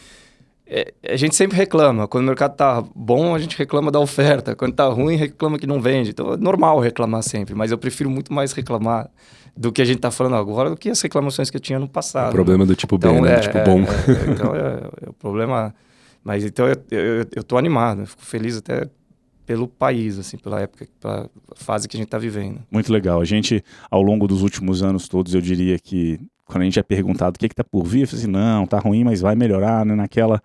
é, 0.67 0.95
a 1.07 1.17
gente 1.17 1.35
sempre 1.35 1.57
reclama. 1.57 2.09
Quando 2.09 2.25
o 2.25 2.27
mercado 2.27 2.53
está 2.53 2.83
bom, 2.95 3.35
a 3.35 3.39
gente 3.39 3.57
reclama 3.57 3.91
da 3.91 4.01
oferta. 4.01 4.57
Quando 4.57 4.73
está 4.73 4.87
ruim, 4.87 5.17
reclama 5.17 5.59
que 5.59 5.67
não 5.67 5.81
vende. 5.81 6.11
Então 6.11 6.33
é 6.33 6.37
normal 6.37 6.81
reclamar 6.81 7.23
sempre, 7.23 7.55
mas 7.55 7.71
eu 7.71 7.79
prefiro 7.79 8.09
muito 8.11 8.33
mais 8.33 8.53
reclamar 8.53 9.11
do 9.57 9.71
que 9.71 9.83
a 9.83 9.85
gente 9.85 9.97
está 9.97 10.11
falando 10.11 10.37
agora 10.37 10.71
do 10.71 10.77
que 10.77 10.89
as 10.89 11.01
reclamações 11.01 11.51
que 11.51 11.57
eu 11.57 11.61
tinha 11.61 11.79
no 11.79 11.89
passado. 11.89 12.31
O 12.31 12.33
problema 12.33 12.65
do 12.65 12.75
tipo 12.75 12.97
então, 12.97 13.17
B, 13.17 13.21
né? 13.21 13.35
É, 13.35 13.41
tipo 13.41 13.59
bom. 13.65 13.81
É, 13.81 13.85
é, 13.85 14.33
então 14.33 14.57
é, 14.57 15.07
é, 15.07 15.11
o 15.11 15.13
problema. 15.13 15.75
Mas 16.23 16.45
então 16.45 16.67
eu, 16.67 16.77
eu, 16.91 17.27
eu 17.37 17.45
tô 17.45 17.59
animado, 17.59 18.01
eu 18.01 18.07
fico 18.07 18.25
feliz 18.25 18.57
até 18.57 18.89
pelo 19.45 19.69
país, 19.69 20.19
assim, 20.19 20.39
pela 20.39 20.63
época, 20.63 20.89
pela 20.99 21.29
fase 21.55 21.87
que 21.87 21.97
a 21.97 21.99
gente 21.99 22.07
está 22.07 22.17
vivendo. 22.17 22.63
Muito 22.71 22.91
legal. 22.91 23.21
A 23.21 23.27
gente, 23.27 23.63
ao 23.91 24.01
longo 24.01 24.27
dos 24.27 24.41
últimos 24.41 24.83
anos 24.83 25.07
todos, 25.07 25.35
eu 25.35 25.41
diria 25.43 25.79
que 25.79 26.19
quando 26.45 26.63
a 26.63 26.65
gente 26.65 26.79
é 26.79 26.83
perguntado 26.83 27.37
o 27.37 27.39
que 27.39 27.47
está 27.47 27.65
por 27.65 27.85
vir, 27.85 28.03
eu 28.03 28.09
falei 28.09 28.23
assim, 28.23 28.31
não, 28.31 28.67
tá 28.67 28.79
ruim, 28.79 29.05
mas 29.05 29.21
vai 29.21 29.35
melhorar, 29.35 29.85
né? 29.85 29.95
Naquela, 29.95 30.43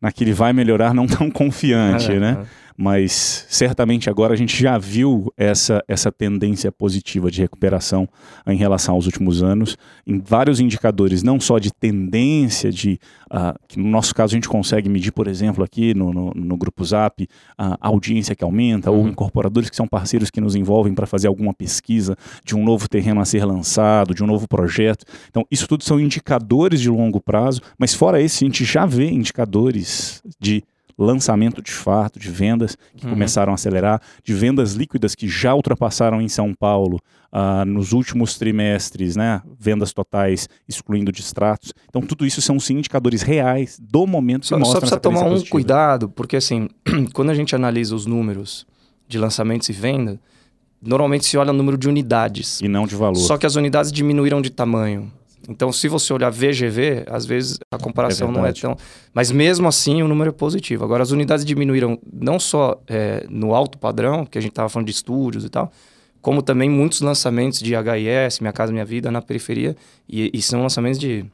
naquele 0.00 0.32
vai 0.32 0.52
melhorar 0.52 0.94
não 0.94 1.06
tão 1.06 1.30
confiante, 1.30 2.12
é, 2.12 2.20
né? 2.20 2.38
É 2.40 2.73
mas 2.76 3.46
certamente 3.48 4.10
agora 4.10 4.34
a 4.34 4.36
gente 4.36 4.60
já 4.60 4.76
viu 4.76 5.32
essa, 5.36 5.82
essa 5.86 6.10
tendência 6.10 6.72
positiva 6.72 7.30
de 7.30 7.40
recuperação 7.40 8.08
em 8.46 8.56
relação 8.56 8.94
aos 8.96 9.06
últimos 9.06 9.42
anos, 9.42 9.76
em 10.06 10.18
vários 10.18 10.58
indicadores, 10.58 11.22
não 11.22 11.38
só 11.38 11.58
de 11.58 11.72
tendência, 11.72 12.72
de 12.72 12.98
uh, 13.30 13.58
que 13.68 13.78
no 13.78 13.88
nosso 13.88 14.14
caso 14.14 14.34
a 14.34 14.36
gente 14.36 14.48
consegue 14.48 14.88
medir, 14.88 15.12
por 15.12 15.28
exemplo, 15.28 15.62
aqui 15.62 15.94
no, 15.94 16.12
no, 16.12 16.32
no 16.34 16.56
Grupo 16.56 16.84
Zap, 16.84 17.26
a 17.56 17.76
audiência 17.80 18.34
que 18.34 18.42
aumenta, 18.42 18.90
uhum. 18.90 19.02
ou 19.02 19.08
incorporadores 19.08 19.70
que 19.70 19.76
são 19.76 19.86
parceiros 19.86 20.30
que 20.30 20.40
nos 20.40 20.56
envolvem 20.56 20.94
para 20.94 21.06
fazer 21.06 21.28
alguma 21.28 21.54
pesquisa 21.54 22.16
de 22.44 22.56
um 22.56 22.64
novo 22.64 22.88
terreno 22.88 23.20
a 23.20 23.24
ser 23.24 23.44
lançado, 23.44 24.14
de 24.14 24.24
um 24.24 24.26
novo 24.26 24.48
projeto. 24.48 25.04
Então, 25.28 25.46
isso 25.50 25.68
tudo 25.68 25.84
são 25.84 26.00
indicadores 26.00 26.80
de 26.80 26.90
longo 26.90 27.20
prazo, 27.20 27.60
mas 27.78 27.94
fora 27.94 28.20
esse, 28.20 28.44
a 28.44 28.46
gente 28.46 28.64
já 28.64 28.84
vê 28.84 29.08
indicadores 29.10 30.22
de 30.40 30.64
lançamento 30.96 31.62
de 31.62 31.70
fato, 31.70 32.18
de 32.18 32.30
vendas 32.30 32.76
que 32.96 33.04
uhum. 33.04 33.12
começaram 33.12 33.52
a 33.52 33.54
acelerar, 33.54 34.00
de 34.22 34.34
vendas 34.34 34.72
líquidas 34.72 35.14
que 35.14 35.28
já 35.28 35.54
ultrapassaram 35.54 36.20
em 36.20 36.28
São 36.28 36.54
Paulo 36.54 37.00
uh, 37.32 37.64
nos 37.64 37.92
últimos 37.92 38.38
trimestres, 38.38 39.16
né? 39.16 39.42
Vendas 39.58 39.92
totais, 39.92 40.48
excluindo 40.68 41.10
distratos. 41.10 41.72
Então, 41.88 42.00
tudo 42.02 42.24
isso 42.24 42.40
são 42.40 42.60
sim 42.60 42.78
indicadores 42.78 43.22
reais 43.22 43.78
do 43.80 44.06
momento 44.06 44.42
que 44.42 44.48
só, 44.48 44.58
mostram 44.58 44.74
Só 44.74 44.80
precisa 44.80 45.00
tomar 45.00 45.20
um 45.20 45.30
positiva. 45.30 45.50
cuidado, 45.50 46.08
porque 46.08 46.36
assim, 46.36 46.68
quando 47.12 47.30
a 47.30 47.34
gente 47.34 47.54
analisa 47.54 47.94
os 47.94 48.06
números 48.06 48.66
de 49.08 49.18
lançamentos 49.18 49.68
e 49.68 49.72
venda, 49.72 50.20
normalmente 50.80 51.26
se 51.26 51.36
olha 51.36 51.50
o 51.50 51.54
número 51.54 51.76
de 51.76 51.88
unidades. 51.88 52.60
E 52.60 52.68
não 52.68 52.86
de 52.86 52.94
valor. 52.94 53.16
Só 53.16 53.36
que 53.36 53.46
as 53.46 53.56
unidades 53.56 53.90
diminuíram 53.90 54.40
de 54.40 54.50
tamanho. 54.50 55.10
Então, 55.48 55.72
se 55.72 55.88
você 55.88 56.12
olhar 56.12 56.30
VGV, 56.30 57.04
às 57.06 57.26
vezes 57.26 57.58
a 57.70 57.78
comparação 57.78 58.28
é 58.28 58.32
não 58.32 58.46
é 58.46 58.52
tão. 58.52 58.76
Mas 59.12 59.30
mesmo 59.30 59.68
assim, 59.68 60.02
o 60.02 60.08
número 60.08 60.30
é 60.30 60.32
positivo. 60.32 60.84
Agora, 60.84 61.02
as 61.02 61.10
unidades 61.10 61.44
diminuíram 61.44 61.98
não 62.12 62.38
só 62.38 62.80
é, 62.88 63.26
no 63.28 63.54
alto 63.54 63.78
padrão, 63.78 64.24
que 64.24 64.38
a 64.38 64.40
gente 64.40 64.52
estava 64.52 64.68
falando 64.68 64.86
de 64.86 64.92
estúdios 64.92 65.44
e 65.44 65.48
tal, 65.48 65.70
como 66.22 66.42
também 66.42 66.70
muitos 66.70 67.00
lançamentos 67.00 67.60
de 67.60 67.74
HIS, 67.74 68.40
Minha 68.40 68.52
Casa 68.52 68.72
Minha 68.72 68.84
Vida, 68.84 69.10
na 69.10 69.20
periferia. 69.20 69.76
E, 70.08 70.30
e 70.32 70.40
são 70.40 70.62
lançamentos 70.62 70.98
de 70.98 71.24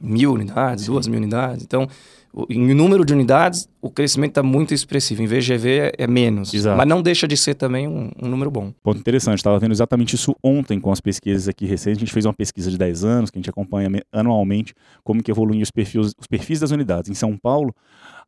mil 0.00 0.32
unidades, 0.32 0.84
Sim. 0.84 0.92
duas 0.92 1.06
mil 1.06 1.18
unidades. 1.18 1.64
Então, 1.64 1.88
em 2.48 2.74
número 2.74 3.04
de 3.04 3.12
unidades, 3.12 3.68
o 3.80 3.90
crescimento 3.90 4.30
está 4.30 4.42
muito 4.42 4.72
expressivo. 4.72 5.22
Em 5.22 5.26
VGV 5.26 5.68
é, 5.68 5.92
é 5.98 6.06
menos. 6.06 6.54
Exato. 6.54 6.76
Mas 6.76 6.86
não 6.86 7.02
deixa 7.02 7.26
de 7.26 7.36
ser 7.36 7.54
também 7.54 7.88
um, 7.88 8.10
um 8.22 8.28
número 8.28 8.50
bom. 8.50 8.72
Ponto 8.82 8.98
interessante. 8.98 9.38
Estava 9.38 9.58
vendo 9.58 9.72
exatamente 9.72 10.14
isso 10.14 10.34
ontem 10.42 10.78
com 10.78 10.92
as 10.92 11.00
pesquisas 11.00 11.48
aqui 11.48 11.66
recentes. 11.66 11.98
A 11.98 12.00
gente 12.00 12.12
fez 12.12 12.24
uma 12.24 12.32
pesquisa 12.32 12.70
de 12.70 12.78
10 12.78 13.04
anos, 13.04 13.30
que 13.30 13.38
a 13.38 13.40
gente 13.40 13.50
acompanha 13.50 13.90
anualmente, 14.12 14.74
como 15.02 15.22
que 15.22 15.30
evoluem 15.30 15.62
os 15.62 15.70
perfis, 15.70 16.12
os 16.18 16.26
perfis 16.28 16.60
das 16.60 16.70
unidades. 16.70 17.10
Em 17.10 17.14
São 17.14 17.36
Paulo, 17.36 17.74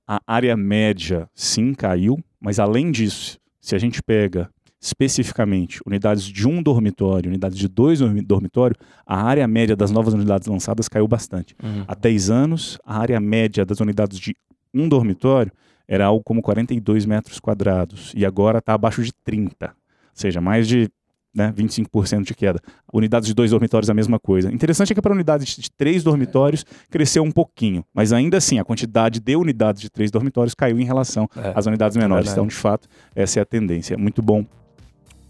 a 0.06 0.20
área 0.26 0.56
média 0.56 1.28
sim 1.34 1.72
caiu, 1.72 2.18
mas 2.40 2.58
além 2.58 2.90
disso, 2.90 3.38
se 3.60 3.76
a 3.76 3.78
gente 3.78 4.02
pega 4.02 4.50
especificamente 4.82 5.80
unidades 5.86 6.24
de 6.24 6.48
um 6.48 6.60
dormitório, 6.60 7.28
unidades 7.28 7.56
de 7.56 7.68
dois 7.68 8.00
dormitórios, 8.00 8.76
a 9.06 9.22
área 9.22 9.46
média 9.46 9.76
das 9.76 9.92
novas 9.92 10.12
unidades 10.12 10.48
lançadas 10.48 10.88
caiu 10.88 11.06
bastante. 11.06 11.54
Uhum. 11.62 11.84
Há 11.86 11.94
10 11.94 12.30
anos, 12.30 12.78
a 12.84 12.98
área 12.98 13.20
média 13.20 13.64
das 13.64 13.78
unidades 13.78 14.18
de 14.18 14.36
um 14.74 14.88
dormitório 14.88 15.52
era 15.86 16.06
algo 16.06 16.24
como 16.24 16.42
42 16.42 17.06
metros 17.06 17.38
quadrados 17.38 18.12
e 18.16 18.26
agora 18.26 18.58
está 18.58 18.74
abaixo 18.74 19.04
de 19.04 19.12
30, 19.24 19.66
ou 19.66 19.72
seja, 20.14 20.40
mais 20.40 20.66
de 20.66 20.90
né, 21.32 21.52
25% 21.56 22.24
de 22.24 22.34
queda. 22.34 22.60
Unidades 22.92 23.28
de 23.28 23.34
dois 23.34 23.52
dormitórios, 23.52 23.88
a 23.88 23.94
mesma 23.94 24.18
coisa. 24.18 24.52
Interessante 24.52 24.92
é 24.92 24.94
que 24.96 25.00
para 25.00 25.14
unidades 25.14 25.56
de 25.56 25.70
três 25.70 26.02
dormitórios 26.02 26.66
cresceu 26.90 27.22
um 27.22 27.30
pouquinho, 27.30 27.84
mas 27.94 28.12
ainda 28.12 28.36
assim 28.36 28.58
a 28.58 28.64
quantidade 28.64 29.20
de 29.20 29.36
unidades 29.36 29.80
de 29.80 29.88
três 29.88 30.10
dormitórios 30.10 30.54
caiu 30.54 30.80
em 30.80 30.84
relação 30.84 31.28
é, 31.36 31.52
às 31.54 31.66
unidades 31.66 31.96
menores. 31.96 32.30
É 32.30 32.32
então, 32.32 32.48
de 32.48 32.54
fato, 32.54 32.88
essa 33.14 33.38
é 33.38 33.42
a 33.42 33.46
tendência. 33.46 33.96
Muito 33.96 34.20
bom 34.20 34.44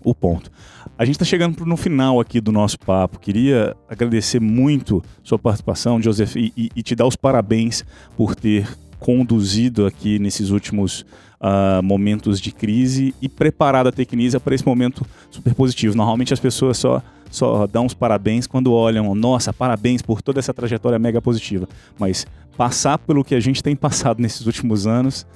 o 0.05 0.15
ponto. 0.15 0.51
A 0.99 1.05
gente 1.05 1.17
está 1.17 1.25
chegando 1.25 1.65
no 1.65 1.77
final 1.77 2.21
aqui 2.21 2.41
do 2.41 2.53
nosso 2.53 2.79
papo. 2.79 3.19
Queria 3.19 3.77
agradecer 3.89 4.41
muito 4.41 5.03
sua 5.23 5.39
participação, 5.39 6.01
Joseph, 6.01 6.37
e, 6.37 6.53
e, 6.57 6.71
e 6.77 6.83
te 6.83 6.95
dar 6.95 7.07
os 7.07 7.17
parabéns 7.17 7.85
por 8.17 8.35
ter 8.35 8.69
conduzido 8.99 9.85
aqui 9.85 10.19
nesses 10.19 10.51
últimos 10.51 11.05
uh, 11.41 11.83
momentos 11.83 12.41
de 12.41 12.53
crise 12.53 13.15
e 13.21 13.29
preparado 13.29 13.89
a 13.89 13.93
Tecnisa 13.93 14.39
para 14.39 14.55
esse 14.55 14.65
momento 14.65 15.05
super 15.31 15.55
positivo. 15.55 15.97
Normalmente 15.97 16.33
as 16.33 16.41
pessoas 16.41 16.79
só 16.79 17.03
só 17.33 17.67
dão 17.67 17.87
os 17.87 17.95
parabéns 17.95 18.47
quando 18.47 18.75
olham, 18.75 19.15
nossa, 19.15 19.55
parabéns 19.55 20.03
por 20.03 20.21
toda 20.21 20.39
essa 20.39 20.53
trajetória 20.53 20.99
mega 20.99 21.21
positiva. 21.21 21.67
Mas 21.99 22.27
passar 22.59 22.99
pelo 22.99 23.25
que 23.25 23.35
a 23.35 23.41
gente 23.41 23.63
tem 23.63 23.75
passado 23.75 24.21
nesses 24.21 24.47
últimos 24.47 24.87
anos 24.87 25.27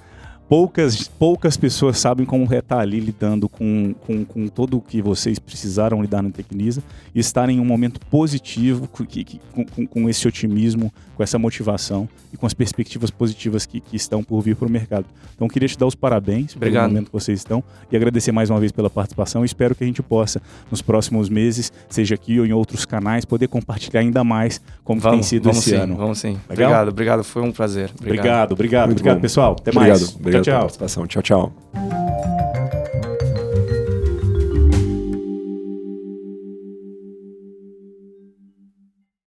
poucas, 0.48 1.08
poucas 1.08 1.56
pessoas 1.56 1.98
sabem 1.98 2.24
como 2.24 2.46
é 2.52 2.58
estar 2.58 2.78
ali 2.78 3.00
lidando 3.00 3.48
com, 3.48 3.94
com, 4.06 4.24
com 4.24 4.48
todo 4.48 4.76
o 4.76 4.80
que 4.80 5.02
vocês 5.02 5.38
precisaram 5.38 6.00
lidar 6.00 6.22
no 6.22 6.30
Tecnisa 6.30 6.82
e 7.14 7.20
estar 7.20 7.48
em 7.48 7.60
um 7.60 7.64
momento 7.64 8.00
positivo 8.10 8.88
que, 8.88 9.40
com, 9.52 9.86
com, 9.86 10.08
esse 10.08 10.26
otimismo, 10.26 10.92
com 11.16 11.22
essa 11.22 11.38
motivação 11.38 12.08
e 12.32 12.36
com 12.36 12.46
as 12.46 12.54
perspectivas 12.54 13.10
positivas 13.10 13.66
que, 13.66 13.80
que 13.80 13.96
estão 13.96 14.22
por 14.22 14.40
vir 14.40 14.56
para 14.56 14.68
o 14.68 14.70
mercado. 14.70 15.06
Então, 15.34 15.48
queria 15.48 15.68
te 15.68 15.76
dar 15.76 15.86
os 15.86 15.94
parabéns 15.94 16.54
Obrigado. 16.56 16.84
pelo 16.84 16.92
momento 16.92 17.06
que 17.06 17.12
vocês 17.12 17.38
estão 17.38 17.62
e 17.90 17.96
agradecer 17.96 18.32
mais 18.32 18.48
uma 18.50 18.60
vez 18.60 18.72
pela 18.72 18.88
participação. 18.88 19.44
Espero 19.44 19.74
que 19.74 19.84
a 19.84 19.86
gente 19.86 20.02
possa, 20.02 20.40
nos 20.70 20.80
próximos 20.80 21.28
meses, 21.28 21.72
seja 21.88 22.14
aqui 22.14 22.38
ou 22.40 22.46
em 22.46 22.52
outros 22.52 22.84
canais, 22.84 23.24
poder 23.24 23.48
compartilhar 23.48 24.00
ainda 24.00 24.22
mais 24.24 24.60
como 24.84 25.00
vamos, 25.00 25.18
tem 25.18 25.22
sido 25.22 25.50
esse 25.50 25.70
sim, 25.70 25.76
ano. 25.76 25.96
Vamos 25.96 26.18
sim. 26.18 26.38
Legal? 26.48 26.70
Obrigado, 26.70 26.88
obrigado. 26.88 27.24
Foi 27.24 27.42
um 27.42 27.52
prazer. 27.52 27.90
Obrigado, 27.98 28.52
obrigado, 28.52 28.52
obrigado, 28.52 28.90
obrigado 28.92 29.20
pessoal. 29.20 29.56
Até 29.58 29.70
obrigado, 29.70 30.00
mais. 30.00 30.14
Obrigado. 30.14 30.35
Obrigado 30.38 30.44
tchau, 30.44 30.44
tchau. 30.44 30.52
Pela 30.52 30.60
participação. 30.60 31.06
Tchau, 31.06 31.22
tchau. 31.22 32.35